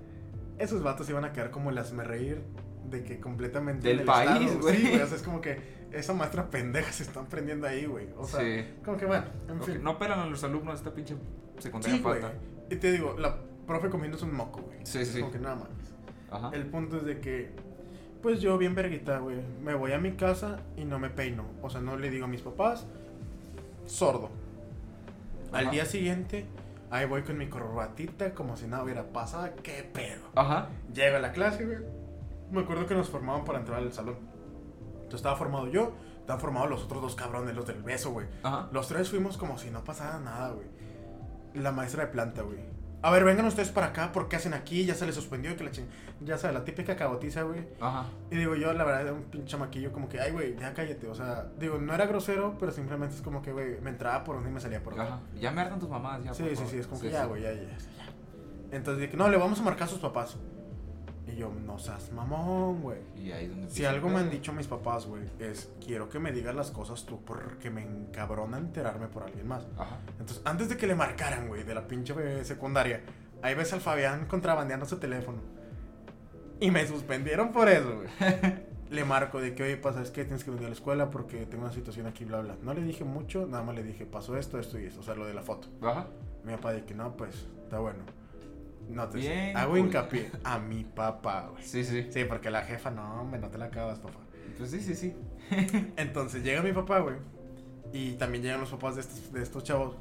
esos 0.58 0.84
vatos 0.84 1.10
iban 1.10 1.24
a 1.24 1.32
quedar 1.32 1.50
como 1.50 1.70
el 1.70 1.78
reír 2.06 2.42
de 2.90 3.04
que 3.04 3.20
completamente. 3.20 3.88
Del 3.88 4.04
país, 4.04 4.30
estado. 4.52 4.62
güey. 4.62 4.76
Sí, 4.78 4.82
güey. 4.90 5.02
O 5.02 5.08
sea, 5.08 5.16
es 5.18 5.24
como 5.24 5.42
que 5.42 5.60
esa 5.92 6.14
maestra 6.14 6.50
pendeja 6.50 6.92
se 6.92 7.04
están 7.04 7.26
prendiendo 7.28 7.68
ahí, 7.68 7.86
güey. 7.86 8.08
O 8.18 8.26
sea, 8.26 8.40
sí. 8.42 8.66
como 8.84 8.98
que 8.98 9.06
bueno, 9.06 9.26
en 9.50 9.58
Ok, 9.58 9.64
fin. 9.66 9.84
No 9.84 9.98
pelan 10.00 10.20
a 10.20 10.26
los 10.26 10.44
alumnos 10.44 10.76
esta 10.76 10.94
pinche 10.94 11.16
secundaria 11.60 11.98
sí, 11.98 12.04
güey. 12.04 12.22
falta. 12.22 12.38
Y 12.70 12.76
te 12.78 12.92
digo, 12.92 13.16
la 13.18 13.38
profe 13.68 13.90
comiéndose 13.90 14.26
un 14.26 14.36
moco, 14.36 14.62
güey. 14.62 14.80
Sí, 14.84 15.00
Es 15.00 15.10
sí. 15.10 15.20
Como 15.20 15.32
que 15.32 15.40
nada 15.40 15.56
mames. 15.56 15.94
Ajá. 16.32 16.50
El 16.54 16.66
punto 16.66 16.98
es 16.98 17.06
de 17.06 17.20
que, 17.20 17.52
pues 18.22 18.42
yo 18.42 18.58
bien 18.58 18.74
verguita, 18.74 19.20
güey, 19.20 19.38
me 19.64 19.76
voy 19.76 19.92
a 19.92 20.00
mi 20.00 20.14
casa 20.14 20.60
y 20.78 20.84
no 20.86 20.98
me 21.00 21.10
peino. 21.10 21.46
O 21.62 21.70
sea, 21.70 21.82
no 21.82 21.96
le 21.98 22.10
digo 22.10 22.26
a 22.26 22.28
mis 22.28 22.42
papás, 22.42 22.86
sordo. 23.86 24.30
Al 25.52 25.66
Ajá. 25.66 25.72
día 25.72 25.86
siguiente, 25.86 26.46
ahí 26.90 27.06
voy 27.06 27.22
con 27.22 27.38
mi 27.38 27.48
corbatita 27.48 28.34
como 28.34 28.58
si 28.58 28.66
nada 28.66 28.84
hubiera 28.84 29.04
pasado. 29.04 29.50
¿Qué 29.62 29.88
pedo? 29.94 30.24
Ajá. 30.34 30.70
Llego 30.94 31.18
a 31.18 31.20
la 31.20 31.32
clase, 31.32 31.66
güey. 31.66 31.78
Me 32.54 32.62
acuerdo 32.62 32.86
que 32.86 32.96
nos 32.96 33.10
formaban 33.10 33.44
para 33.44 33.60
entrar 33.60 33.80
al 33.80 33.92
salón. 33.92 34.16
Entonces 34.94 35.16
estaba 35.16 35.36
formado 35.36 35.68
yo, 35.68 35.92
estaban 36.20 36.40
formados 36.40 36.70
los 36.70 36.84
otros 36.84 37.02
dos 37.02 37.16
cabrones, 37.16 37.56
los 37.56 37.68
del 37.68 37.82
beso, 37.84 38.12
güey. 38.12 38.28
Los 38.72 38.88
tres 38.88 39.10
fuimos 39.10 39.38
como 39.38 39.58
si 39.58 39.70
no 39.72 39.84
pasara 39.84 40.20
nada, 40.20 40.52
güey. 40.52 40.68
La 41.56 41.72
maestra 41.72 42.06
de 42.06 42.12
planta, 42.12 42.42
güey. 42.44 42.60
A 43.02 43.12
ver, 43.12 43.26
vengan 43.26 43.46
ustedes 43.46 43.70
para 43.70 43.88
acá, 43.88 44.14
¿por 44.14 44.30
qué 44.30 44.38
hacen 44.38 44.54
aquí? 44.54 44.86
Ya 44.86 44.96
se 44.96 45.06
les 45.06 45.14
suspendió, 45.14 45.58
que 45.58 45.66
la 45.66 45.72
ching... 45.72 45.88
Ya 46.22 46.38
sabes, 46.38 46.54
la 46.56 46.64
típica 46.64 46.96
cagotiza, 46.96 47.42
güey. 47.44 47.68
Ajá. 47.82 48.06
Y 48.32 48.38
digo, 48.38 48.56
yo 48.56 48.72
la 48.72 48.86
verdad 48.86 49.02
era 49.02 49.12
un 49.14 49.24
pinche 49.24 49.48
chamaquillo 49.50 49.92
como 49.92 50.08
que, 50.08 50.22
ay, 50.22 50.32
güey, 50.32 50.56
ya 50.58 50.74
cállate. 50.74 51.10
O 51.10 51.14
sea, 51.14 51.48
digo, 51.60 51.78
no 51.80 51.94
era 51.94 52.06
grosero, 52.06 52.56
pero 52.58 52.72
simplemente 52.72 53.16
es 53.16 53.22
como 53.22 53.42
que, 53.42 53.52
güey, 53.52 53.82
me 53.82 53.90
entraba 53.90 54.24
por 54.24 54.38
uno 54.38 54.48
y 54.48 54.52
me 54.54 54.62
salía 54.62 54.82
por 54.82 54.94
otro. 54.94 55.04
Ajá. 55.06 55.20
Ya 55.38 55.52
me 55.52 55.60
hartan 55.62 55.80
tus 55.82 55.90
mamás, 55.90 56.24
ya. 56.24 56.34
Sí, 56.34 56.44
sí, 56.52 56.56
favor. 56.56 56.72
sí, 56.72 56.78
es 56.78 56.88
como 56.88 57.02
Sí, 57.02 57.08
que 57.08 57.12
ya, 57.12 57.24
sí. 57.24 57.28
güey, 57.28 57.42
ya, 57.42 57.52
ya, 57.52 57.62
ya. 57.64 57.78
Entonces 58.72 59.02
dije, 59.02 59.18
no, 59.18 59.28
le 59.28 59.36
vamos 59.38 59.60
a 59.60 59.64
marcar 59.64 59.88
a 59.88 59.92
sus 59.92 60.00
papás. 60.00 60.38
Y 61.26 61.36
yo, 61.36 61.50
no 61.66 61.80
seas 61.80 62.12
mamón, 62.12 62.82
güey. 62.82 63.00
Y 63.16 63.32
ahí 63.32 63.46
es 63.46 63.52
donde 63.52 63.70
Si 63.70 63.86
algo 63.86 64.10
me 64.10 64.20
han 64.20 64.30
dicho 64.30 64.52
mis 64.52 64.68
papás, 64.68 65.06
güey, 65.06 65.24
es 65.40 65.72
quiero 65.84 66.10
que 66.10 66.20
me 66.20 66.32
digas 66.32 66.54
las 66.54 66.72
cosas 66.72 67.06
tú 67.06 67.24
porque 67.24 67.70
me 67.70 67.82
encabrona 67.82 68.58
enterarme 68.58 69.08
por 69.08 69.24
alguien 69.24 69.48
más. 69.48 69.66
Ajá. 69.78 70.00
Entonces, 70.20 70.42
antes 70.46 70.70
de 70.70 70.78
que 70.78 70.86
le 70.86 70.96
marcaran, 70.96 71.48
güey, 71.48 71.64
de 71.64 71.74
la 71.74 71.88
pinche 71.88 72.14
eh, 72.18 72.44
secundaria, 72.44 73.02
ahí 73.42 73.56
ves 73.56 73.72
al 73.74 73.82
Fabián 73.82 74.26
contrabandeando 74.26 74.86
su 74.86 74.98
teléfono. 74.98 75.40
Y 76.60 76.72
me 76.72 76.86
suspendieron 76.86 77.52
por 77.52 77.70
eso, 77.70 77.96
güey. 77.96 78.10
le 78.94 79.06
marco 79.06 79.40
de 79.40 79.56
que, 79.56 79.64
oye, 79.64 79.78
pasa, 79.78 80.02
es 80.02 80.12
que 80.12 80.24
tienes 80.24 80.44
que 80.44 80.52
venir 80.52 80.66
a 80.66 80.70
la 80.70 80.76
escuela 80.76 81.10
porque 81.10 81.46
tengo 81.46 81.64
una 81.64 81.74
situación 81.74 82.06
aquí, 82.06 82.26
bla, 82.26 82.42
bla. 82.42 82.58
No 82.62 82.74
le 82.74 82.84
dije 82.84 83.04
mucho, 83.04 83.48
nada 83.48 83.64
más 83.64 83.76
le 83.76 83.84
dije, 83.84 84.06
pasó 84.06 84.38
esto, 84.38 84.60
esto 84.60 84.80
y 84.80 84.86
esto, 84.86 85.00
o 85.00 85.04
sea, 85.04 85.16
lo 85.16 85.26
de 85.26 85.34
la 85.34 85.42
foto. 85.42 85.68
Ajá. 85.82 86.08
Mi 86.44 86.54
papá 86.54 86.74
de 86.74 86.86
que, 86.86 86.94
no, 86.94 87.16
pues, 87.18 87.48
está 87.64 87.80
bueno. 87.80 88.04
No 88.90 89.08
te 89.10 89.18
Bien, 89.20 89.56
hago 89.58 89.72
cool. 89.72 89.80
hincapié 89.80 90.32
a 90.44 90.60
mi 90.60 90.84
papá, 90.84 91.48
güey. 91.52 91.64
Sí, 91.64 91.84
sí. 91.84 92.08
Sí, 92.12 92.26
porque 92.26 92.50
la 92.52 92.62
jefa, 92.64 92.92
no, 92.92 93.22
hombre, 93.22 93.40
no 93.40 93.50
te 93.50 93.58
la 93.58 93.66
acabas, 93.66 94.00
papá. 94.00 94.20
Pues 94.58 94.72
sí, 94.72 94.82
sí, 94.82 94.96
sí. 94.96 95.16
Entonces 95.98 96.44
llega 96.44 96.62
mi 96.62 96.74
papá, 96.74 97.00
güey. 97.00 97.16
Y 97.92 98.14
también 98.14 98.44
llegan 98.44 98.60
los 98.60 98.70
papás 98.70 98.96
de 98.96 99.02
estos, 99.02 99.32
de 99.32 99.42
estos 99.42 99.64
chavos. 99.64 99.96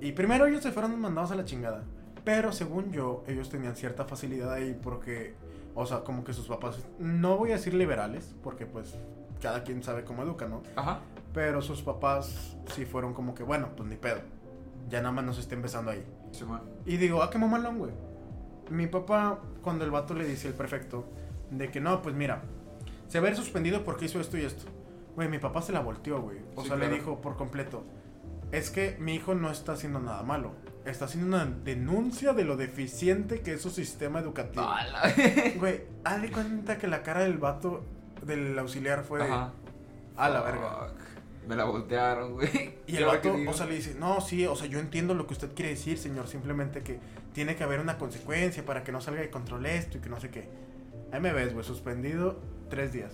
Y 0.00 0.12
primero 0.12 0.46
ellos 0.46 0.62
se 0.62 0.72
fueron 0.72 0.98
mandados 1.00 1.30
a 1.30 1.34
la 1.36 1.44
chingada. 1.44 1.84
Pero 2.24 2.52
según 2.52 2.92
yo, 2.92 3.24
ellos 3.26 3.48
tenían 3.50 3.74
cierta 3.76 4.04
facilidad 4.04 4.52
ahí 4.52 4.78
porque, 4.80 5.34
o 5.74 5.86
sea, 5.86 6.00
como 6.04 6.22
que 6.24 6.32
sus 6.32 6.46
papás, 6.46 6.84
no 6.98 7.36
voy 7.36 7.50
a 7.50 7.54
decir 7.54 7.74
liberales, 7.74 8.34
porque 8.42 8.66
pues 8.66 8.94
cada 9.40 9.64
quien 9.64 9.82
sabe 9.82 10.04
cómo 10.04 10.22
educa, 10.22 10.46
¿no? 10.46 10.62
Ajá. 10.76 11.00
Pero 11.34 11.62
sus 11.62 11.82
papás 11.82 12.56
sí 12.74 12.84
fueron 12.84 13.12
como 13.14 13.34
que, 13.34 13.42
bueno, 13.42 13.70
pues 13.76 13.88
ni 13.88 13.96
pedo. 13.96 14.20
Ya 14.88 15.00
nada 15.00 15.12
más 15.12 15.24
nos 15.24 15.38
está 15.38 15.54
empezando 15.54 15.90
ahí. 15.90 16.04
Y 16.86 16.96
digo, 16.96 17.22
ah, 17.22 17.30
qué 17.30 17.38
mamalón, 17.38 17.78
güey. 17.78 17.92
Mi 18.70 18.86
papá, 18.86 19.38
cuando 19.62 19.84
el 19.84 19.90
vato 19.90 20.14
le 20.14 20.24
dice 20.24 20.48
al 20.48 20.54
prefecto, 20.54 21.06
de 21.50 21.70
que 21.70 21.80
no, 21.80 22.00
pues 22.02 22.14
mira, 22.14 22.42
se 23.08 23.20
va 23.20 23.28
a 23.28 23.34
suspendido 23.34 23.84
porque 23.84 24.06
hizo 24.06 24.20
esto 24.20 24.38
y 24.38 24.42
esto. 24.42 24.64
Güey, 25.14 25.28
mi 25.28 25.38
papá 25.38 25.60
se 25.60 25.72
la 25.72 25.80
volteó, 25.80 26.20
güey. 26.22 26.38
O 26.56 26.62
Sí, 26.62 26.68
sea, 26.68 26.76
le 26.76 26.88
dijo 26.88 27.20
por 27.20 27.36
completo, 27.36 27.84
es 28.50 28.70
que 28.70 28.96
mi 28.98 29.14
hijo 29.14 29.34
no 29.34 29.50
está 29.50 29.72
haciendo 29.72 30.00
nada 30.00 30.22
malo. 30.22 30.52
Está 30.84 31.04
haciendo 31.04 31.28
una 31.36 31.44
denuncia 31.46 32.32
de 32.32 32.44
lo 32.44 32.56
deficiente 32.56 33.40
que 33.40 33.54
es 33.54 33.62
su 33.62 33.70
sistema 33.70 34.20
educativo. 34.20 34.64
Güey, 35.58 35.82
haz 36.04 36.22
de 36.22 36.30
cuenta 36.32 36.78
que 36.78 36.86
la 36.88 37.02
cara 37.02 37.20
del 37.20 37.38
vato, 37.38 37.84
del 38.24 38.58
auxiliar 38.58 39.04
fue 39.04 39.20
de, 39.22 39.30
a 40.16 40.28
la 40.28 40.40
verga. 40.42 40.92
Me 41.48 41.56
la 41.56 41.64
voltearon, 41.64 42.34
güey. 42.34 42.48
Y 42.86 42.94
¿Y 42.94 42.96
el 42.98 43.04
vato, 43.06 43.34
o 43.48 43.52
sea, 43.52 43.66
le 43.66 43.74
dice, 43.76 43.94
no, 43.98 44.20
sí, 44.20 44.46
o 44.46 44.54
sea, 44.56 44.66
yo 44.68 44.78
entiendo 44.78 45.14
lo 45.14 45.26
que 45.26 45.32
usted 45.34 45.54
quiere 45.54 45.70
decir, 45.70 45.98
señor, 45.98 46.28
simplemente 46.28 46.82
que 46.82 46.98
tiene 47.32 47.56
que 47.56 47.64
haber 47.64 47.80
una 47.80 47.96
consecuencia 47.98 48.64
para 48.64 48.84
que 48.84 48.92
no 48.92 49.00
salga 49.00 49.20
de 49.22 49.30
control 49.30 49.66
esto 49.66 49.98
y 49.98 50.00
que 50.00 50.08
no 50.08 50.20
sé 50.20 50.30
qué. 50.30 50.48
Ahí 51.12 51.20
me 51.20 51.32
ves, 51.32 51.52
güey, 51.52 51.64
suspendido 51.64 52.40
tres 52.70 52.92
días. 52.92 53.12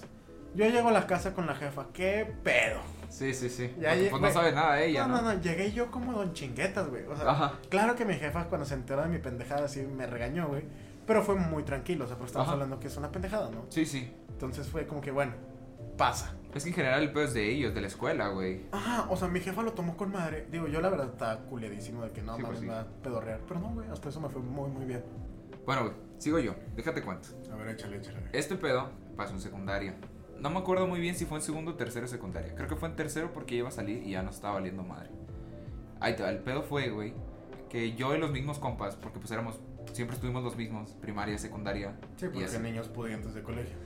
Yo 0.54 0.66
llego 0.66 0.88
a 0.88 0.92
la 0.92 1.06
casa 1.06 1.34
con 1.34 1.46
la 1.46 1.54
jefa, 1.54 1.86
¿qué 1.92 2.26
pedo? 2.42 2.80
Sí, 3.10 3.34
sí, 3.34 3.48
sí. 3.50 3.74
Ya 3.78 3.94
lle- 3.94 4.10
pues 4.10 4.20
no 4.20 4.30
sabe 4.32 4.52
nada 4.52 4.80
ella, 4.82 5.06
no, 5.06 5.16
¿no? 5.16 5.22
no, 5.22 5.34
no, 5.34 5.40
llegué 5.40 5.72
yo 5.72 5.90
como 5.90 6.12
don 6.12 6.32
chinguetas, 6.32 6.88
güey. 6.88 7.04
O 7.06 7.16
sea, 7.16 7.30
Ajá. 7.30 7.58
claro 7.68 7.94
que 7.94 8.04
mi 8.04 8.14
jefa 8.14 8.44
cuando 8.48 8.66
se 8.66 8.74
enteró 8.74 9.02
de 9.02 9.08
mi 9.08 9.18
pendejada 9.18 9.66
así 9.66 9.82
me 9.82 10.06
regañó, 10.06 10.48
güey. 10.48 10.64
Pero 11.06 11.22
fue 11.22 11.36
muy 11.36 11.62
tranquilo, 11.62 12.04
o 12.04 12.08
sea, 12.08 12.16
porque 12.16 12.28
estamos 12.28 12.46
Ajá. 12.48 12.54
hablando 12.54 12.80
que 12.80 12.88
es 12.88 12.96
una 12.96 13.10
pendejada, 13.12 13.50
¿no? 13.50 13.66
Sí, 13.70 13.86
sí. 13.86 14.12
Entonces 14.30 14.66
fue 14.68 14.86
como 14.86 15.00
que, 15.00 15.10
bueno, 15.10 15.32
pasa. 15.96 16.34
Es 16.54 16.62
que 16.64 16.70
en 16.70 16.74
general 16.74 17.02
el 17.02 17.12
pedo 17.12 17.24
es 17.24 17.34
de 17.34 17.50
ellos, 17.50 17.74
de 17.74 17.80
la 17.82 17.86
escuela, 17.88 18.28
güey. 18.28 18.62
Ajá, 18.72 19.06
o 19.10 19.16
sea, 19.16 19.28
mi 19.28 19.40
jefa 19.40 19.62
lo 19.62 19.72
tomó 19.72 19.96
con 19.96 20.10
madre. 20.10 20.46
Digo, 20.50 20.66
yo 20.66 20.80
la 20.80 20.88
verdad 20.88 21.08
estaba 21.10 21.38
culiadísimo 21.42 22.02
de 22.04 22.10
que 22.10 22.22
no 22.22 22.36
Sí, 22.36 22.42
mames, 22.42 22.46
pues 22.48 22.60
sí. 22.60 22.66
me 22.66 22.72
va 22.72 22.80
a 22.80 22.86
pedorrear. 23.02 23.40
Pero 23.46 23.60
no, 23.60 23.68
güey, 23.74 23.88
hasta 23.90 24.08
eso 24.08 24.20
me 24.20 24.28
fue 24.28 24.40
muy, 24.40 24.70
muy 24.70 24.86
bien. 24.86 25.04
Bueno, 25.66 25.82
güey, 25.82 25.94
sigo 26.18 26.38
yo. 26.38 26.54
Déjate 26.74 27.02
cuento. 27.02 27.28
A 27.52 27.56
ver, 27.56 27.68
échale, 27.68 27.98
échale. 27.98 28.18
Este 28.32 28.54
pedo 28.56 28.90
pasó 29.16 29.34
en 29.34 29.40
secundaria. 29.40 29.94
No 30.40 30.50
me 30.50 30.58
acuerdo 30.58 30.86
muy 30.86 31.00
bien 31.00 31.14
si 31.16 31.26
fue 31.26 31.38
en 31.38 31.42
segundo 31.42 31.72
o 31.72 31.74
tercero 31.74 32.06
de 32.06 32.10
secundaria. 32.10 32.54
Creo 32.54 32.68
que 32.68 32.76
fue 32.76 32.88
en 32.88 32.96
tercero 32.96 33.32
porque 33.34 33.54
iba 33.56 33.68
a 33.68 33.72
salir 33.72 34.02
y 34.06 34.12
ya 34.12 34.22
no 34.22 34.30
estaba 34.30 34.54
valiendo 34.54 34.82
madre. 34.82 35.10
Ahí 36.00 36.16
te 36.16 36.22
va. 36.22 36.30
El 36.30 36.38
pedo 36.38 36.62
fue, 36.62 36.88
güey, 36.90 37.12
que 37.68 37.92
yo 37.94 38.14
y 38.14 38.18
los 38.18 38.30
mismos 38.30 38.58
compas, 38.58 38.96
porque 38.96 39.18
pues 39.18 39.30
éramos, 39.32 39.60
siempre 39.92 40.14
estuvimos 40.14 40.42
los 40.44 40.56
mismos, 40.56 40.92
primaria, 41.00 41.36
secundaria. 41.38 41.96
Sí, 42.16 42.26
y 42.26 42.28
porque 42.28 42.44
así. 42.46 42.58
niños 42.60 42.88
pudientes 42.88 43.34
de 43.34 43.42
colegio. 43.42 43.76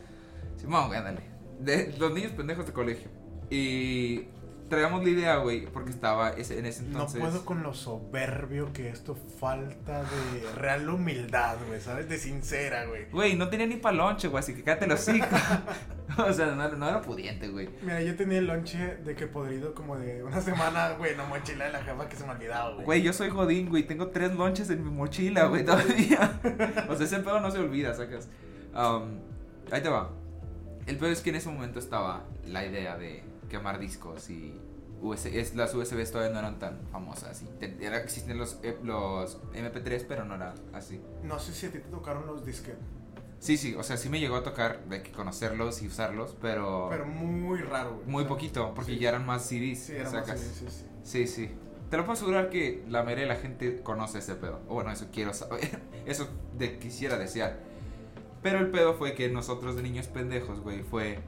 Simón, 0.57 0.87
güey, 0.89 0.99
ándale. 0.99 1.23
De 1.61 1.95
los 1.99 2.13
niños 2.13 2.33
pendejos 2.33 2.67
de 2.67 2.73
colegio. 2.73 3.11
Y 3.51 4.27
traíamos 4.73 5.05
la 5.05 5.11
idea, 5.11 5.37
güey, 5.37 5.67
porque 5.67 5.91
estaba 5.91 6.31
ese, 6.31 6.59
en 6.59 6.65
ese 6.65 6.83
entonces. 6.83 7.21
No 7.21 7.29
puedo 7.29 7.45
con 7.45 7.63
lo 7.63 7.75
soberbio 7.75 8.73
que 8.73 8.89
esto 8.89 9.15
falta 9.15 10.03
de 10.03 10.53
real 10.57 10.89
humildad, 10.89 11.59
güey, 11.69 11.79
¿sabes? 11.79 12.09
De 12.09 12.17
sincera, 12.17 12.87
güey. 12.87 13.11
Güey, 13.11 13.37
no 13.37 13.51
tenía 13.51 13.67
ni 13.67 13.77
palonche, 13.77 14.29
güey, 14.29 14.41
así 14.41 14.55
que 14.55 14.63
cállate 14.63 14.87
los 14.87 15.07
hocico. 15.07 15.27
o 16.27 16.33
sea, 16.33 16.47
no, 16.47 16.67
no 16.71 16.89
era 16.89 17.03
pudiente, 17.03 17.49
güey. 17.49 17.69
Mira, 17.83 18.01
yo 18.01 18.17
tenía 18.17 18.39
el 18.39 18.47
lonche 18.47 18.97
de 18.97 19.15
que 19.15 19.27
podrido 19.27 19.75
como 19.75 19.99
de 19.99 20.25
una 20.25 20.41
semana, 20.41 20.93
güey, 20.99 21.15
no 21.17 21.27
mochila 21.27 21.67
de 21.67 21.73
la 21.73 21.83
jefa 21.83 22.09
que 22.09 22.17
se 22.17 22.25
me 22.25 22.33
olvidaba, 22.33 22.73
güey. 22.73 22.87
Güey, 22.87 23.03
yo 23.03 23.13
soy 23.13 23.29
jodín, 23.29 23.69
güey. 23.69 23.83
Tengo 23.83 24.09
tres 24.09 24.35
lonches 24.35 24.71
en 24.71 24.83
mi 24.83 24.91
mochila, 24.91 25.49
güey, 25.49 25.67
todavía. 25.67 26.41
o 26.89 26.97
sea, 26.97 27.05
ese 27.05 27.19
pedo 27.19 27.41
no 27.41 27.51
se 27.51 27.59
olvida, 27.59 27.93
sacas. 27.93 28.31
Um, 28.75 29.21
ahí 29.71 29.83
te 29.83 29.91
va. 29.91 30.13
El 30.87 30.97
pedo 30.99 31.11
es 31.11 31.21
que 31.21 31.31
en 31.31 31.37
ese 31.37 31.49
momento 31.49 31.79
estaba 31.79 32.25
la 32.47 32.65
idea 32.67 32.97
de 32.97 33.23
quemar 33.49 33.79
discos 33.79 34.31
y 34.31 34.59
US 35.01 35.27
es, 35.27 35.55
las 35.57 35.75
USBs 35.75 36.13
todavía 36.13 36.33
no 36.33 36.39
eran 36.39 36.59
tan 36.59 36.81
famosas. 36.91 37.43
Y 37.43 37.85
era, 37.85 37.99
existen 37.99 38.39
los, 38.39 38.59
eh, 38.63 38.79
los 38.83 39.41
MP3, 39.53 40.05
pero 40.09 40.25
no 40.25 40.35
era 40.37 40.55
así. 40.73 41.01
No 41.23 41.39
sé 41.39 41.53
si 41.53 41.67
a 41.67 41.73
ti 41.73 41.79
te 41.79 41.89
tocaron 41.89 42.27
los 42.27 42.45
disquetes, 42.45 42.79
Sí, 43.39 43.57
sí, 43.57 43.75
o 43.75 43.83
sea, 43.83 43.97
sí 43.97 44.09
me 44.09 44.21
llegó 44.21 44.37
a 44.37 44.45
tocar 44.45 44.85
de 44.85 45.03
que 45.03 45.11
conocerlos 45.11 45.83
y 45.83 45.89
usarlos, 45.89 46.37
pero, 46.41 46.87
pero 46.89 47.05
muy 47.07 47.59
raro, 47.59 47.95
güey. 47.97 48.07
muy 48.07 48.21
O 48.23 48.27
sea, 48.27 48.29
poquito, 48.29 48.73
porque 48.73 48.93
sí. 48.93 48.99
ya 49.01 49.09
eran 49.09 49.27
más 49.27 49.43
CDs. 49.45 49.81
Sí, 49.81 49.93
era 49.97 50.09
más 50.13 50.29
así, 50.29 50.47
sí, 50.47 50.67
sí. 50.71 50.87
Sí, 51.03 51.27
sí. 51.27 51.51
Te 51.91 51.97
lo 51.97 52.05
puedo 52.05 52.13
asegurar 52.13 52.51
que 52.51 52.85
la 52.89 53.03
mayoría 53.03 53.25
de 53.25 53.35
la 53.35 53.41
gente 53.41 53.83
conoce 53.83 54.21
ese 54.21 54.37
pedo. 54.37 54.61
O 54.69 54.75
bueno, 54.75 54.93
eso 54.93 55.09
quiero 55.13 55.35
saber. 55.35 55.81
Eso 56.07 56.29
de, 56.57 56.79
quisiera 56.79 57.19
desear. 57.19 57.59
Pero 58.43 58.59
el 58.59 58.71
pedo 58.71 58.95
fue 58.95 59.15
que 59.15 59.29
nosotros 59.29 59.77
de 59.77 59.83
niños 59.83 60.09
pendejos, 60.09 60.61
güey, 60.61 60.83
fue... 60.83 61.21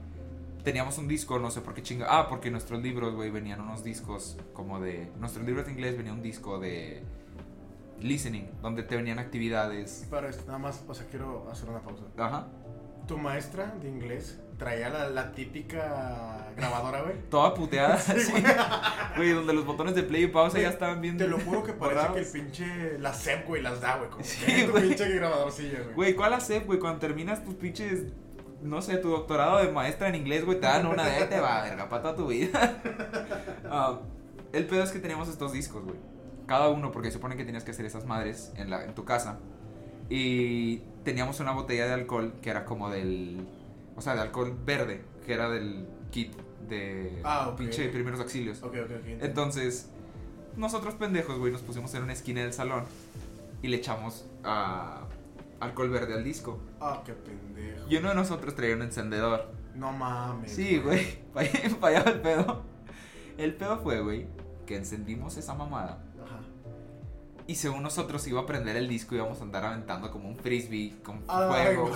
Teníamos 0.64 0.98
un 0.98 1.06
disco, 1.06 1.38
no 1.38 1.50
sé 1.50 1.60
por 1.60 1.74
qué 1.74 1.82
chinga... 1.82 2.06
Ah, 2.08 2.28
porque 2.28 2.50
nuestros 2.50 2.82
libros, 2.82 3.14
güey, 3.14 3.30
venían 3.30 3.60
unos 3.60 3.84
discos 3.84 4.36
como 4.52 4.80
de... 4.80 5.10
Nuestros 5.20 5.44
libros 5.46 5.66
de 5.66 5.72
inglés 5.72 5.96
venía 5.96 6.12
un 6.12 6.22
disco 6.22 6.58
de... 6.58 7.02
Listening, 8.00 8.50
donde 8.60 8.82
te 8.82 8.96
venían 8.96 9.18
actividades. 9.18 10.06
Para 10.10 10.28
esto, 10.28 10.44
nada 10.46 10.58
más, 10.58 10.84
o 10.88 10.94
sea, 10.94 11.06
quiero 11.06 11.48
hacer 11.50 11.68
una 11.68 11.80
pausa. 11.80 12.02
Ajá. 12.18 12.48
Tu 13.06 13.16
maestra 13.16 13.74
de 13.80 13.88
inglés 13.88 14.40
traía 14.64 14.88
la, 14.88 15.08
la 15.10 15.32
típica 15.32 16.48
grabadora, 16.56 17.02
güey. 17.02 17.14
Toda 17.30 17.52
puteada. 17.54 17.98
Sí, 18.04 18.12
así. 18.12 18.32
güey. 19.16 19.30
Donde 19.32 19.52
los 19.52 19.66
botones 19.66 19.94
de 19.94 20.02
play 20.02 20.24
y 20.24 20.26
pausa 20.28 20.58
ya 20.58 20.68
estaban 20.70 21.00
bien... 21.00 21.18
Te 21.18 21.28
lo 21.28 21.38
juro 21.38 21.62
que 21.62 21.72
parece 21.74 22.00
borrados. 22.00 22.16
que 22.16 22.20
el 22.22 22.26
pinche. 22.44 22.98
La 22.98 23.12
SEP, 23.12 23.46
güey, 23.46 23.62
las 23.62 23.80
da, 23.80 23.96
güey. 23.98 24.10
Como 24.10 24.24
Sí, 24.24 24.44
que 24.46 24.64
tu 24.64 24.72
pinche 24.72 25.08
grabadorcilla, 25.14 25.80
güey. 25.82 25.94
Güey, 25.94 26.14
¿cuál 26.14 26.32
hacer, 26.32 26.64
güey? 26.64 26.78
Cuando 26.78 26.98
terminas 26.98 27.44
tus 27.44 27.54
pinches, 27.54 28.04
no 28.62 28.80
sé, 28.80 28.96
tu 28.96 29.10
doctorado 29.10 29.58
de 29.58 29.70
maestra 29.70 30.08
en 30.08 30.14
inglés, 30.14 30.44
güey, 30.44 30.58
te 30.58 30.66
dan 30.66 30.86
una 30.86 31.04
de 31.04 31.10
ahí 31.10 31.28
te 31.28 31.38
va, 31.40 31.62
verga, 31.62 31.88
para 31.88 32.02
toda 32.02 32.16
tu 32.16 32.28
vida. 32.28 32.80
Ah, 33.70 34.00
el 34.52 34.66
pedo 34.66 34.82
es 34.82 34.90
que 34.92 34.98
teníamos 35.00 35.28
estos 35.28 35.52
discos, 35.52 35.84
güey. 35.84 35.96
Cada 36.46 36.68
uno, 36.68 36.92
porque 36.92 37.08
se 37.08 37.14
supone 37.14 37.36
que 37.36 37.44
tenías 37.44 37.64
que 37.64 37.72
hacer 37.72 37.84
esas 37.86 38.04
madres 38.06 38.52
en, 38.56 38.70
la, 38.70 38.84
en 38.84 38.94
tu 38.94 39.04
casa. 39.04 39.38
Y 40.08 40.78
teníamos 41.02 41.40
una 41.40 41.52
botella 41.52 41.86
de 41.86 41.94
alcohol 41.94 42.34
que 42.42 42.50
era 42.50 42.64
como 42.64 42.90
del. 42.90 43.46
O 43.96 44.00
sea, 44.00 44.14
de 44.14 44.20
alcohol 44.22 44.56
verde, 44.64 45.04
que 45.24 45.34
era 45.34 45.48
del 45.50 45.86
kit 46.10 46.32
de 46.68 47.20
Ah, 47.24 47.54
pinche 47.56 47.88
primeros 47.88 48.20
auxilios. 48.20 48.62
Ok, 48.62 48.74
ok, 48.84 48.90
ok. 49.00 49.06
Entonces, 49.22 49.90
nosotros 50.56 50.94
pendejos, 50.94 51.38
güey, 51.38 51.52
nos 51.52 51.62
pusimos 51.62 51.92
en 51.94 52.02
una 52.04 52.12
esquina 52.12 52.40
del 52.42 52.52
salón 52.52 52.84
y 53.62 53.68
le 53.68 53.76
echamos 53.76 54.26
ah, 54.44 55.02
alcohol 55.60 55.90
verde 55.90 56.14
al 56.14 56.24
disco. 56.24 56.58
Ah, 56.80 57.02
qué 57.04 57.12
pendejo. 57.12 57.86
Y 57.88 57.96
uno 57.96 58.10
de 58.10 58.14
nosotros 58.14 58.54
traía 58.54 58.74
un 58.74 58.82
encendedor. 58.82 59.50
No 59.74 59.92
mames. 59.92 60.52
Sí, 60.52 60.78
güey, 60.78 61.18
fall- 61.34 61.76
fallaba 61.80 62.10
el 62.10 62.20
pedo. 62.20 62.62
El 63.38 63.54
pedo 63.54 63.78
fue, 63.78 64.00
güey, 64.00 64.26
que 64.66 64.76
encendimos 64.76 65.36
esa 65.36 65.54
mamada. 65.54 66.02
Y 67.46 67.56
según 67.56 67.82
nosotros 67.82 68.26
iba 68.26 68.40
a 68.40 68.46
prender 68.46 68.76
el 68.76 68.88
disco 68.88 69.14
y 69.14 69.18
íbamos 69.18 69.40
a 69.40 69.42
andar 69.42 69.64
aventando 69.66 70.10
como 70.10 70.28
un 70.28 70.36
frisbee 70.36 70.94
con 71.02 71.22
fuego. 71.22 71.90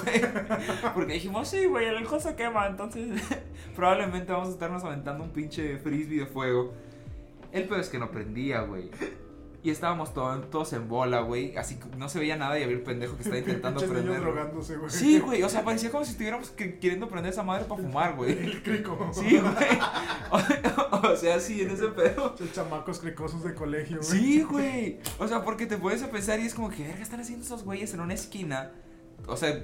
Porque 0.94 1.14
dijimos, 1.14 1.48
sí, 1.48 1.64
güey, 1.64 1.86
el 1.86 1.96
alcohol 1.96 2.20
se 2.20 2.34
quema, 2.34 2.66
entonces 2.66 3.22
probablemente 3.74 4.30
vamos 4.30 4.48
a 4.48 4.52
estarnos 4.52 4.84
aventando 4.84 5.24
un 5.24 5.30
pinche 5.30 5.78
frisbee 5.78 6.18
de 6.18 6.26
fuego. 6.26 6.74
El 7.50 7.64
pedo 7.64 7.80
es 7.80 7.88
que 7.88 7.98
no 7.98 8.10
prendía, 8.10 8.60
güey. 8.60 8.90
Y 9.68 9.70
estábamos 9.70 10.14
todo- 10.14 10.40
todos 10.44 10.72
en 10.72 10.88
bola, 10.88 11.20
güey. 11.20 11.54
Así 11.58 11.74
que 11.76 11.94
no 11.98 12.08
se 12.08 12.18
veía 12.18 12.36
nada 12.36 12.58
y 12.58 12.62
había 12.62 12.74
el 12.76 12.82
pendejo 12.82 13.16
que 13.16 13.22
estaba 13.22 13.38
intentando 13.38 13.80
prender. 13.86 14.18
drogándose, 14.22 14.76
güey. 14.78 14.90
Sí, 14.90 15.18
güey, 15.20 15.42
o 15.42 15.48
sea, 15.50 15.62
parecía 15.62 15.90
como 15.90 16.06
si 16.06 16.12
estuviéramos 16.12 16.48
que- 16.50 16.78
queriendo 16.78 17.06
prender 17.06 17.32
esa 17.34 17.42
madre 17.42 17.66
para 17.66 17.82
fumar, 17.82 18.16
güey. 18.16 18.32
El 18.44 18.62
crico. 18.62 19.10
Sí, 19.12 19.38
güey. 19.38 19.54
O, 20.90 21.06
o 21.12 21.16
sea, 21.16 21.38
sí, 21.38 21.60
en 21.62 21.70
ese 21.70 21.88
pedo. 21.88 22.34
Los 22.38 22.52
chamacos 22.52 22.98
cricosos 23.00 23.44
de 23.44 23.54
colegio, 23.54 23.98
güey. 23.98 24.10
Sí, 24.10 24.42
güey. 24.42 25.00
O 25.18 25.28
sea, 25.28 25.42
porque 25.44 25.66
te 25.66 25.76
pones 25.76 26.02
a 26.02 26.10
pensar 26.10 26.40
y 26.40 26.46
es 26.46 26.54
como 26.54 26.70
que, 26.70 26.82
verga, 26.86 27.02
están 27.02 27.20
haciendo 27.20 27.44
esos 27.44 27.62
güeyes 27.64 27.92
en 27.94 28.00
una 28.00 28.14
esquina. 28.14 28.72
O 29.28 29.36
sea, 29.36 29.54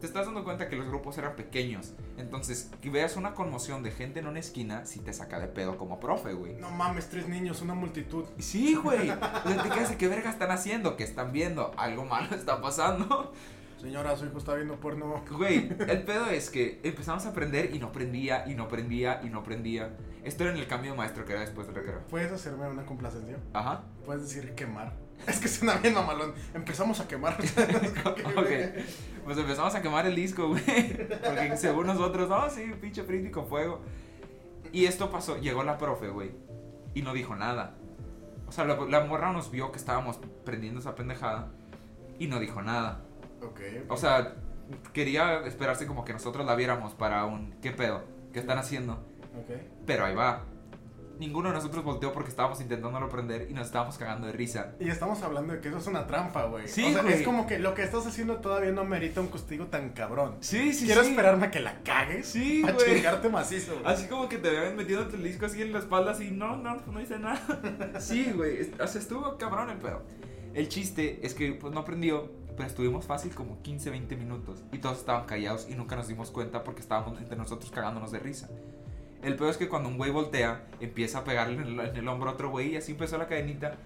te 0.00 0.06
estás 0.06 0.26
dando 0.26 0.44
cuenta 0.44 0.68
que 0.68 0.76
los 0.76 0.86
grupos 0.86 1.16
eran 1.18 1.34
pequeños. 1.34 1.94
Entonces, 2.18 2.70
que 2.82 2.90
veas 2.90 3.16
una 3.16 3.34
conmoción 3.34 3.82
de 3.82 3.90
gente 3.90 4.20
en 4.20 4.26
una 4.26 4.38
esquina, 4.38 4.84
sí 4.84 5.00
te 5.00 5.12
saca 5.12 5.40
de 5.40 5.48
pedo 5.48 5.78
como 5.78 5.98
profe, 5.98 6.34
güey. 6.34 6.54
No 6.54 6.70
mames, 6.70 7.08
tres 7.08 7.26
niños, 7.26 7.62
una 7.62 7.74
multitud. 7.74 8.26
Sí, 8.38 8.74
güey. 8.74 9.10
O 9.10 9.18
sea, 9.18 9.62
te 9.62 9.70
quedas 9.70 9.90
de 9.90 9.96
qué 9.96 10.08
verga 10.08 10.30
están 10.30 10.50
haciendo, 10.50 10.96
que 10.96 11.04
están 11.04 11.32
viendo, 11.32 11.72
algo 11.78 12.04
malo 12.04 12.34
está 12.36 12.60
pasando. 12.60 13.32
Señora, 13.80 14.16
su 14.16 14.26
hijo 14.26 14.38
está 14.38 14.54
viendo 14.54 14.78
porno. 14.80 15.22
Güey, 15.30 15.70
el 15.88 16.02
pedo 16.02 16.26
es 16.26 16.50
que 16.50 16.80
empezamos 16.82 17.24
a 17.26 17.30
aprender 17.30 17.74
y 17.74 17.78
no 17.78 17.92
prendía, 17.92 18.44
y 18.46 18.54
no 18.54 18.68
prendía, 18.68 19.20
y 19.22 19.30
no 19.30 19.42
prendía. 19.42 19.96
Esto 20.24 20.44
era 20.44 20.52
en 20.52 20.58
el 20.58 20.66
cambio 20.66 20.90
de 20.90 20.98
maestro 20.98 21.24
que 21.24 21.32
era 21.32 21.42
después 21.42 21.66
del 21.68 21.76
recreo. 21.76 22.00
¿Puedes 22.10 22.32
hacerme 22.32 22.68
una 22.68 22.84
complacencia? 22.84 23.38
Ajá. 23.52 23.84
Puedes 24.04 24.22
decir 24.24 24.54
quemar. 24.54 25.07
Es 25.26 25.40
que 25.40 25.48
suena 25.48 25.74
bien 25.74 25.94
mamalón. 25.94 26.32
Empezamos 26.54 27.00
a 27.00 27.08
quemar. 27.08 27.34
ok. 28.36 28.50
Pues 29.24 29.36
empezamos 29.36 29.74
a 29.74 29.82
quemar 29.82 30.06
el 30.06 30.14
disco, 30.14 30.48
güey. 30.48 30.62
Porque 30.64 31.56
según 31.56 31.86
nosotros, 31.86 32.28
no, 32.28 32.48
sí, 32.48 32.72
pinche 32.80 33.02
print 33.02 33.30
con 33.30 33.46
fuego. 33.46 33.80
Y 34.72 34.86
esto 34.86 35.10
pasó, 35.10 35.38
llegó 35.38 35.62
la 35.64 35.76
profe, 35.76 36.08
güey. 36.08 36.30
Y 36.94 37.02
no 37.02 37.12
dijo 37.12 37.36
nada. 37.36 37.74
O 38.46 38.52
sea, 38.52 38.64
la, 38.64 38.76
la 38.86 39.04
morra 39.04 39.32
nos 39.32 39.50
vio 39.50 39.70
que 39.70 39.78
estábamos 39.78 40.18
prendiendo 40.44 40.80
esa 40.80 40.94
pendejada. 40.94 41.50
Y 42.18 42.26
no 42.28 42.40
dijo 42.40 42.62
nada. 42.62 43.02
Ok. 43.42 43.60
O 43.88 43.96
sea, 43.96 44.34
quería 44.92 45.40
esperarse 45.46 45.86
como 45.86 46.04
que 46.04 46.12
nosotros 46.12 46.46
la 46.46 46.54
viéramos 46.54 46.94
para 46.94 47.24
un 47.24 47.52
¿qué 47.60 47.70
pedo? 47.70 48.02
¿Qué 48.32 48.40
están 48.40 48.58
haciendo? 48.58 48.94
Ok. 48.94 49.56
Pero 49.86 50.04
ahí 50.06 50.14
va. 50.14 50.44
Ninguno 51.18 51.48
de 51.48 51.54
nosotros 51.56 51.82
volteó 51.84 52.12
porque 52.12 52.30
estábamos 52.30 52.60
intentándolo 52.60 53.08
prender 53.08 53.48
y 53.50 53.54
nos 53.54 53.66
estábamos 53.66 53.98
cagando 53.98 54.26
de 54.28 54.32
risa. 54.32 54.74
Y 54.78 54.88
estamos 54.88 55.20
hablando 55.22 55.52
de 55.52 55.60
que 55.60 55.68
eso 55.68 55.78
es 55.78 55.86
una 55.88 56.06
trampa, 56.06 56.44
güey. 56.44 56.68
Sí, 56.68 56.84
o 56.84 56.92
sea, 56.92 57.02
güey. 57.02 57.14
es 57.14 57.22
como 57.22 57.46
que 57.46 57.58
lo 57.58 57.74
que 57.74 57.82
estás 57.82 58.06
haciendo 58.06 58.36
todavía 58.36 58.70
no 58.70 58.84
merita 58.84 59.20
un 59.20 59.26
castigo 59.28 59.66
tan 59.66 59.90
cabrón. 59.90 60.36
Sí, 60.40 60.72
sí, 60.72 60.86
Quiero 60.86 61.02
sí. 61.02 61.10
esperarme 61.10 61.46
a 61.46 61.50
que 61.50 61.60
la 61.60 61.82
cagues. 61.82 62.26
Sí, 62.28 62.62
A 62.68 62.72
güey. 62.72 62.94
chingarte 62.96 63.28
macizo, 63.28 63.72
güey. 63.80 63.86
Así 63.92 64.06
como 64.06 64.28
que 64.28 64.38
te 64.38 64.48
ven 64.50 64.76
metiéndote 64.76 65.16
el 65.16 65.24
disco 65.24 65.46
así 65.46 65.60
en 65.62 65.72
la 65.72 65.80
espalda 65.80 66.12
así, 66.12 66.30
no, 66.30 66.56
no, 66.56 66.76
no 66.76 67.00
hice 67.00 67.18
nada. 67.18 67.40
Sí, 68.00 68.32
güey, 68.34 68.70
o 68.80 68.86
sea, 68.86 69.00
estuvo 69.00 69.36
cabrón 69.38 69.70
el 69.70 69.78
pedo. 69.78 70.02
El 70.54 70.68
chiste 70.68 71.20
es 71.26 71.34
que 71.34 71.52
pues 71.52 71.72
no 71.74 71.84
prendió, 71.84 72.30
pero 72.56 72.68
estuvimos 72.68 73.06
fácil 73.06 73.34
como 73.34 73.60
15, 73.62 73.90
20 73.90 74.16
minutos 74.16 74.62
y 74.72 74.78
todos 74.78 74.98
estaban 74.98 75.26
callados 75.26 75.66
y 75.68 75.74
nunca 75.74 75.94
nos 75.96 76.08
dimos 76.08 76.30
cuenta 76.30 76.64
porque 76.64 76.80
estábamos 76.80 77.18
entre 77.20 77.36
nosotros 77.36 77.70
cagándonos 77.70 78.10
de 78.12 78.18
risa. 78.18 78.48
El 79.22 79.36
pedo 79.36 79.50
es 79.50 79.56
que 79.56 79.68
cuando 79.68 79.88
un 79.88 79.96
güey 79.96 80.10
voltea, 80.10 80.66
empieza 80.80 81.18
a 81.18 81.24
pegarle 81.24 81.62
en 81.62 81.80
el, 81.80 81.80
en 81.80 81.96
el 81.96 82.08
hombro 82.08 82.30
a 82.30 82.34
otro 82.34 82.50
güey 82.50 82.72
y 82.72 82.76
así 82.76 82.92
empezó 82.92 83.18
la 83.18 83.26
cadenita. 83.26 83.76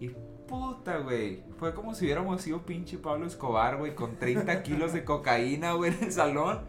Y 0.00 0.10
puta, 0.46 0.98
güey. 0.98 1.42
Fue 1.58 1.74
como 1.74 1.94
si 1.94 2.04
hubiéramos 2.04 2.40
sido 2.42 2.64
pinche 2.64 2.98
Pablo 2.98 3.26
Escobar, 3.26 3.76
güey, 3.76 3.94
con 3.94 4.16
30 4.18 4.62
kilos 4.62 4.92
de 4.92 5.04
cocaína, 5.04 5.72
güey, 5.72 5.92
en 5.92 6.04
el 6.04 6.12
salón. 6.12 6.60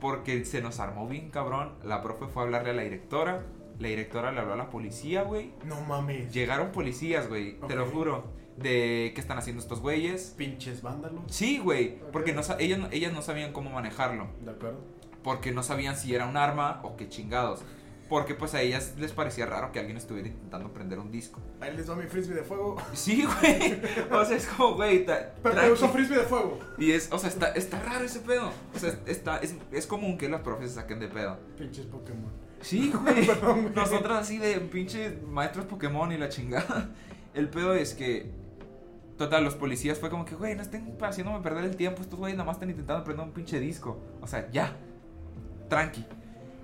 Porque 0.00 0.44
se 0.44 0.60
nos 0.60 0.78
armó 0.80 1.08
bien 1.08 1.30
cabrón. 1.30 1.74
La 1.82 2.02
profe 2.02 2.26
fue 2.26 2.42
a 2.42 2.44
hablarle 2.46 2.70
a 2.70 2.74
la 2.74 2.82
directora. 2.82 3.46
La 3.78 3.88
directora 3.88 4.32
le 4.32 4.40
habló 4.40 4.54
a 4.54 4.56
la 4.56 4.70
policía, 4.70 5.22
güey. 5.22 5.52
No 5.64 5.80
mames. 5.82 6.32
Llegaron 6.32 6.72
policías, 6.72 7.28
güey, 7.28 7.58
te 7.66 7.74
lo 7.76 7.86
juro. 7.86 8.24
De 8.56 9.12
qué 9.14 9.20
están 9.20 9.36
haciendo 9.36 9.60
estos 9.60 9.80
güeyes. 9.80 10.34
Pinches 10.36 10.80
vándalos. 10.80 11.24
Sí, 11.28 11.58
güey, 11.58 11.98
porque 12.10 12.32
no, 12.32 12.40
ellas, 12.58 12.80
ellas 12.90 13.12
no 13.12 13.20
sabían 13.20 13.52
cómo 13.52 13.70
manejarlo. 13.70 14.28
De 14.42 14.50
acuerdo. 14.50 14.80
Porque 15.26 15.50
no 15.50 15.64
sabían 15.64 15.96
si 15.96 16.14
era 16.14 16.24
un 16.24 16.36
arma 16.36 16.78
o 16.84 16.96
qué 16.96 17.08
chingados. 17.08 17.64
Porque 18.08 18.36
pues 18.36 18.54
a 18.54 18.62
ellas 18.62 18.94
les 18.96 19.10
parecía 19.10 19.44
raro 19.44 19.72
que 19.72 19.80
alguien 19.80 19.96
estuviera 19.96 20.28
intentando 20.28 20.72
prender 20.72 21.00
un 21.00 21.10
disco. 21.10 21.40
Ahí 21.60 21.76
les 21.76 21.90
va 21.90 21.96
mi 21.96 22.06
frisbee 22.06 22.36
de 22.36 22.44
fuego. 22.44 22.76
Sí, 22.92 23.24
güey. 23.24 23.80
O 24.12 24.24
sea, 24.24 24.36
es 24.36 24.46
como, 24.46 24.76
güey, 24.76 25.04
Pero 25.42 25.72
uso 25.72 25.88
frisbee 25.88 26.18
de 26.18 26.22
fuego. 26.22 26.60
Y 26.78 26.92
es, 26.92 27.08
o 27.10 27.18
sea, 27.18 27.28
está, 27.28 27.48
está 27.48 27.80
raro 27.80 28.04
ese 28.04 28.20
pedo. 28.20 28.52
O 28.72 28.78
sea, 28.78 28.96
está, 29.06 29.38
es, 29.38 29.56
es 29.72 29.88
común 29.88 30.16
que 30.16 30.28
las 30.28 30.42
profes 30.42 30.68
se 30.68 30.74
saquen 30.76 31.00
de 31.00 31.08
pedo. 31.08 31.36
Pinches 31.58 31.86
Pokémon. 31.86 32.30
Sí, 32.60 32.92
güey. 33.02 33.26
Perdón. 33.26 33.72
Nosotras 33.74 34.20
así 34.20 34.38
de 34.38 34.60
pinche 34.60 35.18
maestros 35.26 35.66
Pokémon 35.66 36.12
y 36.12 36.18
la 36.18 36.28
chingada. 36.28 36.90
El 37.34 37.48
pedo 37.48 37.74
es 37.74 37.94
que. 37.94 38.30
Total, 39.18 39.42
los 39.42 39.56
policías 39.56 39.98
fue 39.98 40.08
como 40.08 40.24
que, 40.24 40.36
güey, 40.36 40.54
no 40.54 40.62
estén 40.62 40.96
haciéndome 41.00 41.40
perder 41.40 41.64
el 41.64 41.74
tiempo. 41.74 42.02
Estos 42.02 42.16
güeyes 42.16 42.36
nada 42.36 42.46
más 42.46 42.58
están 42.58 42.70
intentando 42.70 43.02
prender 43.02 43.26
un 43.26 43.32
pinche 43.32 43.58
disco. 43.58 43.98
O 44.20 44.28
sea, 44.28 44.48
ya. 44.52 44.76
Tranqui. 45.68 46.04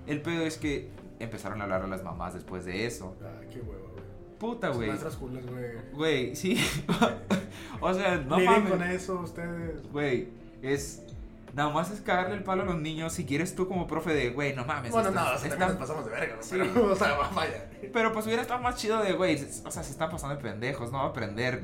El 0.07 0.21
pedo 0.21 0.45
es 0.45 0.57
que 0.57 0.89
empezaron 1.19 1.61
a 1.61 1.63
hablar 1.63 1.81
a 1.83 1.87
las 1.87 2.03
mamás 2.03 2.33
después 2.33 2.65
de 2.65 2.85
eso. 2.85 3.15
Ah, 3.23 3.41
qué 3.51 3.59
hueva, 3.61 3.81
güey. 3.91 4.03
Puta, 4.39 4.69
güey. 4.69 4.89
Culas, 4.89 5.45
güey. 5.45 5.71
Güey, 5.93 6.35
sí. 6.35 6.57
o 7.81 7.93
sea, 7.93 8.17
no 8.17 8.39
mames. 8.39 8.71
con 8.71 8.83
eso 8.83 9.19
ustedes. 9.21 9.89
Güey, 9.91 10.27
es. 10.61 11.03
Nada 11.53 11.69
más 11.69 11.91
es 11.91 12.01
cagarle 12.01 12.35
el 12.35 12.43
palo 12.43 12.63
a 12.63 12.65
los 12.65 12.79
niños. 12.81 13.13
Si 13.13 13.25
quieres 13.25 13.53
tú 13.55 13.67
como 13.67 13.85
profe 13.85 14.11
de, 14.13 14.31
güey, 14.31 14.55
no 14.55 14.65
mames. 14.65 14.91
Bueno, 14.91 15.09
están- 15.09 15.23
no, 15.25 15.33
o 15.33 15.37
sea, 15.37 15.49
están- 15.49 15.69
nos 15.69 15.77
pasamos 15.77 16.05
de 16.05 16.11
verga, 16.11 16.35
güey. 16.35 16.43
Sí. 16.43 16.55
Pero, 16.73 16.91
o 16.91 16.95
sea, 16.95 17.17
vaya. 17.33 17.69
Pero 17.93 18.11
pues 18.11 18.25
hubiera 18.25 18.41
estado 18.41 18.59
más 18.61 18.75
chido 18.75 19.01
de, 19.03 19.13
güey, 19.13 19.35
o 19.35 19.71
sea, 19.71 19.83
se 19.83 19.91
están 19.91 20.09
pasando 20.09 20.35
de 20.35 20.41
pendejos, 20.41 20.91
no 20.91 20.97
va 20.97 21.03
a 21.05 21.07
aprender. 21.09 21.63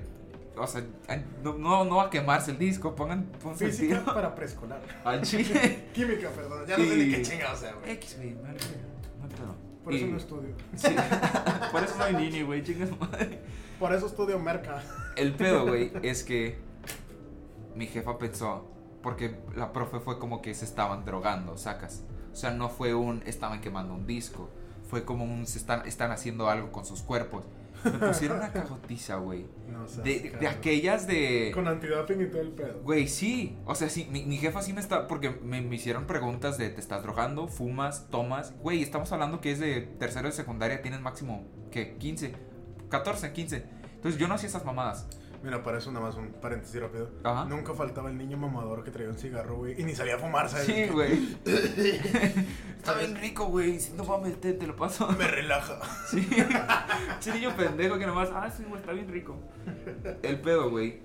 O 0.59 0.67
sea, 0.67 0.83
no, 1.43 1.57
no, 1.57 1.85
no 1.85 1.95
va 1.97 2.05
a 2.05 2.09
quemarse 2.09 2.51
el 2.51 2.57
disco, 2.57 2.95
pongan, 2.95 3.25
pónganse 3.41 3.65
el 3.65 3.71
Física 3.71 4.03
para 4.13 4.35
preescolar. 4.35 4.81
al 5.03 5.21
chile. 5.21 5.87
Química, 5.93 6.29
perdón. 6.29 6.65
Ya 6.67 6.77
no 6.77 6.85
sé 6.85 6.95
ni 6.95 7.11
qué 7.11 7.21
chingado 7.21 7.55
sea, 7.55 7.73
güey. 7.73 7.91
X, 7.91 8.17
güey, 8.17 8.31
no 8.31 8.47
hay 8.47 8.55
pedo. 8.55 9.69
Por 9.83 9.93
eso 9.93 10.07
no 10.07 10.17
estudio. 10.17 10.55
Sí, 10.75 10.87
por 11.71 11.83
eso 11.83 11.95
soy 11.95 12.13
niño, 12.13 12.45
güey, 12.45 12.63
chingas 12.63 12.91
madre. 12.99 13.39
Por 13.79 13.93
eso 13.93 14.07
estudio 14.07 14.37
merca. 14.37 14.83
El 15.15 15.33
pedo, 15.33 15.65
güey, 15.65 15.91
es 16.03 16.23
que 16.23 16.59
mi 17.75 17.87
jefa 17.87 18.17
pensó, 18.17 18.69
porque 19.01 19.35
la 19.55 19.71
profe 19.71 19.99
fue 19.99 20.19
como 20.19 20.41
que 20.41 20.53
se 20.53 20.65
estaban 20.65 21.05
drogando, 21.05 21.57
sacas. 21.57 22.03
O 22.31 22.35
sea, 22.35 22.51
no 22.51 22.69
fue 22.69 22.93
un 22.93 23.23
estaban 23.25 23.61
quemando 23.61 23.93
un 23.93 24.05
disco, 24.05 24.49
fue 24.89 25.05
como 25.05 25.23
un 25.23 25.47
se 25.47 25.57
están, 25.57 25.87
están 25.87 26.11
haciendo 26.11 26.49
algo 26.49 26.71
con 26.71 26.85
sus 26.85 27.01
cuerpos. 27.01 27.45
Me 27.83 28.07
pusieron 28.07 28.37
una 28.37 28.51
cagotiza, 28.51 29.15
güey. 29.15 29.45
No 29.71 29.87
seas 29.87 30.03
De, 30.03 30.35
de 30.39 30.47
aquellas 30.47 31.07
de... 31.07 31.51
Con 31.53 31.67
antidoping 31.67 32.21
y 32.21 32.25
todo 32.27 32.41
el 32.41 32.51
pedo. 32.51 32.81
Güey, 32.83 33.07
sí. 33.07 33.57
O 33.65 33.75
sea, 33.75 33.89
sí, 33.89 34.07
mi, 34.11 34.23
mi 34.25 34.37
jefa 34.37 34.61
sí 34.61 34.73
me 34.73 34.81
está... 34.81 35.07
Porque 35.07 35.29
me, 35.29 35.61
me 35.61 35.75
hicieron 35.75 36.05
preguntas 36.05 36.57
de 36.57 36.69
¿te 36.69 36.79
estás 36.81 37.03
drogando? 37.03 37.47
¿Fumas? 37.47 38.07
¿Tomas? 38.09 38.53
Güey, 38.61 38.81
estamos 38.81 39.11
hablando 39.11 39.41
que 39.41 39.51
es 39.51 39.59
de 39.59 39.81
tercero 39.81 40.27
de 40.27 40.33
secundaria, 40.33 40.81
tienes 40.81 41.01
máximo, 41.01 41.47
¿qué? 41.71 41.95
15, 41.97 42.33
14, 42.89 43.31
15. 43.31 43.63
Entonces 43.95 44.19
yo 44.19 44.27
no 44.27 44.35
hacía 44.35 44.49
esas 44.49 44.65
mamadas. 44.65 45.07
Mira, 45.41 45.63
para 45.63 45.77
eso 45.77 45.91
nada 45.91 46.05
más 46.05 46.15
un 46.15 46.33
paréntesis 46.33 46.81
rápido. 46.81 47.09
Ajá. 47.23 47.45
Nunca 47.45 47.73
faltaba 47.73 48.09
el 48.09 48.17
niño 48.17 48.37
mamador 48.37 48.83
que 48.83 48.91
traía 48.91 49.09
un 49.09 49.17
cigarro, 49.17 49.57
güey. 49.57 49.79
Y 49.79 49.85
ni 49.85 49.95
salía 49.95 50.15
a 50.15 50.19
fumar, 50.19 50.49
¿sabes? 50.49 50.65
Sí, 50.65 50.87
güey. 50.87 51.37
Está 52.77 52.93
bien 52.97 53.15
rico, 53.15 53.45
güey. 53.45 53.79
Si 53.79 53.93
no 53.93 54.03
mames, 54.03 54.39
te, 54.41 54.53
te 54.53 54.67
lo 54.67 54.75
paso. 54.75 55.07
Me 55.17 55.27
relaja. 55.27 55.79
Sí. 56.09 56.27
Ese 57.19 57.33
niño 57.33 57.55
pendejo 57.55 57.99
que 57.99 58.07
nomás, 58.07 58.29
ah, 58.33 58.49
sí, 58.49 58.63
güey, 58.63 58.81
está 58.81 58.93
bien 58.93 59.07
rico. 59.09 59.35
El 60.23 60.39
pedo, 60.41 60.69
güey, 60.69 61.01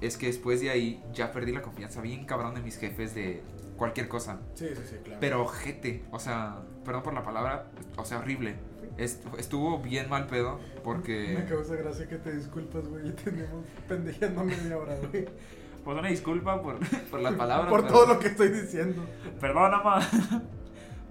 es 0.00 0.16
que 0.16 0.26
después 0.26 0.60
de 0.60 0.70
ahí 0.70 1.02
ya 1.12 1.32
perdí 1.32 1.52
la 1.52 1.62
confianza 1.62 2.00
bien 2.02 2.26
cabrón 2.26 2.54
de 2.54 2.60
mis 2.60 2.76
jefes 2.76 3.14
de 3.14 3.42
cualquier 3.76 4.08
cosa. 4.08 4.40
Sí, 4.54 4.68
sí, 4.74 4.82
sí, 4.88 4.96
claro. 5.02 5.20
Pero 5.20 5.42
ojete, 5.42 6.04
o 6.10 6.18
sea, 6.18 6.58
perdón 6.84 7.02
por 7.02 7.14
la 7.14 7.22
palabra, 7.22 7.70
o 7.96 8.04
sea, 8.04 8.18
horrible. 8.18 8.56
Est- 8.98 9.24
estuvo 9.38 9.78
bien 9.78 10.08
mal 10.10 10.26
pedo 10.26 10.58
Me 10.74 10.80
porque... 10.82 11.44
causa 11.48 11.74
gracia 11.76 12.08
que 12.08 12.16
te 12.16 12.34
disculpas, 12.36 12.86
güey. 12.88 13.08
Y 13.08 13.12
tenemos 13.12 13.64
pendejeando 13.88 14.44
media 14.44 14.76
hora, 14.78 14.96
güey. 15.10 15.26
Pues 15.84 15.98
una 15.98 16.08
disculpa 16.08 16.62
por, 16.62 16.78
por 17.10 17.20
las 17.20 17.34
palabras. 17.34 17.68
Por 17.68 17.80
pero- 17.82 17.92
todo 17.92 18.06
lo 18.14 18.18
que 18.20 18.28
estoy 18.28 18.50
diciendo. 18.50 19.02
Perdona, 19.40 19.82
ma. 19.82 19.98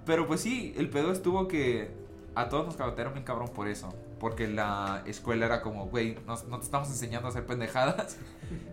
Pero 0.06 0.26
pues 0.26 0.40
sí, 0.40 0.72
el 0.78 0.88
pedo 0.88 1.12
estuvo 1.12 1.46
que 1.46 1.90
a 2.34 2.48
todos 2.48 2.64
nos 2.64 2.76
cagotearon 2.76 3.12
bien 3.12 3.24
cabrón 3.24 3.48
por 3.50 3.68
eso. 3.68 3.94
Porque 4.18 4.48
la 4.48 5.02
escuela 5.04 5.44
era 5.46 5.60
como, 5.60 5.88
güey, 5.88 6.16
nos- 6.26 6.46
no 6.48 6.58
te 6.58 6.64
estamos 6.64 6.88
enseñando 6.88 7.28
a 7.28 7.30
hacer 7.30 7.44
pendejadas. 7.44 8.16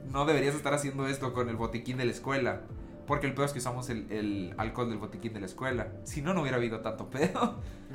No 0.09 0.25
deberías 0.25 0.55
estar 0.55 0.73
haciendo 0.73 1.05
esto 1.05 1.33
con 1.33 1.49
el 1.49 1.57
botiquín 1.57 1.97
de 1.97 2.05
la 2.05 2.11
escuela. 2.11 2.61
Porque 3.05 3.27
el 3.27 3.33
pedo 3.33 3.45
es 3.45 3.51
que 3.51 3.59
usamos 3.59 3.89
el, 3.89 4.09
el 4.11 4.53
alcohol 4.57 4.87
del 4.89 4.99
botiquín 4.99 5.33
de 5.33 5.39
la 5.41 5.47
escuela. 5.47 5.87
Si 6.05 6.21
no, 6.21 6.33
no 6.33 6.41
hubiera 6.41 6.55
habido 6.57 6.79
tanto 6.79 7.09
pedo. 7.09 7.41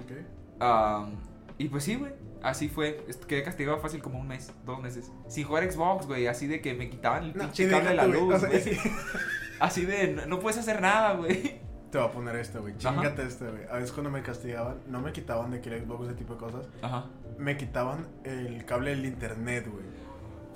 Ok. 0.05 0.13
Am, 0.61 1.17
y 1.59 1.69
pues 1.69 1.85
sí, 1.85 1.97
güey. 1.97 2.13
Así 2.43 2.69
fue. 2.69 3.07
Quedé 3.27 3.43
castigado 3.43 3.79
fácil 3.79 4.03
como 4.03 4.19
un 4.19 4.29
mes, 4.29 4.53
dos 4.67 4.81
meses. 4.81 5.11
Sin 5.29 5.45
jugar 5.45 5.71
Xbox, 5.71 6.07
güey. 6.07 6.27
Así 6.27 6.47
de 6.47 6.61
que 6.61 6.75
me 6.75 6.91
quitaban 6.91 7.25
el 7.25 7.37
No, 7.37 7.45
pinche 7.45 7.69
cable 7.69 7.91
de 7.91 7.95
la 7.95 8.07
güey, 8.07 8.21
luz, 8.21 8.35
o 8.35 8.39
sea. 8.39 8.51
Así 9.61 9.87
de, 9.87 10.09
no, 10.09 10.27
no 10.27 10.41
puedes 10.41 10.59
hacer 10.59 10.81
nada, 10.83 11.15
güey. 11.15 11.61
Te 11.91 11.99
voy 11.99 12.09
a 12.09 12.11
poner 12.11 12.37
este, 12.37 12.59
güey. 12.59 12.77
Chingate 12.77 13.23
este, 13.23 13.49
güey. 13.49 13.63
A 13.71 13.75
veces 13.75 13.93
cuando 13.93 14.11
me 14.11 14.21
castigaban, 14.23 14.79
no 14.89 15.01
me 15.01 15.13
quitaban 15.13 15.53
de 15.53 15.61
que 15.61 15.71
el 15.75 15.85
Xbox, 15.85 16.07
ese 16.09 16.15
tipo 16.17 16.35
de 16.35 16.41
cosas. 16.41 16.69
Ajá. 16.83 17.07
Me 17.39 17.57
quitaban 17.57 18.09
el 18.25 18.65
cable 18.67 18.91
del 18.91 19.07
internet, 19.07 19.67
güey. 19.71 19.85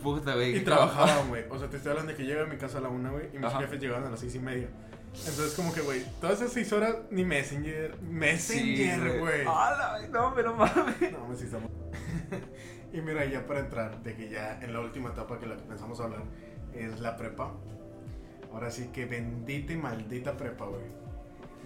Puta, 0.02 0.34
güey. 0.34 0.56
Y 0.56 0.60
trabajaban, 0.60 1.28
güey. 1.28 1.44
O 1.48 1.58
sea, 1.58 1.68
te 1.70 1.76
estoy 1.76 1.90
hablando 1.90 2.12
de 2.12 2.18
que 2.18 2.24
llego 2.24 2.42
a 2.42 2.46
mi 2.46 2.56
casa 2.56 2.78
a 2.78 2.80
la 2.80 2.88
una, 2.88 3.10
güey. 3.10 3.28
Y 3.32 3.38
mis 3.38 3.46
Ajá. 3.46 3.60
jefes 3.60 3.80
llegaban 3.80 4.04
a 4.04 4.10
las 4.10 4.20
seis 4.20 4.34
y 4.34 4.40
media. 4.40 4.68
Entonces, 5.26 5.54
como 5.54 5.72
que, 5.74 5.80
güey, 5.82 6.02
todas 6.20 6.40
esas 6.40 6.52
seis 6.52 6.72
horas, 6.72 6.96
ni 7.10 7.24
Messenger. 7.24 7.96
Sí, 7.98 8.06
Messenger, 8.06 9.18
güey. 9.20 9.40
¡Hala! 9.46 9.98
No, 10.10 10.32
pero 10.34 10.54
mames. 10.54 11.12
No, 11.12 11.26
me 11.28 11.36
sí 11.36 11.44
estamos. 11.44 11.70
y 12.92 13.00
mira, 13.00 13.24
ya 13.26 13.46
para 13.46 13.60
entrar, 13.60 14.02
de 14.02 14.14
que 14.14 14.28
ya 14.28 14.58
en 14.62 14.72
la 14.72 14.80
última 14.80 15.10
etapa 15.10 15.38
que 15.38 15.46
la 15.46 15.56
que 15.56 15.62
pensamos 15.64 16.00
hablar 16.00 16.22
es 16.72 17.00
la 17.00 17.16
prepa. 17.16 17.52
Ahora 18.52 18.70
sí 18.70 18.88
que 18.92 19.04
bendita 19.04 19.72
y 19.72 19.76
maldita 19.76 20.36
prepa, 20.36 20.64
güey. 20.66 20.82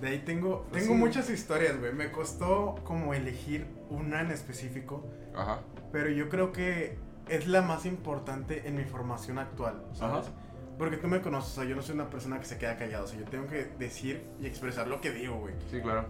De 0.01 0.09
ahí 0.09 0.19
tengo, 0.21 0.67
Pues 0.71 0.83
tengo 0.83 0.95
sí. 0.95 1.01
muchas 1.01 1.31
historias, 1.31 1.79
güey. 1.79 1.93
Me 1.93 2.11
costó 2.11 2.75
como 2.83 3.15
elegir 3.15 3.67
una 3.89 4.21
en 4.23 4.33
específico, 4.33 5.07
Ajá. 5.37 5.61
pero 5.93 6.11
yo 6.11 6.29
creo 6.29 6.51
que 6.51 6.99
es 7.29 7.47
la 7.47 7.63
más 7.63 7.87
importante 7.87 8.67
en 8.67 8.75
mi 8.75 8.83
formación 8.85 9.39
actual, 9.39 9.85
¿sabes? 9.93 10.27
Ajá. 10.27 10.37
Porque 10.83 10.97
tú 10.97 11.07
me 11.07 11.21
conoces, 11.23 11.53
o 11.53 11.55
sea, 11.61 11.65
yo 11.65 11.77
no 11.77 11.83
soy 11.83 11.95
una 11.95 12.11
persona 12.11 12.41
que 12.41 12.45
se 12.45 12.59
queda 12.59 12.77
callado, 12.77 13.05
o 13.05 13.07
sea, 13.07 13.17
yo 13.17 13.25
tengo 13.27 13.47
que 13.47 13.67
decir 13.79 14.21
y 14.41 14.47
expresar 14.47 14.89
lo 14.89 15.01
que 15.01 15.13
digo, 15.13 15.39
güey. 15.39 15.55
Sí, 15.71 15.81
claro. 15.81 16.07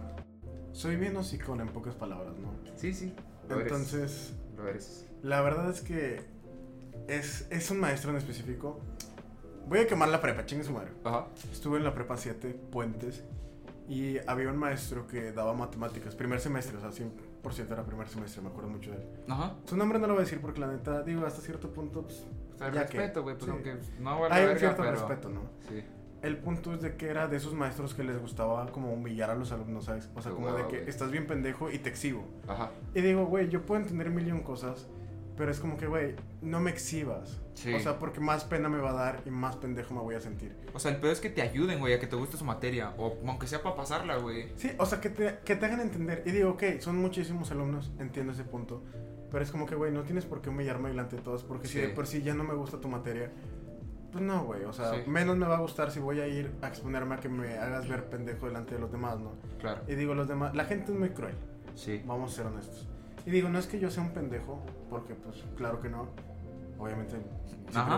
Soy 0.71 0.95
bien 0.95 1.15
hocicón 1.15 1.61
en 1.61 1.67
pocas 1.67 1.93
palabras, 1.93 2.33
¿no? 2.39 2.51
Sí, 2.75 2.91
sí. 2.91 3.13
Lo 3.47 3.59
eres. 3.59 3.71
Entonces, 3.71 4.33
Lo 4.57 4.67
eres. 4.67 5.07
la 5.21 5.41
verdad 5.41 5.69
es 5.69 5.81
que 5.81 6.21
es, 7.07 7.45
es 7.51 7.69
un 7.69 7.81
maestro 7.81 8.09
en 8.09 8.17
específico. 8.17 8.79
Voy 9.67 9.77
a 9.77 9.85
quemar 9.85 10.09
la 10.09 10.19
prepa, 10.19 10.43
chingue 10.47 10.63
su 10.63 10.71
madre. 10.71 10.89
Ajá. 11.03 11.27
Estuve 11.51 11.77
en 11.77 11.83
la 11.83 11.93
prepa 11.93 12.17
7, 12.17 12.59
Puentes, 12.71 13.23
y 13.89 14.17
había 14.27 14.49
un 14.49 14.57
maestro 14.57 15.07
que 15.07 15.31
daba 15.31 15.53
matemáticas, 15.53 16.15
primer 16.15 16.39
semestre, 16.39 16.77
o 16.77 16.79
sea, 16.79 16.89
100% 16.89 17.71
era 17.71 17.83
primer 17.83 18.07
semestre, 18.07 18.41
me 18.41 18.49
acuerdo 18.49 18.69
mucho 18.69 18.91
de 18.91 18.97
él. 18.97 19.03
Ajá. 19.27 19.55
Su 19.65 19.75
nombre 19.77 19.99
no 19.99 20.07
lo 20.07 20.13
voy 20.13 20.21
a 20.21 20.25
decir 20.25 20.39
porque 20.41 20.59
la 20.61 20.67
neta, 20.67 21.03
digo, 21.03 21.25
hasta 21.25 21.41
cierto 21.41 21.71
punto, 21.71 22.03
pues, 22.03 22.25
O 22.53 22.57
sea, 22.57 22.67
el 22.67 22.73
Ya 22.73 22.81
respeto, 22.83 23.23
güey, 23.23 23.35
pues 23.37 23.45
sí. 23.45 23.51
aunque 23.51 23.75
no 23.99 24.21
vale 24.21 24.33
hay 24.35 24.45
un 24.53 24.57
cierto 24.59 24.81
pero... 24.83 24.91
respeto, 24.93 25.29
¿no? 25.29 25.41
Sí. 25.69 25.83
El 26.21 26.37
punto 26.37 26.73
es 26.73 26.81
de 26.81 26.95
que 26.95 27.07
era 27.09 27.27
de 27.27 27.35
esos 27.35 27.53
maestros 27.53 27.93
que 27.93 28.01
les 28.05 28.17
gustaba 28.17 28.65
como 28.71 28.93
humillar 28.93 29.29
a 29.29 29.35
los 29.35 29.51
alumnos, 29.51 29.83
¿sabes? 29.83 30.09
O 30.15 30.21
sea, 30.21 30.31
Qué 30.31 30.35
como 30.35 30.53
de 30.53 30.67
que 30.67 30.77
güey. 30.77 30.89
estás 30.89 31.11
bien 31.11 31.27
pendejo 31.27 31.69
y 31.69 31.79
te 31.79 31.89
exhibo. 31.89 32.23
Ajá. 32.47 32.71
Y 32.95 33.01
digo, 33.01 33.25
güey, 33.25 33.49
yo 33.49 33.65
puedo 33.65 33.81
entender 33.81 34.09
mil 34.09 34.25
y 34.25 34.31
un 34.31 34.39
cosas, 34.41 34.87
pero 35.37 35.51
es 35.51 35.59
como 35.59 35.77
que, 35.77 35.87
güey, 35.87 36.15
no 36.41 36.59
me 36.59 36.69
exhibas. 36.71 37.41
Sí. 37.55 37.73
O 37.73 37.79
sea, 37.79 37.97
porque 37.99 38.19
más 38.19 38.43
pena 38.45 38.69
me 38.69 38.77
va 38.79 38.91
a 38.91 38.93
dar 38.93 39.21
y 39.25 39.29
más 39.29 39.55
pendejo 39.55 39.93
me 39.93 40.01
voy 40.01 40.15
a 40.15 40.19
sentir. 40.19 40.55
O 40.73 40.79
sea, 40.79 40.91
el 40.91 40.97
peor 40.97 41.13
es 41.13 41.19
que 41.21 41.29
te 41.29 41.41
ayuden, 41.41 41.79
güey, 41.79 41.93
a 41.93 41.99
que 41.99 42.07
te 42.07 42.15
guste 42.15 42.37
su 42.37 42.45
materia. 42.45 42.93
O 42.97 43.17
aunque 43.27 43.47
sea 43.47 43.61
para 43.63 43.75
pasarla, 43.75 44.17
güey. 44.17 44.51
Sí, 44.55 44.71
o 44.77 44.85
sea, 44.85 44.99
que 45.01 45.09
te, 45.09 45.39
que 45.45 45.55
te 45.55 45.65
hagan 45.65 45.79
entender. 45.81 46.23
Y 46.25 46.31
digo, 46.31 46.51
ok, 46.51 46.63
son 46.79 46.97
muchísimos 46.99 47.51
alumnos, 47.51 47.91
entiendo 47.99 48.33
ese 48.33 48.43
punto. 48.43 48.83
Pero 49.31 49.43
es 49.43 49.51
como 49.51 49.65
que, 49.65 49.75
güey, 49.75 49.91
no 49.91 50.03
tienes 50.03 50.25
por 50.25 50.41
qué 50.41 50.49
humillarme 50.49 50.89
delante 50.89 51.15
de 51.15 51.21
todos, 51.23 51.43
porque 51.43 51.67
si 51.67 51.79
de 51.79 51.89
por 51.89 52.05
sí 52.05 52.21
ya 52.21 52.35
no 52.35 52.43
me 52.43 52.53
gusta 52.53 52.79
tu 52.79 52.87
materia, 52.87 53.31
pues 54.11 54.23
no, 54.23 54.43
güey. 54.45 54.63
O 54.65 54.73
sea, 54.73 54.91
Sí. 54.93 55.09
menos 55.09 55.35
me 55.37 55.47
va 55.47 55.57
a 55.57 55.59
gustar 55.59 55.89
si 55.91 55.99
voy 55.99 56.19
a 56.19 56.27
ir 56.27 56.51
a 56.61 56.67
exponerme 56.67 57.15
a 57.15 57.17
que 57.19 57.29
me 57.29 57.57
hagas 57.57 57.87
ver 57.89 58.09
pendejo 58.09 58.45
delante 58.45 58.75
de 58.75 58.81
los 58.81 58.91
demás, 58.91 59.19
¿no? 59.19 59.31
Claro. 59.59 59.81
Y 59.87 59.95
digo, 59.95 60.13
los 60.13 60.27
demás, 60.27 60.53
la 60.55 60.65
gente 60.65 60.91
es 60.91 60.99
muy 60.99 61.09
cruel, 61.09 61.33
Sí. 61.73 62.03
vamos 62.05 62.31
a 62.33 62.35
ser 62.35 62.45
honestos. 62.45 62.87
Y 63.25 63.31
digo, 63.31 63.49
no 63.49 63.59
es 63.59 63.67
que 63.67 63.79
yo 63.79 63.89
sea 63.89 64.03
un 64.03 64.11
pendejo, 64.11 64.61
porque 64.89 65.15
pues 65.15 65.43
claro 65.55 65.79
que 65.81 65.89
no. 65.89 66.09
Obviamente, 66.77 67.15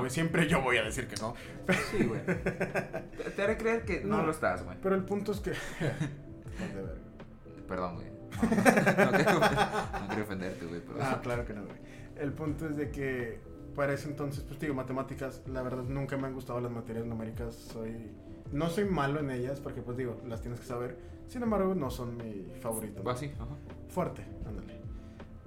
siempre, 0.10 0.48
yo 0.48 0.62
voy 0.62 0.78
a 0.78 0.84
decir 0.84 1.08
que 1.08 1.16
no. 1.18 1.34
Sí, 1.92 2.04
güey. 2.06 2.24
te, 2.26 3.30
te 3.36 3.42
haré 3.42 3.58
creer 3.58 3.84
que 3.86 4.02
no, 4.04 4.18
No. 4.18 4.26
lo 4.26 4.32
estás, 4.32 4.64
güey. 4.64 4.78
Pero 4.82 4.96
el 4.96 5.04
punto 5.04 5.32
es 5.32 5.40
que... 5.40 5.52
Perdón, 7.68 7.96
güey. 7.96 8.08
No, 8.36 9.06
no, 9.06 9.12
quiero, 9.12 9.40
no 9.40 10.08
quiero 10.08 10.24
ofenderte, 10.24 10.66
güey, 10.66 10.82
pero... 10.82 11.00
Ah, 11.02 11.20
claro 11.24 11.46
que 11.46 11.54
no, 11.54 11.64
güey. 11.64 11.78
El 12.18 12.34
punto 12.34 12.68
es 12.68 12.78
de 12.78 12.92
que 12.92 13.40
para 13.76 13.94
ese 13.94 14.10
entonces, 14.10 14.44
pues 14.44 14.60
digo, 14.60 14.74
matemáticas, 14.74 15.42
la 15.48 15.62
verdad 15.62 15.84
nunca 15.84 16.18
me 16.18 16.28
han 16.28 16.34
gustado 16.34 16.62
las 16.62 16.72
materias 16.72 17.06
numéricas. 17.06 17.56
Soy. 17.56 18.12
No 18.52 18.70
soy 18.70 18.86
malo 18.86 19.20
en 19.20 19.32
ellas, 19.32 19.60
porque 19.60 19.82
pues 19.82 19.98
digo, 19.98 20.22
las 20.28 20.42
tienes 20.42 20.60
que 20.60 20.66
saber. 20.66 20.98
Sin 21.28 21.42
embargo, 21.44 21.74
no 21.76 21.90
son 21.90 22.16
mi 22.18 22.46
favorito. 22.62 23.04
Va 23.04 23.14
así, 23.14 23.32
ajá. 23.36 23.48
Fuerte, 23.90 24.24
ándale. 24.46 24.75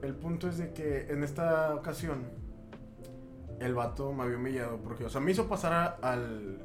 El 0.03 0.15
punto 0.15 0.49
es 0.49 0.59
de 0.59 0.73
que 0.73 1.07
en 1.11 1.23
esta 1.25 1.75
ocasión, 1.75 2.25
el 3.61 3.75
vato 3.75 4.13
me 4.13 4.23
había 4.25 4.37
humillado, 4.37 4.77
porque, 4.79 5.05
o 5.05 5.09
sea, 5.11 5.21
me 5.21 5.33
hizo 5.33 5.49
pasar 5.49 5.73
a- 5.73 5.87
al 6.13 6.59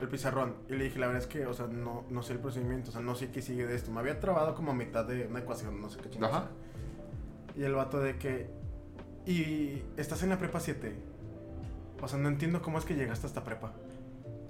el 0.00 0.08
pizarrón 0.08 0.54
y 0.68 0.74
le 0.74 0.84
dije, 0.84 0.98
la 0.98 1.06
verdad 1.06 1.22
es 1.22 1.28
que, 1.28 1.46
o 1.46 1.54
sea, 1.54 1.66
no, 1.68 2.04
no 2.10 2.22
sé 2.22 2.32
el 2.34 2.40
procedimiento, 2.40 2.90
o 2.90 2.92
sea, 2.92 3.00
no 3.00 3.14
sé 3.14 3.30
qué 3.30 3.40
sigue 3.40 3.64
de 3.64 3.76
esto. 3.76 3.92
Me 3.92 4.00
había 4.00 4.18
trabado 4.20 4.54
como 4.56 4.72
a 4.72 4.74
mitad 4.74 5.04
de 5.06 5.26
una 5.28 5.38
ecuación, 5.38 5.80
no 5.80 5.88
sé 5.88 6.00
qué 6.00 6.10
chingados. 6.10 6.36
Ajá. 6.36 6.48
Y 7.56 7.62
el 7.62 7.74
vato 7.74 8.00
de 8.00 8.18
que. 8.18 8.50
Y 9.24 9.82
estás 9.96 10.22
en 10.24 10.30
la 10.30 10.38
prepa 10.38 10.58
7. 10.60 10.94
O 12.02 12.08
sea, 12.08 12.18
no 12.18 12.28
entiendo 12.28 12.60
cómo 12.60 12.76
es 12.78 12.84
que 12.84 12.94
llegaste 12.96 13.26
a 13.26 13.28
esta 13.28 13.44
prepa. 13.44 13.72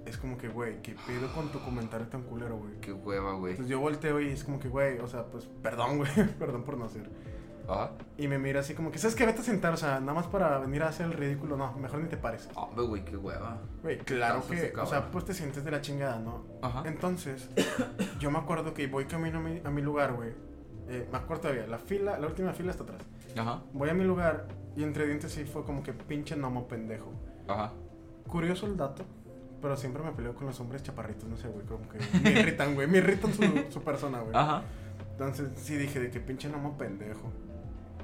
Es 0.05 0.17
como 0.17 0.37
que, 0.37 0.49
güey, 0.49 0.81
¿qué 0.81 0.95
pedo 1.07 1.31
con 1.33 1.49
tu 1.51 1.59
comentario 1.59 2.07
tan 2.07 2.23
culero, 2.23 2.57
güey? 2.57 2.73
Qué 2.81 2.91
hueva, 2.91 3.33
güey. 3.33 3.55
Pues 3.55 3.67
yo 3.69 3.79
volteo 3.79 4.19
y 4.19 4.29
es 4.29 4.43
como 4.43 4.59
que, 4.59 4.67
güey, 4.67 4.97
o 4.99 5.07
sea, 5.07 5.25
pues 5.27 5.47
perdón, 5.61 5.97
güey, 5.99 6.09
perdón 6.39 6.63
por 6.63 6.75
no 6.77 6.85
hacer. 6.85 7.07
Ajá. 7.67 7.91
Y 8.17 8.27
me 8.27 8.37
mira 8.37 8.59
así 8.59 8.73
como 8.73 8.91
que, 8.91 8.97
¿sabes 8.99 9.15
qué? 9.15 9.25
Vete 9.25 9.41
a 9.41 9.43
sentar, 9.43 9.73
o 9.73 9.77
sea, 9.77 9.99
nada 9.99 10.13
más 10.13 10.27
para 10.27 10.59
venir 10.59 10.83
a 10.83 10.89
hacer 10.89 11.07
el 11.07 11.13
ridículo. 11.13 11.57
No, 11.57 11.73
mejor 11.73 11.99
ni 11.99 12.07
te 12.07 12.17
pares. 12.17 12.49
Hombre, 12.55 12.85
güey, 12.85 13.05
qué 13.05 13.17
hueva. 13.17 13.57
Güey, 13.81 13.99
claro 13.99 14.45
que, 14.47 14.73
o 14.77 14.85
sea, 14.85 15.11
pues 15.11 15.25
te 15.25 15.33
sientes 15.33 15.63
de 15.63 15.71
la 15.71 15.81
chingada, 15.81 16.19
¿no? 16.19 16.45
Ajá. 16.61 16.83
Entonces, 16.85 17.49
yo 18.19 18.31
me 18.31 18.39
acuerdo 18.39 18.73
que 18.73 18.87
voy 18.87 19.05
camino 19.05 19.39
a 19.39 19.41
mi, 19.41 19.61
a 19.63 19.69
mi 19.69 19.81
lugar, 19.81 20.13
güey. 20.13 20.31
Eh, 20.87 21.07
me 21.11 21.17
acuerdo 21.17 21.43
todavía, 21.43 21.65
la 21.67 21.79
fila, 21.79 22.19
la 22.19 22.27
última 22.27 22.53
fila 22.53 22.71
está 22.71 22.83
atrás. 22.83 23.01
Ajá. 23.37 23.63
Voy 23.73 23.89
a 23.89 23.93
mi 23.93 24.03
lugar 24.03 24.47
y 24.75 24.83
entre 24.83 25.07
dientes 25.07 25.31
sí 25.31 25.45
fue 25.45 25.63
como 25.63 25.81
que 25.83 25.93
pinche 25.93 26.35
gnomo 26.35 26.67
pendejo. 26.67 27.11
Ajá. 27.47 27.73
Curioso 28.27 28.67
el 28.67 28.77
dato, 28.77 29.03
pero 29.61 29.75
siempre 29.77 30.03
me 30.03 30.11
peleo 30.11 30.35
con 30.35 30.47
los 30.47 30.59
hombres 30.59 30.83
chaparritos, 30.83 31.27
no 31.27 31.37
sé, 31.37 31.47
güey, 31.47 31.65
como 31.65 31.87
que 31.89 31.97
me 32.21 32.39
irritan, 32.39 32.75
güey, 32.75 32.87
me 32.87 32.99
irritan 32.99 33.33
su, 33.33 33.43
su 33.69 33.81
persona, 33.81 34.19
güey. 34.19 34.35
Ajá. 34.35 34.63
Entonces 35.11 35.49
sí 35.55 35.75
dije 35.75 35.99
de 35.99 36.11
que 36.11 36.19
pinche 36.19 36.49
gnomo 36.49 36.77
pendejo. 36.77 37.31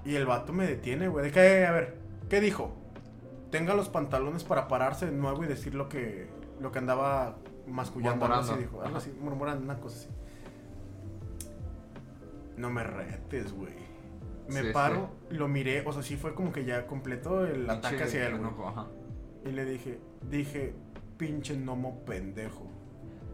Y 0.05 0.15
el 0.15 0.25
vato 0.25 0.53
me 0.53 0.65
detiene, 0.65 1.07
güey, 1.07 1.25
de 1.25 1.31
que, 1.31 1.39
eh, 1.39 1.65
a 1.65 1.71
ver, 1.71 1.97
¿qué 2.29 2.41
dijo? 2.41 2.73
Tenga 3.51 3.73
los 3.73 3.89
pantalones 3.89 4.43
para 4.43 4.67
pararse 4.67 5.05
de 5.05 5.11
nuevo 5.11 5.43
y 5.43 5.47
decir 5.47 5.75
lo 5.75 5.89
que, 5.89 6.29
lo 6.59 6.71
que 6.71 6.79
andaba 6.79 7.37
mascullando, 7.67 8.25
algo 8.25 8.37
así, 8.37 8.55
dijo, 8.57 8.81
algo 8.81 8.97
así, 8.97 9.11
murmurando, 9.19 9.63
una 9.63 9.79
cosa 9.79 9.97
así. 9.97 10.09
No 12.57 12.69
me 12.69 12.83
retes, 12.83 13.53
güey. 13.53 13.73
Me 14.47 14.61
Sí, 14.61 14.69
paro, 14.73 15.09
lo 15.29 15.47
miré, 15.47 15.83
o 15.85 15.93
sea, 15.93 16.03
sí 16.03 16.17
fue 16.17 16.33
como 16.33 16.51
que 16.51 16.65
ya 16.65 16.87
completó 16.87 17.45
el 17.45 17.69
ataque 17.69 17.95
Pinche 17.95 18.03
hacia 18.03 18.27
él, 18.27 18.37
güey. 18.37 18.51
Y 19.45 19.51
le 19.51 19.65
dije, 19.65 19.99
dije, 20.29 20.73
pinche 21.17 21.55
gnomo 21.55 22.03
pendejo. 22.05 22.69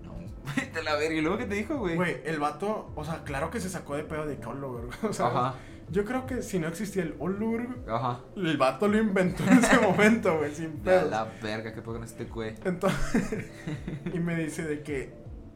No. 0.03 0.13
Te 0.73 0.83
la 0.83 0.95
verga. 0.95 1.15
¿Y 1.15 1.21
luego 1.21 1.37
qué 1.37 1.45
te 1.45 1.55
dijo, 1.55 1.77
güey? 1.77 1.95
Güey, 1.95 2.21
el 2.25 2.39
vato, 2.39 2.91
o 2.95 3.03
sea, 3.03 3.23
claro 3.23 3.49
que 3.49 3.59
se 3.59 3.69
sacó 3.69 3.95
de 3.95 4.03
pedo 4.03 4.25
de 4.25 4.37
que 4.37 4.45
"Hola, 4.45 4.67
verga", 4.67 4.97
O 5.09 5.13
sea, 5.13 5.27
Ajá. 5.27 5.55
Yo 5.89 6.03
creo 6.05 6.25
que 6.25 6.41
si 6.41 6.59
no 6.59 6.67
existía 6.67 7.03
el 7.03 7.15
olur, 7.19 7.79
Ajá. 7.87 8.19
el 8.35 8.57
vato 8.57 8.87
lo 8.87 8.97
inventó 8.97 9.43
en 9.43 9.59
ese 9.59 9.77
momento, 9.81 10.37
güey, 10.37 10.53
sin 10.53 10.77
La, 10.77 10.83
pedo. 10.83 11.09
la 11.09 11.25
verga, 11.41 11.73
qué 11.73 11.81
poco 11.81 11.97
en 11.97 12.03
este 12.03 12.25
güey. 12.25 12.55
Entonces, 12.65 13.49
y 14.13 14.19
me 14.19 14.35
dice 14.35 14.63
de 14.63 14.83
que 14.83 15.13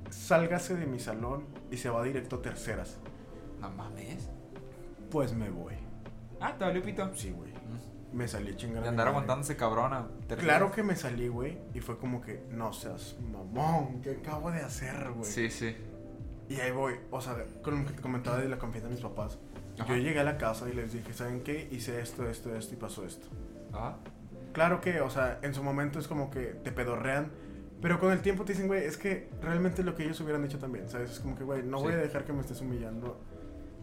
sálgase 0.09 0.75
de 0.75 0.85
mi 0.85 0.99
salón 0.99 1.45
y 1.69 1.77
se 1.77 1.89
va 1.89 2.03
directo 2.03 2.37
a 2.37 2.41
terceras. 2.41 2.97
No 3.59 3.69
mames. 3.71 4.29
Pues 5.09 5.33
me 5.33 5.49
voy. 5.49 5.75
Ah, 6.39 6.55
te 6.57 6.63
valió 6.65 6.81
pito. 6.81 7.09
Sí, 7.13 7.31
güey. 7.31 7.51
Mm. 7.51 8.17
Me 8.17 8.27
salí 8.27 8.51
De 8.53 8.67
mi 8.67 8.87
andar 8.87 9.07
aguantándose 9.07 9.55
cabrona. 9.55 10.07
Claro 10.37 10.71
que 10.71 10.83
me 10.83 10.95
salí, 10.97 11.27
güey, 11.29 11.57
y 11.73 11.79
fue 11.79 11.97
como 11.97 12.21
que, 12.21 12.43
no 12.51 12.73
seas 12.73 13.15
mamón, 13.31 14.01
¿qué 14.01 14.17
acabo 14.21 14.51
de 14.51 14.59
hacer, 14.59 15.11
güey? 15.11 15.23
Sí, 15.23 15.49
sí. 15.49 15.75
Y 16.49 16.55
ahí 16.59 16.71
voy, 16.71 16.95
o 17.09 17.21
sea, 17.21 17.37
con 17.61 17.79
lo 17.79 17.85
que 17.87 17.93
te 17.93 18.01
comentaba 18.01 18.37
de 18.37 18.49
la 18.49 18.57
confianza 18.57 18.89
de 18.89 18.95
mis 18.95 19.03
papás. 19.03 19.39
Ajá. 19.79 19.87
Yo 19.95 20.01
llegué 20.01 20.19
a 20.19 20.23
la 20.23 20.37
casa 20.37 20.69
y 20.69 20.73
les 20.73 20.93
dije, 20.93 21.13
¿saben 21.13 21.41
qué? 21.41 21.67
Hice 21.71 21.99
esto, 22.01 22.27
esto, 22.29 22.53
esto 22.55 22.73
y 22.73 22.77
pasó 22.77 23.05
esto. 23.05 23.27
Ajá. 23.73 23.95
Claro 24.53 24.81
que, 24.81 25.01
o 25.01 25.09
sea, 25.09 25.39
en 25.41 25.53
su 25.53 25.63
momento 25.63 25.97
es 25.99 26.07
como 26.07 26.29
que 26.29 26.41
te 26.63 26.71
pedorrean, 26.71 27.31
pero 27.81 27.99
con 27.99 28.11
el 28.11 28.21
tiempo 28.21 28.43
te 28.45 28.53
dicen, 28.53 28.67
güey, 28.67 28.83
es 28.83 28.97
que 28.97 29.29
realmente 29.41 29.81
lo 29.83 29.95
que 29.95 30.03
ellos 30.03 30.19
hubieran 30.21 30.43
hecho 30.45 30.59
también, 30.59 30.89
¿sabes? 30.89 31.11
Es 31.11 31.19
como 31.19 31.35
que, 31.37 31.43
güey, 31.43 31.63
no 31.63 31.79
voy 31.79 31.93
Sí. 31.93 31.99
a 31.99 32.01
dejar 32.01 32.25
que 32.25 32.33
me 32.33 32.41
estés 32.41 32.61
humillando. 32.61 33.19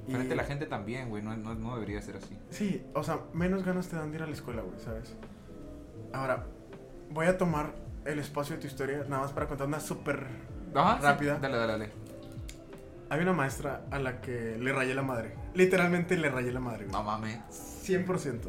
Y- 0.06 0.12
Frente 0.12 0.34
a 0.34 0.36
la 0.36 0.44
gente 0.44 0.66
también, 0.66 1.08
güey. 1.08 1.22
No, 1.22 1.36
no, 1.36 1.54
no 1.54 1.74
debería 1.74 2.00
ser 2.02 2.16
así. 2.16 2.38
Sí, 2.50 2.86
o 2.94 3.02
sea, 3.02 3.20
menos 3.32 3.64
ganas 3.64 3.88
te 3.88 3.96
dan 3.96 4.10
de 4.10 4.18
ir 4.18 4.22
a 4.22 4.26
la 4.26 4.32
escuela, 4.32 4.62
güey, 4.62 4.78
¿sabes? 4.78 5.14
Ahora, 6.12 6.46
voy 7.10 7.26
a 7.26 7.36
tomar 7.38 7.72
el 8.04 8.18
espacio 8.18 8.56
de 8.56 8.60
tu 8.62 8.66
historia, 8.68 9.04
nada 9.08 9.22
más 9.22 9.32
para 9.32 9.46
contar 9.46 9.66
una 9.66 9.80
súper... 9.80 10.26
Ajá. 10.74 10.98
sí. 10.98 11.02
Rápida. 11.04 11.38
Dale, 11.38 11.56
dale, 11.56 11.72
dale. 11.72 11.90
Había 13.10 13.22
una 13.24 13.32
maestra 13.32 13.84
a 13.90 13.98
la 13.98 14.20
que 14.20 14.56
le 14.58 14.72
rayé 14.72 14.94
la 14.94 15.02
madre. 15.02 15.34
Literalmente 15.54 16.16
le 16.16 16.28
rayé 16.30 16.52
la 16.52 16.60
madre, 16.60 16.84
güey. 16.84 16.92
No 16.92 17.02
mames. 17.02 17.38
100%. 17.86 18.40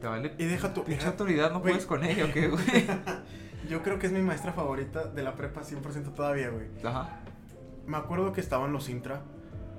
Te 0.00 0.06
vale. 0.06 0.34
Y 0.38 0.44
deja 0.44 0.74
tu... 0.74 0.84
Pinche 0.84 1.06
autoridad, 1.06 1.50
no 1.52 1.60
Güey. 1.60 1.72
puedes 1.74 1.86
con 1.86 2.04
ella, 2.04 2.26
¿o 2.26 2.32
qué, 2.32 2.48
güey? 2.48 2.62
Yo 3.70 3.82
creo 3.82 3.98
que 3.98 4.06
es 4.08 4.12
mi 4.12 4.20
maestra 4.20 4.52
favorita 4.52 5.04
de 5.04 5.22
la 5.22 5.34
prepa 5.34 5.62
100% 5.62 6.12
todavía, 6.14 6.50
güey. 6.50 6.66
Ajá. 6.84 7.20
Me 7.86 7.96
acuerdo 7.96 8.32
que 8.32 8.40
estaban 8.40 8.72
los 8.72 8.88
Intra 8.88 9.22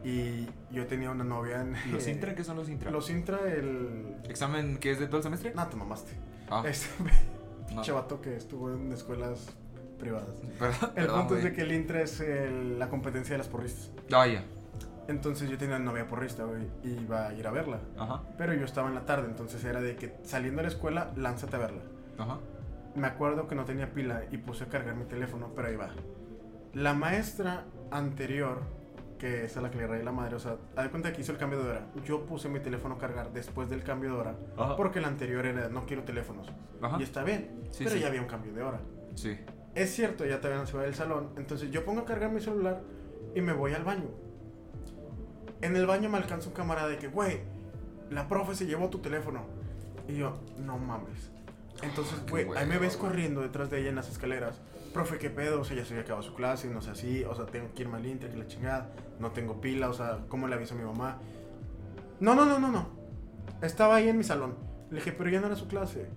y 0.04 0.48
yo 0.72 0.86
tenía 0.88 1.10
una 1.12 1.24
novia 1.24 1.62
en... 1.62 1.76
¿Los 1.92 2.08
Intra? 2.10 2.34
¿Qué 2.36 2.44
son 2.44 2.58
los 2.58 2.70
Intra? 2.70 2.90
Los 2.92 3.10
Intra, 3.10 3.40
el... 3.54 4.16
¿Examen 4.28 4.78
que 4.78 4.92
es 4.92 5.00
de 5.00 5.08
todo 5.08 5.18
el 5.18 5.24
semestre? 5.24 5.54
No, 5.56 5.68
te 5.68 5.76
mamaste. 5.78 6.12
Ah, 6.50 6.64
Este 6.66 6.88
no. 7.76 7.82
chavato 7.82 8.20
que 8.22 8.36
estuvo 8.36 8.72
en 8.74 8.92
escuelas 8.92 9.46
privadas. 10.04 10.30
Perdón, 10.60 10.78
El 10.82 10.90
perdón, 10.94 11.20
punto 11.22 11.38
es 11.38 11.44
de 11.44 11.54
que 11.54 11.62
el 11.62 11.72
Intra 11.72 12.02
es 12.02 12.20
el- 12.20 12.78
la 12.80 12.90
competencia 12.90 13.34
de 13.34 13.38
las 13.40 13.48
porristas. 13.48 13.92
Ah, 14.14 14.28
ya. 14.28 14.44
Entonces 15.08 15.50
yo 15.50 15.58
tenía 15.58 15.76
una 15.76 15.86
novia 15.86 16.08
porrista, 16.08 16.44
güey, 16.46 16.64
y 16.84 16.92
iba 17.02 17.28
a 17.28 17.34
ir 17.34 17.46
a 17.46 17.52
verla. 17.52 17.80
Ajá. 17.98 18.22
Pero 18.38 18.54
yo 18.54 18.64
estaba 18.66 18.88
en 18.88 18.96
la 18.96 19.06
tarde, 19.06 19.28
entonces 19.28 19.64
era 19.66 19.82
de 19.82 19.96
que 19.96 20.16
saliendo 20.24 20.58
de 20.62 20.64
la 20.64 20.74
escuela, 20.74 21.12
lánzate 21.18 21.56
a 21.58 21.60
verla. 21.60 21.82
Ajá. 22.18 22.38
Me 22.96 23.08
acuerdo 23.08 23.48
que 23.48 23.56
no 23.56 23.66
tenía 23.66 23.92
pila 23.94 24.24
y 24.32 24.38
puse 24.38 24.64
a 24.66 24.68
cargar 24.68 24.96
mi 24.96 25.06
teléfono, 25.06 25.52
pero 25.56 25.68
ahí 25.68 25.76
va. 25.76 25.90
La 26.74 26.94
maestra 26.94 27.66
anterior, 27.92 28.62
que 29.20 29.46
es 29.46 29.58
a 29.58 29.62
la 29.62 29.72
que 29.72 29.78
le 29.78 29.88
rayé 29.88 30.04
la 30.04 30.12
madre, 30.12 30.36
o 30.36 30.40
sea, 30.40 30.58
haz 30.76 30.84
de 30.86 30.90
cuenta 30.90 31.12
que 31.12 31.22
hizo 31.22 31.32
el 31.34 31.38
cambio 31.38 31.62
de 31.64 31.70
hora. 31.72 31.88
Yo 32.06 32.26
puse 32.26 32.48
mi 32.50 32.60
teléfono 32.60 32.96
a 32.96 32.98
cargar 32.98 33.32
después 33.34 33.70
del 33.70 33.84
cambio 33.84 34.12
de 34.12 34.16
hora, 34.18 34.36
Ajá. 34.58 34.76
porque 34.78 35.02
la 35.02 35.08
anterior 35.10 35.46
era 35.46 35.68
no 35.70 35.86
quiero 35.86 36.04
teléfonos. 36.04 36.48
Ajá. 36.82 36.98
Y 37.00 37.04
está 37.04 37.24
bien, 37.24 37.50
Sí, 37.72 37.84
pero 37.84 37.96
sí. 37.96 38.02
ya 38.02 38.08
había 38.08 38.22
un 38.22 38.28
cambio 38.28 38.54
de 38.54 38.64
hora. 38.64 38.80
Sí. 39.16 39.38
Es 39.76 39.94
cierto, 39.94 40.26
ya 40.26 40.38
no 40.38 40.66
se 40.66 40.78
va 40.78 40.84
del 40.84 40.96
salón. 40.96 41.30
Entonces 41.38 41.72
yo 41.72 41.84
pongo 41.86 42.02
a 42.02 42.06
cargar 42.06 42.32
mi 42.32 42.42
celular 42.42 42.82
y 43.36 43.42
me 43.42 43.54
voy 43.54 43.74
al 43.74 43.84
baño. 43.84 44.10
En 45.62 45.76
el 45.76 45.86
baño 45.86 46.10
me 46.10 46.18
alcanza 46.18 46.50
un 46.50 46.54
camarada 46.54 46.90
de 46.90 46.98
que, 46.98 47.08
güey, 47.08 47.42
la 48.10 48.28
profe 48.28 48.56
se 48.56 48.66
llevó 48.66 48.90
tu 48.90 49.00
teléfono. 49.00 49.46
Y 50.08 50.18
yo, 50.18 50.38
no 50.60 50.78
mames. 50.78 51.32
Entonces, 51.82 52.20
Qué 52.26 52.32
güey, 52.32 52.58
ahí 52.58 52.68
me 52.68 52.78
ves 52.78 52.98
corriendo 52.98 53.42
detrás 53.42 53.70
de 53.70 53.80
ella 53.80 53.90
en 53.90 53.96
las 53.96 54.10
escaleras. 54.10 54.62
Profe, 54.94 55.18
¿qué 55.18 55.30
pedo? 55.30 55.62
O 55.62 55.64
sea, 55.64 55.76
ya 55.76 55.86
se 55.86 55.94
había 55.94 56.04
acabado 56.04 56.22
su 56.22 56.36
clase, 56.36 56.70
no 56.70 56.82
sé 56.82 56.92
así. 56.92 57.24
O 57.24 57.34
sea, 57.34 57.46
tengo 57.46 57.74
que 57.74 57.82
irme 57.82 57.98
al 57.98 58.06
Inter, 58.06 58.30
que 58.30 58.38
la 58.38 58.48
chingada. 58.48 58.92
No 59.20 59.32
tengo 59.32 59.60
pila, 59.60 59.90
o 59.90 59.94
sea, 59.94 60.20
¿cómo 60.30 60.48
le 60.48 60.56
aviso 60.56 60.76
a 60.76 60.78
mi 60.78 60.84
mamá? 60.84 61.18
No, 62.20 62.36
no, 62.36 62.46
no, 62.46 62.60
no, 62.60 62.72
no. 62.72 62.90
Estaba 63.62 63.96
ahí 63.96 64.10
en 64.10 64.18
mi 64.18 64.24
salón. 64.24 64.56
Le 64.92 64.98
dije, 64.98 65.14
pero 65.14 65.30
ya 65.30 65.40
no 65.40 65.48
era 65.48 65.56
su 65.56 65.68
clase. 65.68 66.08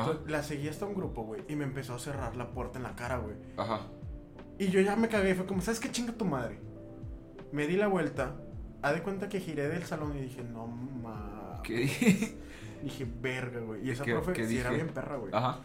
Entonces, 0.00 0.30
la 0.30 0.42
seguí 0.42 0.68
hasta 0.68 0.86
un 0.86 0.94
grupo, 0.94 1.22
güey. 1.24 1.42
Y 1.48 1.56
me 1.56 1.64
empezó 1.64 1.94
a 1.94 1.98
cerrar 1.98 2.36
la 2.36 2.50
puerta 2.50 2.78
en 2.78 2.82
la 2.84 2.94
cara, 2.96 3.18
güey. 3.18 3.36
Ajá. 3.56 3.80
Y 4.58 4.68
yo 4.68 4.80
ya 4.80 4.96
me 4.96 5.08
cagué 5.08 5.34
fue 5.34 5.46
como, 5.46 5.60
¿sabes 5.60 5.80
qué 5.80 5.90
chinga 5.90 6.12
tu 6.12 6.24
madre? 6.24 6.60
Me 7.52 7.66
di 7.66 7.76
la 7.76 7.88
vuelta. 7.88 8.34
Haz 8.82 8.94
de 8.94 9.02
cuenta 9.02 9.28
que 9.28 9.40
giré 9.40 9.68
del 9.68 9.84
salón 9.84 10.16
y 10.16 10.20
dije, 10.22 10.42
no 10.44 10.66
mames. 10.66 11.60
¿Qué 11.62 11.74
dije? 11.78 12.36
Dije, 12.82 13.06
verga, 13.20 13.60
güey. 13.60 13.86
Y 13.86 13.90
esa 13.90 14.04
¿Qué- 14.04 14.12
profe 14.12 14.32
qué 14.32 14.46
sí 14.46 14.58
era 14.58 14.70
bien 14.70 14.88
perra, 14.88 15.16
güey. 15.16 15.32
Ajá. 15.34 15.60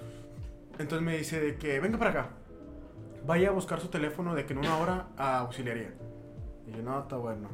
Entonces 0.79 1.01
me 1.05 1.17
dice 1.17 1.39
de 1.39 1.57
que, 1.57 1.79
venga 1.79 1.97
para 1.97 2.11
acá. 2.11 2.29
Vaya 3.25 3.49
a 3.49 3.51
buscar 3.51 3.79
su 3.81 3.89
teléfono 3.89 4.33
de 4.33 4.45
que 4.45 4.53
en 4.53 4.59
una 4.59 4.77
hora 4.77 5.07
a 5.17 5.39
auxiliaría. 5.39 5.93
Y 6.65 6.71
yo, 6.71 6.81
no, 6.81 6.99
está 7.01 7.17
bueno. 7.17 7.49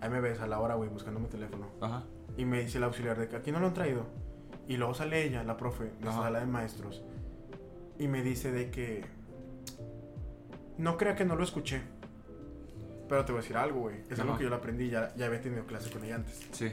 Ahí 0.00 0.10
me 0.10 0.20
ves 0.20 0.40
a 0.40 0.46
la 0.46 0.58
hora, 0.60 0.74
güey, 0.74 0.88
buscando 0.90 1.20
mi 1.20 1.28
teléfono. 1.28 1.68
Ajá. 1.80 2.02
Y 2.36 2.44
me 2.44 2.60
dice 2.60 2.78
el 2.78 2.84
auxiliar 2.84 3.16
de 3.18 3.28
que 3.28 3.36
aquí 3.36 3.52
no 3.52 3.60
lo 3.60 3.68
han 3.68 3.74
traído. 3.74 4.06
Y 4.68 4.76
luego 4.76 4.94
sale 4.94 5.24
ella, 5.24 5.42
la 5.42 5.56
profe, 5.56 5.84
de 5.84 6.04
la 6.04 6.12
sala 6.12 6.40
de 6.40 6.46
maestros. 6.46 7.02
Y 7.98 8.06
me 8.06 8.22
dice 8.22 8.52
de 8.52 8.70
que... 8.70 9.04
No 10.76 10.96
crea 10.96 11.16
que 11.16 11.24
no 11.24 11.34
lo 11.34 11.42
escuché. 11.42 11.80
Pero 13.08 13.24
te 13.24 13.32
voy 13.32 13.40
a 13.40 13.42
decir 13.42 13.56
algo, 13.56 13.80
güey. 13.80 13.96
Es 14.10 14.20
algo 14.20 14.32
Ajá. 14.32 14.38
que 14.38 14.44
yo 14.44 14.50
lo 14.50 14.56
aprendí, 14.56 14.90
ya, 14.90 15.14
ya 15.16 15.26
había 15.26 15.40
tenido 15.40 15.64
clase 15.64 15.90
con 15.90 16.04
ella 16.04 16.16
antes. 16.16 16.46
Sí. 16.52 16.70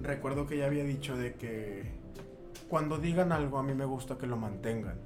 Recuerdo 0.00 0.46
que 0.46 0.54
ella 0.54 0.66
había 0.66 0.84
dicho 0.84 1.16
de 1.16 1.34
que... 1.34 1.92
Cuando 2.68 2.98
digan 2.98 3.32
algo 3.32 3.58
a 3.58 3.62
mí 3.62 3.74
me 3.74 3.84
gusta 3.84 4.16
que 4.16 4.26
lo 4.26 4.36
mantengan. 4.36 4.98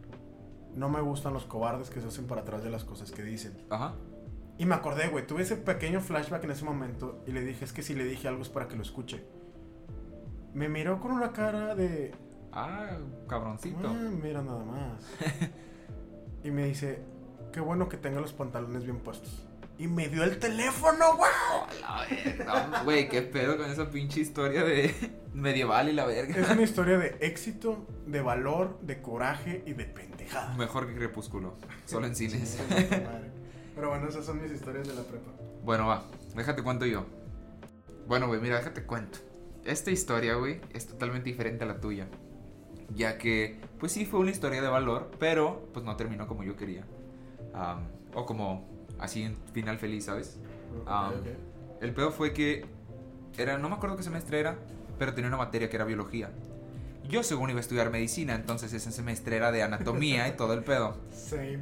No 0.76 0.90
me 0.90 1.00
gustan 1.00 1.32
los 1.32 1.46
cobardes 1.46 1.88
que 1.88 2.00
se 2.02 2.08
hacen 2.08 2.26
para 2.26 2.42
atrás 2.42 2.62
de 2.62 2.70
las 2.70 2.84
cosas 2.84 3.10
que 3.10 3.22
dicen. 3.22 3.56
Ajá. 3.70 3.94
Y 4.58 4.66
me 4.66 4.74
acordé, 4.74 5.08
güey, 5.08 5.26
tuve 5.26 5.42
ese 5.42 5.56
pequeño 5.56 6.00
flashback 6.00 6.44
en 6.44 6.50
ese 6.50 6.64
momento 6.64 7.22
y 7.26 7.32
le 7.32 7.40
dije, 7.40 7.64
es 7.64 7.72
que 7.72 7.82
si 7.82 7.94
le 7.94 8.04
dije 8.04 8.28
algo 8.28 8.42
es 8.42 8.48
para 8.48 8.68
que 8.68 8.76
lo 8.76 8.82
escuche. 8.82 9.24
Me 10.58 10.68
miró 10.68 10.98
con 11.00 11.12
una 11.12 11.30
cara 11.32 11.76
de, 11.76 12.10
Ah, 12.52 12.98
cabroncito. 13.28 13.78
ah, 13.86 14.10
mira 14.20 14.42
nada 14.42 14.64
más. 14.64 15.04
y 16.42 16.50
me 16.50 16.64
dice, 16.64 16.98
qué 17.52 17.60
bueno 17.60 17.88
que 17.88 17.96
tenga 17.96 18.20
los 18.20 18.32
pantalones 18.32 18.82
bien 18.82 18.98
puestos. 18.98 19.46
Y 19.78 19.86
me 19.86 20.08
dio 20.08 20.24
el 20.24 20.40
teléfono, 20.40 21.16
güey. 21.16 21.30
Ver, 22.10 22.44
no, 22.44 22.82
güey, 22.82 23.08
qué 23.08 23.22
pedo 23.22 23.56
con 23.56 23.70
esa 23.70 23.88
pinche 23.92 24.18
historia 24.20 24.64
de 24.64 24.92
medieval 25.32 25.88
y 25.90 25.92
la 25.92 26.04
verga. 26.06 26.36
Es 26.36 26.50
una 26.50 26.62
historia 26.62 26.98
de 26.98 27.16
éxito, 27.20 27.86
de 28.08 28.20
valor, 28.20 28.80
de 28.80 29.00
coraje 29.00 29.62
y 29.64 29.74
de 29.74 29.84
pendejada. 29.84 30.56
Mejor 30.56 30.88
que 30.88 30.96
Crepúsculo, 30.96 31.54
solo 31.84 32.08
en 32.08 32.16
cines. 32.16 32.58
Pero 33.76 33.90
bueno, 33.90 34.08
esas 34.08 34.26
son 34.26 34.42
mis 34.42 34.50
historias 34.50 34.88
de 34.88 34.94
la 34.96 35.02
prepa. 35.02 35.30
Bueno, 35.62 35.86
va, 35.86 36.02
déjate 36.34 36.64
cuento 36.64 36.84
yo. 36.84 37.06
Bueno, 38.08 38.26
güey, 38.26 38.40
mira, 38.40 38.56
déjate 38.56 38.82
cuento. 38.82 39.20
Esta 39.68 39.90
historia, 39.90 40.34
güey, 40.36 40.62
es 40.72 40.86
totalmente 40.86 41.28
diferente 41.28 41.64
a 41.64 41.66
la 41.66 41.78
tuya. 41.78 42.08
Ya 42.94 43.18
que, 43.18 43.60
pues 43.78 43.92
sí, 43.92 44.06
fue 44.06 44.18
una 44.18 44.30
historia 44.30 44.62
de 44.62 44.68
valor, 44.68 45.10
pero 45.18 45.68
pues 45.74 45.84
no 45.84 45.94
terminó 45.94 46.26
como 46.26 46.42
yo 46.42 46.56
quería. 46.56 46.86
O 48.14 48.24
como 48.24 48.66
así 48.98 49.24
en 49.24 49.36
final 49.52 49.78
feliz, 49.78 50.06
¿sabes? 50.06 50.40
Ok. 50.86 51.26
El 51.82 51.92
pedo 51.92 52.10
fue 52.12 52.32
que 52.32 52.64
era, 53.36 53.58
no 53.58 53.68
me 53.68 53.74
acuerdo 53.74 53.98
qué 53.98 54.02
semestre 54.02 54.40
era, 54.40 54.58
pero 54.98 55.12
tenía 55.12 55.28
una 55.28 55.36
materia 55.36 55.68
que 55.68 55.76
era 55.76 55.84
biología. 55.84 56.30
Yo 57.06 57.22
según 57.22 57.50
iba 57.50 57.58
a 57.58 57.60
estudiar 57.60 57.90
medicina, 57.90 58.34
entonces 58.34 58.72
ese 58.72 58.90
semestre 58.90 59.36
era 59.36 59.52
de 59.52 59.62
anatomía 59.62 60.28
y 60.28 60.32
todo 60.32 60.54
el 60.54 60.64
pedo. 60.64 60.96
Same. 61.10 61.60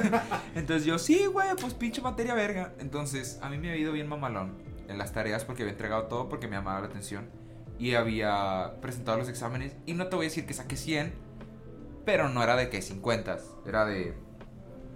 Entonces 0.54 0.84
yo, 0.84 0.98
sí, 0.98 1.26
güey, 1.26 1.48
pues 1.60 1.74
pinche 1.74 2.00
materia 2.02 2.34
verga. 2.34 2.72
Entonces 2.78 3.38
a 3.42 3.48
mí 3.50 3.58
me 3.58 3.70
había 3.70 3.80
ido 3.80 3.92
bien 3.92 4.08
mamalón 4.08 4.65
en 4.88 4.98
las 4.98 5.12
tareas 5.12 5.44
porque 5.44 5.62
había 5.62 5.72
entregado 5.72 6.04
todo 6.04 6.28
porque 6.28 6.48
me 6.48 6.56
llamaba 6.56 6.80
la 6.80 6.86
atención. 6.86 7.28
Y 7.78 7.94
había 7.94 8.76
presentado 8.80 9.18
los 9.18 9.28
exámenes. 9.28 9.76
Y 9.84 9.92
no 9.94 10.06
te 10.08 10.16
voy 10.16 10.26
a 10.26 10.28
decir 10.28 10.46
que 10.46 10.54
saqué 10.54 10.76
100, 10.76 11.12
pero 12.04 12.28
no 12.28 12.42
era 12.42 12.56
de 12.56 12.70
que 12.70 12.80
50, 12.80 13.38
era 13.66 13.84
de 13.84 14.14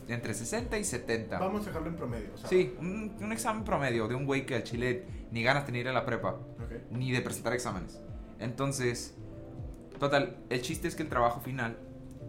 entre 0.08 0.34
60 0.34 0.78
y 0.78 0.84
70. 0.84 1.38
Vamos 1.38 1.62
a 1.62 1.66
dejarlo 1.66 1.88
en 1.88 1.96
promedio. 1.96 2.30
o 2.34 2.38
sea, 2.38 2.48
Sí, 2.48 2.74
un, 2.80 3.16
un 3.20 3.32
examen 3.32 3.64
promedio 3.64 4.08
de 4.08 4.14
un 4.14 4.26
güey 4.26 4.46
que 4.46 4.56
al 4.56 4.64
chile 4.64 5.04
ni 5.30 5.42
ganas 5.42 5.66
tenía 5.66 5.82
ir 5.82 5.88
a 5.88 5.92
la 5.92 6.04
prepa, 6.04 6.36
ni 6.90 7.12
de 7.12 7.20
presentar 7.20 7.52
exámenes. 7.52 8.00
Entonces, 8.38 9.14
total, 9.98 10.38
el 10.48 10.62
chiste 10.62 10.88
es 10.88 10.96
que 10.96 11.02
el 11.02 11.08
trabajo 11.08 11.40
final 11.40 11.76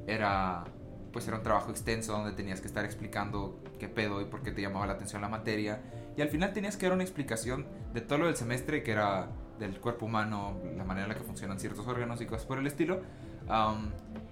era, 0.08 0.66
pues 1.12 1.28
era 1.28 1.38
un 1.38 1.44
trabajo 1.44 1.72
extenso 1.72 2.12
donde 2.14 2.34
tenías 2.34 2.62
que 2.62 2.68
estar 2.68 2.86
explicando 2.86 3.60
qué 3.80 3.88
pedo 3.88 4.22
y 4.22 4.26
por 4.26 4.44
qué 4.44 4.52
te 4.52 4.62
llamaba 4.62 4.86
la 4.86 4.94
atención 4.94 5.22
la 5.22 5.30
materia. 5.30 5.82
Y 6.18 6.22
al 6.22 6.30
final 6.30 6.54
tenías 6.54 6.78
que 6.78 6.86
dar 6.86 6.94
una 6.94 7.04
explicación 7.04 7.66
de 7.94 8.02
todo 8.02 8.20
lo 8.20 8.26
del 8.28 8.36
semestre, 8.36 8.84
que 8.84 8.92
era 8.92 9.30
del 9.60 9.80
cuerpo 9.80 10.08
humano, 10.08 10.60
la 10.76 10.84
manera 10.84 11.06
en 11.06 11.14
la 11.14 11.18
que 11.18 11.24
funcionan 11.24 11.60
ciertos 11.60 11.88
órganos 11.88 12.20
y 12.22 12.26
cosas 12.26 12.46
por 12.46 12.58
el 12.58 12.68
estilo. 12.68 13.02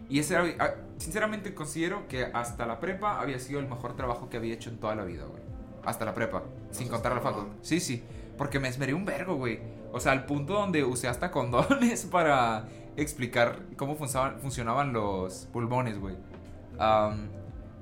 Y 0.10 0.20
ese 0.20 0.34
era, 0.34 0.46
ah, 0.60 0.72
sinceramente 0.98 1.54
considero 1.54 2.08
que 2.08 2.26
hasta 2.34 2.66
la 2.66 2.80
prepa 2.80 3.20
había 3.22 3.40
sido 3.40 3.60
el 3.60 3.68
mejor 3.68 3.96
trabajo 3.96 4.28
que 4.30 4.38
había 4.38 4.54
hecho 4.54 4.70
en 4.70 4.78
toda 4.78 4.96
la 4.96 5.04
vida, 5.04 5.26
güey. 5.26 5.44
Hasta 5.86 6.04
la 6.04 6.14
prepa, 6.14 6.44
sin 6.72 6.88
contar 6.90 7.14
la 7.14 7.22
facu. 7.22 7.48
Sí, 7.62 7.80
sí, 7.80 8.04
porque 8.38 8.60
me 8.60 8.68
esmeré 8.68 8.94
un 8.94 9.06
vergo, 9.06 9.36
güey. 9.36 9.60
O 9.92 10.00
sea, 10.00 10.12
al 10.12 10.26
punto 10.26 10.54
donde 10.54 10.84
usé 10.84 11.08
hasta 11.08 11.32
condones 11.32 12.06
para 12.12 12.68
explicar 12.98 13.60
cómo 13.78 13.96
funcionaban, 13.96 14.40
funcionaban 14.40 14.94
los 14.94 15.48
pulmones, 15.54 16.00
güey. 16.00 16.16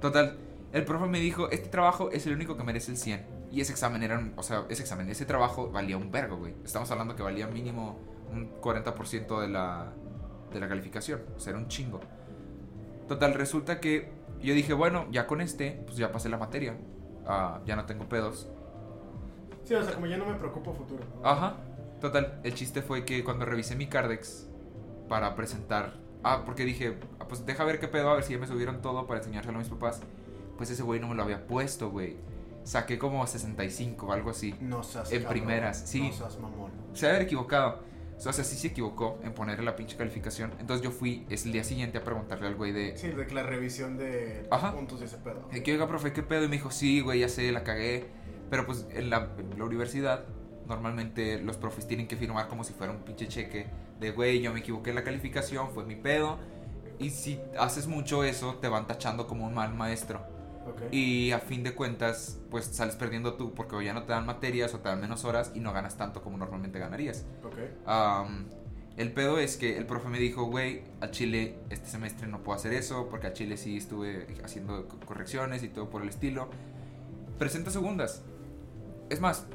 Total, 0.02 0.38
el 0.74 0.86
profe 0.86 1.08
me 1.08 1.20
dijo, 1.20 1.50
este 1.50 1.70
trabajo 1.70 2.12
es 2.12 2.26
el 2.28 2.34
único 2.34 2.58
que 2.58 2.64
merece 2.64 2.92
el 2.92 2.98
100. 2.98 3.37
Y 3.52 3.62
ese 3.62 3.72
examen 3.72 4.04
era, 4.04 4.32
o 4.36 4.44
sea, 4.44 4.66
ese 4.70 4.82
examen, 4.82 5.10
ese 5.10 5.26
trabajo 5.26 5.72
valía 5.72 5.98
un 5.98 6.12
vergo, 6.12 6.38
güey. 6.38 6.54
Estamos 6.66 6.92
hablando 6.92 7.16
que 7.16 7.24
valía 7.24 7.48
mínimo 7.48 7.98
un 8.32 8.60
40% 8.62 9.40
de 9.40 9.48
la, 9.48 9.94
de 10.52 10.60
la 10.60 10.68
calificación. 10.68 11.22
O 11.36 11.40
sea, 11.40 11.52
era 11.52 11.60
un 11.60 11.68
chingo. 11.68 12.02
Total, 13.08 13.34
resulta 13.34 13.80
que 13.80 14.12
yo 14.42 14.54
dije, 14.54 14.74
bueno, 14.74 15.08
ya 15.12 15.28
con 15.28 15.42
este, 15.42 15.82
pues 15.86 15.98
ya 15.98 16.12
pasé 16.12 16.30
la 16.30 16.38
materia. 16.38 16.78
Ah, 17.26 17.62
ya 17.66 17.76
no 17.76 17.86
tengo 17.86 18.08
pedos. 18.08 18.50
Sí, 19.64 19.74
o 19.74 19.84
sea, 19.84 19.94
como 19.94 20.08
ya 20.08 20.18
no 20.18 20.26
me 20.26 20.36
preocupo 20.36 20.74
futuro. 20.74 21.04
¿no? 21.22 21.28
Ajá. 21.28 21.58
Total, 22.02 22.40
el 22.44 22.54
chiste 22.54 22.82
fue 22.82 23.06
que 23.06 23.24
cuando 23.24 23.46
revisé 23.46 23.76
mi 23.76 23.88
Cardex 23.88 24.48
para 25.08 25.36
presentar. 25.36 25.96
Ah, 26.24 26.44
porque 26.46 26.66
dije, 26.66 26.98
ah, 27.20 27.28
pues 27.28 27.46
deja 27.46 27.64
ver 27.64 27.80
qué 27.80 27.88
pedo, 27.88 28.10
a 28.10 28.16
ver 28.16 28.24
si 28.24 28.34
ya 28.34 28.40
me 28.40 28.48
subieron 28.48 28.82
todo 28.82 29.08
para 29.08 29.20
enseñárselo 29.20 29.56
a 29.58 29.60
mis 29.60 29.70
papás. 29.70 30.02
Pues 30.58 30.70
ese 30.70 30.84
güey 30.84 31.00
no 31.00 31.08
me 31.08 31.16
lo 31.16 31.24
había 31.24 31.48
puesto, 31.48 31.90
güey. 31.90 32.18
Saqué 32.68 32.98
como 33.00 33.26
65 33.26 34.08
o 34.08 34.12
algo 34.12 34.32
así. 34.32 34.54
No 34.60 34.84
seas 34.84 35.10
En 35.14 35.24
cabrón, 35.24 35.40
primeras, 35.40 35.84
sí. 35.88 36.02
No 36.10 36.14
seas 36.14 36.38
mamón. 36.38 36.72
Se 36.94 37.08
haber 37.08 37.22
equivocado. 37.22 37.80
O 38.18 38.20
sea, 38.20 38.34
sí 38.34 38.58
se 38.58 38.68
equivocó 38.68 39.20
en 39.24 39.32
ponerle 39.34 39.64
la 39.64 39.78
pinche 39.78 39.96
calificación. 39.96 40.52
Entonces 40.60 40.84
yo 40.84 40.92
fui 40.92 41.26
el 41.30 41.52
día 41.54 41.64
siguiente 41.64 41.98
a 42.00 42.04
preguntarle 42.04 42.48
al 42.48 42.56
güey 42.56 42.74
de. 42.74 42.98
Sí, 42.98 43.08
de 43.08 43.26
que 43.26 43.34
la 43.34 43.44
revisión 43.44 43.96
de 43.98 44.46
Ajá. 44.52 44.74
puntos 44.74 45.00
y 45.00 45.06
ese 45.06 45.16
pedo. 45.16 45.48
"Eh, 45.54 45.64
¿Qué 45.64 45.72
oiga, 45.72 45.88
profe? 45.88 46.12
¿Qué 46.12 46.24
pedo? 46.24 46.44
Y 46.44 46.50
me 46.50 46.58
dijo, 46.58 46.70
sí, 46.70 47.00
güey, 47.00 47.22
ya 47.22 47.30
sé, 47.30 47.50
la 47.54 47.64
cagué. 47.64 48.08
Pero 48.50 48.66
pues 48.66 48.86
en 48.92 49.10
la, 49.12 49.30
en 49.38 49.58
la 49.58 49.64
universidad, 49.64 50.26
normalmente 50.68 51.40
los 51.40 51.56
profes 51.56 51.88
tienen 51.88 52.08
que 52.10 52.18
firmar 52.18 52.50
como 52.50 52.66
si 52.66 52.74
fuera 52.74 52.92
un 52.92 53.00
pinche 53.00 53.30
cheque 53.30 53.68
de, 54.02 54.12
güey, 54.12 54.42
yo 54.42 54.52
me 54.52 54.60
equivoqué 54.60 54.90
en 54.90 54.96
la 54.98 55.04
calificación, 55.06 55.70
fue 55.72 55.86
mi 55.86 55.96
pedo. 55.96 56.38
Y 57.00 57.12
si 57.12 57.40
haces 57.58 57.88
mucho 57.88 58.26
eso, 58.26 58.56
te 58.56 58.68
van 58.68 58.88
tachando 58.88 59.26
como 59.26 59.46
un 59.46 59.54
mal 59.54 59.74
maestro. 59.74 60.36
Ok. 60.70 60.82
Y 60.94 61.32
a 61.32 61.40
fin 61.40 61.64
de 61.64 61.74
cuentas, 61.74 62.40
pues 62.52 62.66
sales 62.66 62.96
perdiendo 62.96 63.34
tú 63.36 63.54
porque 63.54 63.84
ya 63.84 63.94
no 63.94 64.04
te 64.04 64.12
dan 64.14 64.26
materias 64.26 64.74
o 64.74 64.80
te 64.80 64.90
dan 64.90 65.00
menos 65.02 65.24
horas 65.26 65.52
y 65.56 65.60
no 65.60 65.74
ganas 65.74 65.98
tanto 65.98 66.22
como 66.22 66.38
normalmente 66.38 66.80
ganarías. 66.80 67.26
Ok. 67.44 67.56
Am, 67.86 68.46
el 68.98 69.12
pedo 69.14 69.38
es 69.40 69.58
que 69.58 69.78
el 69.78 69.86
profe 69.86 70.10
me 70.10 70.20
dijo, 70.20 70.46
güey, 70.46 70.82
a 71.02 71.12
Chile 71.12 71.58
este 71.70 71.88
semestre 71.88 72.28
no 72.28 72.44
puedo 72.44 72.58
hacer 72.58 72.74
eso 72.74 73.08
porque 73.10 73.28
a 73.28 73.34
Chile 73.34 73.56
sí 73.58 73.78
estuve 73.78 74.28
haciendo 74.44 74.88
co- 74.88 75.00
correcciones 75.06 75.62
y 75.64 75.70
todo 75.70 75.90
por 75.90 76.02
el 76.02 76.10
estilo. 76.10 76.50
Presenta 77.38 77.70
segundas. 77.72 78.24
Es 79.10 79.22
más, 79.22 79.46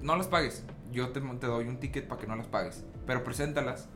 no 0.00 0.16
las 0.16 0.26
pagues. 0.28 0.64
Yo 0.92 1.10
te, 1.10 1.20
te 1.20 1.46
doy 1.46 1.66
un 1.68 1.78
ticket 1.78 2.08
para 2.08 2.20
que 2.20 2.26
no 2.26 2.36
las 2.36 2.46
pagues. 2.46 2.84
Pero 3.06 3.22
preséntalas. 3.24 3.88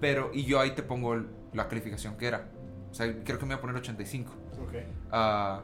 Pero, 0.00 0.30
y 0.32 0.44
yo 0.44 0.60
ahí 0.60 0.70
te 0.72 0.82
pongo 0.82 1.14
el- 1.14 1.28
la 1.52 1.68
calificación 1.68 2.16
que 2.16 2.26
era. 2.26 2.48
O 2.90 2.94
sea, 2.94 3.06
creo 3.24 3.38
que 3.38 3.46
me 3.46 3.54
voy 3.54 3.58
a 3.58 3.60
poner 3.60 3.76
85. 3.76 4.32
Ok. 4.62 4.74
Ah, 5.10 5.62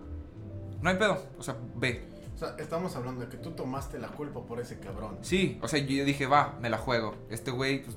no 0.83 0.91
hay 0.91 0.97
pedo. 0.97 1.23
O 1.39 1.43
sea, 1.43 1.57
ve. 1.77 2.07
O 2.35 2.39
sea, 2.39 2.55
estamos 2.59 2.95
hablando 2.95 3.23
de 3.23 3.29
que 3.29 3.37
tú 3.37 3.51
tomaste 3.51 3.99
la 3.99 4.09
culpa 4.09 4.41
por 4.41 4.61
ese 4.61 4.79
cabrón. 4.79 5.19
Sí, 5.23 5.59
o 5.61 5.69
sea, 5.69 5.81
yo 5.81 6.05
dije, 6.05 6.27
va, 6.27 6.57
me 6.61 6.71
la 6.71 6.79
juego. 6.79 7.15
Este 7.31 7.51
güey, 7.51 7.83
pues, 7.83 7.97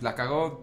la 0.00 0.14
cagó. 0.14 0.62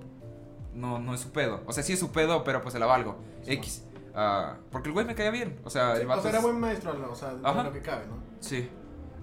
No, 0.74 1.00
no 1.00 1.14
es 1.14 1.20
su 1.20 1.32
pedo. 1.32 1.62
O 1.68 1.74
sea, 1.74 1.84
sí 1.84 1.94
es 1.94 2.00
su 2.00 2.12
pedo, 2.12 2.44
pero 2.44 2.62
pues 2.62 2.74
se 2.74 2.80
la 2.80 2.86
valgo. 2.86 3.18
Sí, 3.44 3.54
X. 3.54 3.84
Ah, 4.16 4.58
porque 4.72 4.90
el 4.90 4.94
güey 4.94 5.06
me 5.06 5.16
caía 5.16 5.32
bien. 5.32 5.60
O 5.64 5.70
sea, 5.70 5.96
Sí, 5.96 6.02
el 6.02 6.10
o 6.10 6.22
sea, 6.22 6.32
era 6.32 6.40
buen 6.40 6.60
maestro, 6.60 6.94
o 7.10 7.16
sea, 7.16 7.34
de 7.34 7.64
lo 7.64 7.74
que 7.74 7.82
cabe, 7.82 8.08
¿no? 8.08 8.16
Sí. 8.40 8.70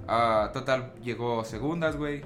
Ah, 0.06 0.50
total, 0.52 0.94
llegó 1.02 1.44
segundas, 1.44 1.96
güey. 1.96 2.22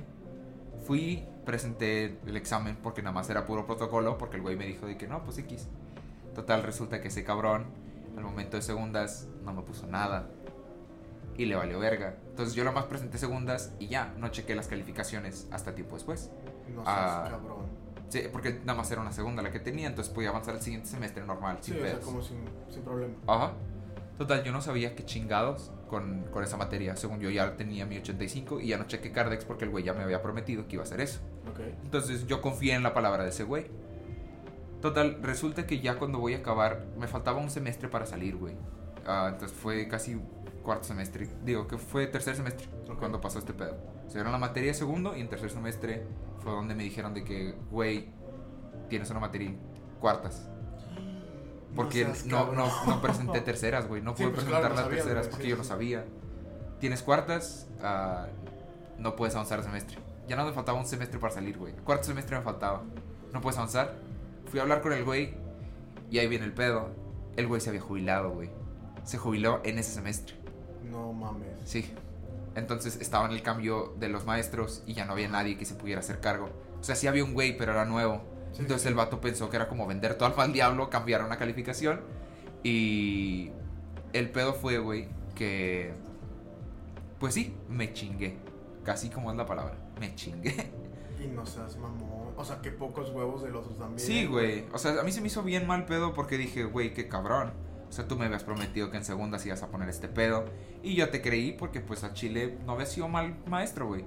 Fui, 0.86 1.24
presenté 1.44 2.18
el 2.26 2.36
examen 2.36 2.76
porque 2.82 3.02
nada 3.02 3.14
más 3.14 3.30
era 3.30 3.46
puro 3.46 3.66
protocolo. 3.66 4.18
Porque 4.18 4.36
el 4.36 4.42
güey 4.42 4.56
me 4.56 4.66
dijo 4.66 4.86
de 4.86 4.96
que 4.96 5.08
no, 5.08 5.24
pues 5.24 5.38
X. 5.38 5.68
Total, 6.34 6.62
resulta 6.62 7.00
que 7.00 7.08
ese 7.08 7.24
cabrón, 7.24 7.66
al 8.16 8.22
momento 8.24 8.56
de 8.56 8.62
segundas, 8.62 9.28
no 9.44 9.52
me 9.52 9.62
puso 9.62 9.86
nada. 9.86 10.28
Y 11.36 11.46
le 11.46 11.56
valió 11.56 11.78
verga. 11.78 12.16
Entonces 12.28 12.54
yo 12.54 12.62
nada 12.64 12.74
más 12.74 12.84
presenté 12.84 13.16
segundas 13.18 13.72
y 13.78 13.88
ya, 13.88 14.14
no 14.18 14.28
chequé 14.28 14.54
las 14.54 14.68
calificaciones 14.68 15.48
hasta 15.50 15.74
tiempo 15.74 15.96
después. 15.96 16.30
No 16.74 16.84
seas 16.84 16.96
Ah, 16.98 17.28
cabrón. 17.30 17.66
Sí, 18.10 18.24
porque 18.30 18.60
nada 18.64 18.74
más 18.74 18.90
era 18.90 19.00
una 19.00 19.12
segunda 19.12 19.42
la 19.42 19.50
que 19.50 19.58
tenía, 19.58 19.88
entonces 19.88 20.12
podía 20.12 20.28
avanzar 20.28 20.54
al 20.54 20.60
siguiente 20.60 20.88
semestre 20.88 21.24
normal, 21.24 21.56
Sí, 21.62 21.72
sin 21.72 21.80
o 21.82 21.86
sea, 21.86 22.00
como 22.00 22.20
sin, 22.22 22.44
sin 22.68 22.82
problema. 22.82 23.14
Ajá. 23.26 23.52
Total, 24.18 24.44
yo 24.44 24.52
no 24.52 24.60
sabía 24.60 24.94
qué 24.94 25.04
chingados 25.06 25.72
con, 25.88 26.24
con 26.30 26.44
esa 26.44 26.58
materia. 26.58 26.94
Según 26.96 27.20
yo 27.20 27.30
ya 27.30 27.56
tenía 27.56 27.86
mi 27.86 27.96
85 27.96 28.60
y 28.60 28.68
ya 28.68 28.76
no 28.76 28.84
chequé 28.86 29.10
Cardex 29.10 29.46
porque 29.46 29.64
el 29.64 29.70
güey 29.70 29.84
ya 29.84 29.94
me 29.94 30.02
había 30.02 30.20
prometido 30.20 30.68
que 30.68 30.74
iba 30.74 30.82
a 30.82 30.86
hacer 30.86 31.00
eso. 31.00 31.20
Ok. 31.50 31.60
Entonces 31.82 32.26
yo 32.26 32.42
confié 32.42 32.74
en 32.74 32.82
la 32.82 32.92
palabra 32.92 33.22
de 33.24 33.30
ese 33.30 33.44
güey. 33.44 33.66
Total, 34.82 35.18
resulta 35.22 35.64
que 35.66 35.80
ya 35.80 35.96
cuando 35.96 36.18
voy 36.18 36.34
a 36.34 36.38
acabar, 36.38 36.84
me 36.98 37.06
faltaba 37.06 37.38
un 37.38 37.50
semestre 37.50 37.88
para 37.88 38.04
salir, 38.04 38.36
güey. 38.36 38.54
Ah, 39.06 39.28
entonces 39.32 39.56
fue 39.56 39.88
casi 39.88 40.20
cuarto 40.62 40.84
semestre. 40.84 41.28
Digo, 41.44 41.66
que 41.66 41.78
fue 41.78 42.06
tercer 42.08 42.36
semestre 42.36 42.68
Ok. 42.90 42.98
cuando 42.98 43.20
pasó 43.20 43.38
este 43.38 43.52
pedo. 43.54 43.76
Se 44.08 44.14
dieron 44.14 44.32
la 44.32 44.38
materia 44.38 44.74
segundo 44.74 45.16
y 45.16 45.20
en 45.20 45.28
tercer 45.28 45.50
semestre 45.50 46.04
fue 46.40 46.52
donde 46.52 46.74
me 46.74 46.82
dijeron 46.82 47.14
de 47.14 47.24
que, 47.24 47.54
güey, 47.70 48.08
tienes 48.88 49.08
una 49.10 49.20
materia 49.20 49.48
en 49.48 49.58
cuartas. 50.00 50.48
Porque 51.76 52.04
no, 52.26 52.36
cabrón. 52.36 52.56
no, 52.56 52.86
no 52.86 53.00
presenté 53.00 53.40
terceras, 53.40 53.86
güey. 53.88 54.02
No 54.02 54.16
Sí, 54.16 54.24
pude 54.24 54.32
pues 54.34 54.44
presentar 54.44 54.60
claro, 54.60 54.74
no 54.74 54.80
las 54.80 54.84
sabías, 54.84 55.04
terceras 55.04 55.28
porque 55.28 55.44
sí, 55.44 55.50
yo 55.50 55.56
no 55.56 55.64
sabía. 55.64 56.04
Tienes 56.80 57.02
cuartas, 57.02 57.68
ah, 57.82 58.26
no 58.98 59.16
puedes 59.16 59.34
avanzar 59.36 59.60
el 59.60 59.64
semestre. 59.64 59.98
Ya 60.28 60.36
no 60.36 60.44
me 60.44 60.52
faltaba 60.52 60.78
un 60.78 60.86
semestre 60.86 61.18
para 61.18 61.32
salir, 61.32 61.56
güey. 61.56 61.72
Cuarto 61.76 62.04
semestre 62.04 62.36
me 62.36 62.42
faltaba. 62.42 62.82
No 63.32 63.40
puedes 63.40 63.56
avanzar. 63.56 63.94
Fui 64.52 64.60
a 64.60 64.64
hablar 64.64 64.82
con 64.82 64.92
el 64.92 65.02
güey 65.02 65.32
y 66.10 66.18
ahí 66.18 66.28
viene 66.28 66.44
el 66.44 66.52
pedo. 66.52 66.90
El 67.38 67.46
güey 67.46 67.62
se 67.62 67.70
había 67.70 67.80
jubilado, 67.80 68.32
güey. 68.32 68.50
Se 69.02 69.16
jubiló 69.16 69.62
en 69.64 69.78
ese 69.78 69.92
semestre. 69.92 70.36
No 70.90 71.14
mames. 71.14 71.48
Sí. 71.64 71.90
Entonces 72.54 72.96
estaba 73.00 73.24
en 73.24 73.32
el 73.32 73.40
cambio 73.40 73.94
de 73.98 74.10
los 74.10 74.26
maestros 74.26 74.82
y 74.86 74.92
ya 74.92 75.06
no 75.06 75.12
había 75.12 75.30
nadie 75.30 75.56
que 75.56 75.64
se 75.64 75.74
pudiera 75.74 76.00
hacer 76.00 76.20
cargo. 76.20 76.50
O 76.78 76.84
sea, 76.84 76.96
sí 76.96 77.06
había 77.06 77.24
un 77.24 77.32
güey, 77.32 77.56
pero 77.56 77.72
era 77.72 77.86
nuevo. 77.86 78.24
Sí, 78.52 78.60
Entonces 78.60 78.82
sí, 78.82 78.88
el 78.88 78.94
vato 78.94 79.22
pensó 79.22 79.48
que 79.48 79.56
era 79.56 79.68
como 79.68 79.86
vender 79.86 80.16
todo 80.16 80.28
alma 80.28 80.42
al 80.42 80.52
diablo, 80.52 80.90
cambiar 80.90 81.24
una 81.24 81.38
calificación. 81.38 82.02
Y 82.62 83.52
el 84.12 84.28
pedo 84.32 84.52
fue, 84.52 84.76
güey, 84.76 85.08
que... 85.34 85.94
Pues 87.18 87.32
sí, 87.32 87.56
me 87.70 87.94
chingué. 87.94 88.36
Casi 88.84 89.08
como 89.08 89.30
es 89.30 89.36
la 89.38 89.46
palabra. 89.46 89.78
Me 89.98 90.14
chingué. 90.14 90.70
Y 91.22 91.28
no 91.28 91.44
seas 91.46 91.76
mamón. 91.76 92.32
O 92.36 92.44
sea, 92.44 92.60
que 92.60 92.70
pocos 92.70 93.10
huevos 93.10 93.42
del 93.42 93.54
otro 93.56 93.72
también. 93.74 93.98
Sí, 94.00 94.26
güey. 94.26 94.64
O 94.72 94.78
sea, 94.78 95.00
a 95.00 95.02
mí 95.04 95.12
se 95.12 95.20
me 95.20 95.26
hizo 95.28 95.42
bien 95.42 95.66
mal 95.66 95.84
pedo 95.86 96.14
porque 96.14 96.38
dije, 96.38 96.64
güey, 96.64 96.92
qué 96.94 97.08
cabrón. 97.08 97.52
O 97.88 97.92
sea, 97.92 98.08
tú 98.08 98.16
me 98.16 98.24
habías 98.24 98.42
prometido 98.42 98.90
que 98.90 98.96
en 98.96 99.04
segundas 99.04 99.44
ibas 99.44 99.62
a 99.62 99.68
poner 99.68 99.88
este 99.90 100.08
pedo. 100.08 100.46
Y 100.82 100.94
yo 100.94 101.10
te 101.10 101.20
creí 101.20 101.52
porque 101.52 101.80
pues 101.80 102.04
a 102.04 102.14
Chile 102.14 102.58
no 102.64 102.72
había 102.72 102.86
sido 102.86 103.06
mal 103.08 103.36
maestro, 103.46 103.86
güey. 103.86 104.04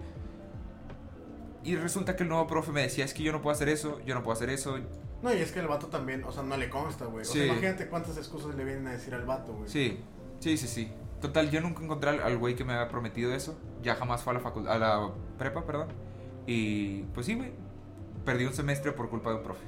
Y 1.63 1.75
resulta 1.75 2.15
que 2.15 2.23
el 2.23 2.29
nuevo 2.29 2.45
profe 2.47 2.71
me 2.71 2.81
decía, 2.81 3.05
es 3.05 3.13
que 3.13 3.23
yo 3.23 3.31
no 3.31 3.41
puedo 3.41 3.53
hacer 3.55 3.69
eso, 3.69 3.99
yo 4.05 4.13
no 4.13 4.21
puedo 4.23 4.33
hacer 4.35 4.49
eso. 4.49 4.77
No, 5.23 5.33
y 5.33 5.37
es 5.37 5.51
que 5.51 5.59
el 5.59 5.67
vato 5.67 5.87
también, 5.87 6.23
o 6.23 6.31
sea, 6.31 6.43
no 6.43 6.57
le 6.57 6.69
consta, 6.69 7.05
güey. 7.05 7.21
O 7.21 7.25
Sí. 7.25 7.39
sea, 7.39 7.47
imagínate 7.47 7.87
cuántas 7.87 8.17
excusas 8.17 8.53
le 8.55 8.63
vienen 8.63 8.85
a 8.87 8.91
decir 8.91 9.15
al 9.15 9.25
vato, 9.25 9.53
güey. 9.53 9.67
Sí, 9.69 9.99
sí, 10.39 10.57
sí, 10.57 10.67
sí. 10.67 10.91
Total, 11.21 11.49
yo 11.49 11.61
nunca 11.61 11.81
encontré 11.83 12.11
al- 12.11 12.21
al 12.21 12.37
güey 12.37 12.55
que 12.55 12.63
me 12.63 12.73
había 12.73 12.87
prometido 12.89 13.33
eso. 13.33 13.57
Ya 13.81 13.95
jamás 13.95 14.21
fue 14.21 14.31
a 14.31 14.33
la 14.35 14.39
facultad, 14.41 14.73
a 14.73 14.77
la 14.77 15.11
prepa, 15.39 15.65
perdón. 15.65 15.87
Y 16.47 17.01
pues 17.13 17.25
sí, 17.25 17.35
güey. 17.35 17.51
Perdí 18.23 18.45
un 18.45 18.53
semestre 18.53 18.91
por 18.91 19.09
culpa 19.09 19.29
de 19.31 19.37
un 19.37 19.43
profe. 19.43 19.65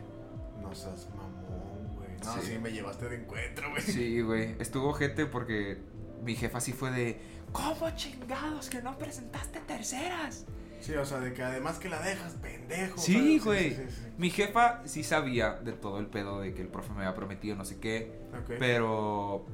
No 0.62 0.74
seas 0.74 1.08
mamón, 1.16 1.96
güey. 1.96 2.10
No, 2.24 2.34
Sí. 2.34 2.54
sí. 2.54 2.60
me 2.60 2.72
llevaste 2.72 3.08
de 3.10 3.18
encuentro, 3.22 3.70
güey. 3.70 3.82
Sí, 3.82 4.22
güey. 4.22 4.56
Estuvo 4.60 4.94
gente 4.94 5.26
porque 5.26 5.78
mi 6.24 6.36
jefa 6.36 6.60
sí 6.60 6.74
fue 6.74 6.92
de. 6.92 7.20
¿Cómo 7.52 7.90
chingados 7.96 8.70
que 8.70 8.82
no 8.82 8.98
presentaste 8.98 9.60
terceras? 9.62 10.46
Sí, 10.82 10.94
o 10.94 11.06
sea, 11.06 11.20
de 11.20 11.34
que 11.34 11.42
además 11.42 11.80
que 11.80 11.90
la 11.90 12.00
dejas, 12.02 12.34
pendejo. 12.34 13.00
Sí, 13.00 13.40
güey. 13.40 13.72
Sí, 13.72 13.76
sí, 13.76 13.90
sí, 13.90 14.14
Mi 14.18 14.30
jefa 14.30 14.82
sí 14.86 15.04
sabía 15.04 15.54
de 15.54 15.74
todo 15.74 16.00
el 16.00 16.08
pedo 16.08 16.40
de 16.42 16.54
que 16.54 16.62
el 16.62 16.68
profe 16.68 16.92
me 16.94 17.00
había 17.00 17.16
prometido 17.16 17.56
no 17.56 17.66
sé 17.66 17.80
qué. 17.80 18.12
Pero 18.60 19.46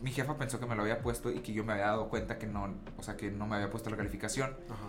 mi 0.00 0.10
jefa 0.10 0.36
pensó 0.36 0.58
que 0.58 0.66
me 0.66 0.74
lo 0.74 0.82
había 0.82 1.00
puesto 1.00 1.30
y 1.30 1.40
que 1.40 1.52
yo 1.52 1.64
me 1.64 1.74
había 1.74 1.86
dado 1.86 2.08
cuenta 2.08 2.38
que 2.38 2.46
no, 2.48 2.74
o 2.96 3.02
sea, 3.02 3.16
que 3.16 3.30
no 3.30 3.46
me 3.46 3.56
había 3.56 3.70
puesto 3.70 3.88
la 3.90 3.96
calificación. 3.96 4.56
Ajá. 4.68 4.88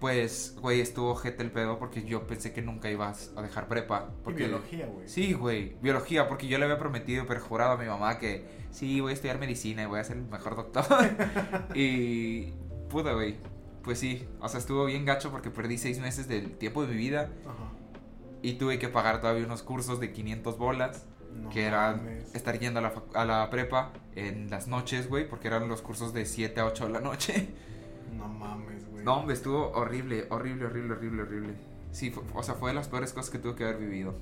Pues, 0.00 0.56
güey, 0.60 0.80
estuvo 0.80 1.14
jete 1.14 1.42
el 1.42 1.50
pedo 1.50 1.78
porque 1.78 2.02
yo 2.04 2.26
pensé 2.26 2.52
que 2.54 2.62
nunca 2.62 2.90
ibas 2.90 3.32
a 3.36 3.42
dejar 3.42 3.68
prepa. 3.68 4.08
Porque, 4.24 4.44
biología, 4.46 4.86
güey. 4.86 5.06
Sí, 5.06 5.34
güey, 5.34 5.76
biología, 5.82 6.26
porque 6.26 6.48
yo 6.48 6.56
le 6.58 6.64
había 6.64 6.78
prometido, 6.78 7.26
perjurado 7.26 7.72
a 7.72 7.76
mi 7.76 7.84
mamá 7.86 8.18
que 8.18 8.46
sí, 8.70 9.00
voy 9.02 9.10
a 9.10 9.14
estudiar 9.14 9.38
medicina 9.38 9.82
y 9.82 9.86
voy 9.86 10.00
a 10.00 10.04
ser 10.04 10.16
el 10.16 10.24
mejor 10.24 10.56
doctor. 10.56 10.84
y 11.74 12.52
puta, 12.88 13.12
güey. 13.12 13.36
Pues 13.82 13.98
sí, 13.98 14.26
o 14.40 14.48
sea, 14.48 14.58
estuvo 14.60 14.84
bien 14.86 15.04
gacho 15.04 15.30
porque 15.30 15.50
perdí 15.50 15.78
seis 15.78 16.00
meses 16.00 16.28
del 16.28 16.52
tiempo 16.58 16.82
de 16.82 16.88
mi 16.92 16.96
vida 16.98 17.30
Ajá. 17.46 17.70
y 18.42 18.54
tuve 18.54 18.78
que 18.78 18.88
pagar 18.88 19.20
todavía 19.20 19.44
unos 19.44 19.62
cursos 19.62 20.00
de 20.00 20.12
500 20.12 20.58
bolas, 20.58 21.06
No 21.34 21.48
que 21.48 21.64
eran 21.64 21.96
mames. 22.04 22.34
estar 22.34 22.58
yendo 22.58 22.80
a 22.80 22.82
la, 22.82 22.94
fac- 22.94 23.14
a 23.14 23.24
la 23.24 23.48
prepa 23.48 23.92
en 24.16 24.50
las 24.50 24.66
noches, 24.68 25.08
güey, 25.08 25.26
porque 25.28 25.48
eran 25.48 25.66
los 25.68 25.80
cursos 25.80 26.12
de 26.12 26.26
7 26.26 26.60
a 26.60 26.66
8 26.66 26.86
de 26.88 26.92
la 26.92 27.00
noche. 27.00 27.48
No 28.14 28.28
mames, 28.28 28.86
güey. 29.02 29.04
No, 29.04 29.16
hombre, 29.20 29.34
estuvo 29.34 29.70
horrible, 29.72 30.26
horrible, 30.30 30.66
horrible, 30.66 30.92
horrible, 30.94 31.22
horrible. 31.22 31.54
Sí, 31.92 32.10
fue- 32.10 32.22
o 32.34 32.42
sea, 32.42 32.54
fue 32.54 32.70
de 32.70 32.74
las 32.74 32.88
peores 32.88 33.12
cosas 33.12 33.30
que 33.30 33.38
tuve 33.38 33.54
que 33.56 33.64
haber 33.64 33.78
vivido. 33.78 34.14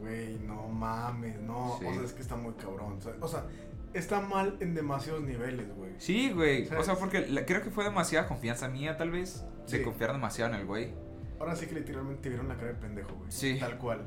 Güey, 0.00 0.38
no 0.40 0.68
mames, 0.68 1.40
no. 1.40 1.76
Sí. 1.80 1.86
O 1.86 1.92
sea, 1.94 2.02
es 2.02 2.12
que 2.12 2.22
está 2.22 2.36
muy 2.36 2.52
cabrón. 2.54 2.98
O 3.20 3.28
sea, 3.28 3.44
está 3.92 4.20
mal 4.20 4.56
en 4.60 4.74
demasiados 4.74 5.22
niveles, 5.22 5.74
güey. 5.76 5.92
Sí, 5.98 6.30
güey. 6.32 6.68
O 6.76 6.82
sea, 6.82 6.94
porque 6.96 7.26
la- 7.28 7.44
creo 7.46 7.62
que 7.62 7.70
fue 7.70 7.84
demasiada 7.84 8.26
confianza 8.26 8.68
mía, 8.68 8.96
tal 8.96 9.10
vez. 9.10 9.44
De 9.70 9.78
Sí. 9.78 9.82
confiar 9.82 10.12
demasiado 10.12 10.52
en 10.54 10.60
el 10.60 10.66
güey. 10.66 10.92
Ahora 11.40 11.56
sí 11.56 11.66
que 11.66 11.74
literalmente 11.74 12.22
te 12.22 12.28
vieron 12.28 12.48
la 12.48 12.54
cara 12.56 12.68
de 12.68 12.74
pendejo, 12.74 13.14
güey. 13.16 13.30
Sí. 13.30 13.56
Tal 13.58 13.78
cual. 13.78 14.06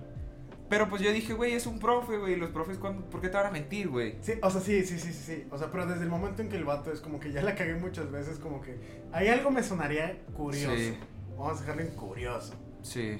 Pero 0.70 0.90
pues 0.90 1.02
yo 1.02 1.12
dije, 1.14 1.34
güey, 1.34 1.54
es 1.54 1.66
un 1.66 1.80
profe, 1.80 2.18
güey. 2.18 2.36
Los 2.36 2.50
profes, 2.50 2.78
¿cuándo- 2.78 3.06
¿por 3.10 3.22
qué 3.22 3.30
te 3.30 3.38
van 3.38 3.46
a 3.48 3.52
mentir, 3.52 3.88
güey? 3.88 4.18
Sí, 4.22 4.34
o 4.42 4.50
sea, 4.50 4.60
sí, 4.60 4.84
sí, 4.84 5.00
sí, 5.00 5.14
sí, 5.14 5.24
sí. 5.24 5.48
O 5.50 5.58
sea, 5.58 5.72
pero 5.72 5.86
desde 5.86 6.04
el 6.04 6.10
momento 6.10 6.42
en 6.42 6.50
que 6.50 6.58
el 6.58 6.66
vato 6.66 6.92
es 6.92 7.00
como 7.00 7.20
que 7.20 7.32
ya 7.32 7.42
la 7.42 7.56
cagué 7.56 7.76
muchas 7.76 8.12
veces, 8.12 8.38
como 8.38 8.60
que 8.62 8.78
hay 9.14 9.30
algo 9.30 9.50
me 9.50 9.64
sonaría 9.64 10.22
curioso. 10.36 10.76
Sí. 10.76 10.98
Vamos 11.38 11.58
a 11.58 11.62
dejarlo 11.62 11.82
en 11.84 11.90
curioso. 11.92 12.54
Sí. 12.82 13.18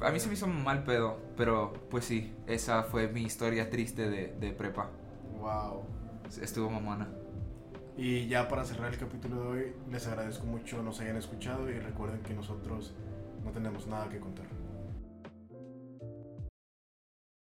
A 0.00 0.10
mí 0.10 0.18
se 0.18 0.26
me 0.28 0.34
hizo 0.34 0.46
mal 0.48 0.82
pedo. 0.82 1.18
Pero 1.36 1.72
pues 1.90 2.04
sí, 2.06 2.34
esa 2.46 2.82
fue 2.82 3.06
mi 3.08 3.22
historia 3.22 3.70
triste 3.70 4.08
de, 4.10 4.34
de 4.40 4.52
prepa. 4.52 4.90
Wow. 5.38 5.84
Estuvo 6.42 6.70
mamona. 6.70 7.08
Y 7.96 8.26
ya 8.28 8.48
para 8.48 8.64
cerrar 8.64 8.92
el 8.92 8.98
capítulo 8.98 9.42
de 9.42 9.48
hoy, 9.48 9.72
les 9.90 10.06
agradezco 10.06 10.46
mucho 10.46 10.82
nos 10.82 11.00
hayan 11.00 11.16
escuchado 11.16 11.68
y 11.70 11.78
recuerden 11.78 12.20
que 12.22 12.32
nosotros 12.34 12.94
no 13.44 13.50
tenemos 13.50 13.86
nada 13.86 14.08
que 14.08 14.18
contar. 14.18 14.46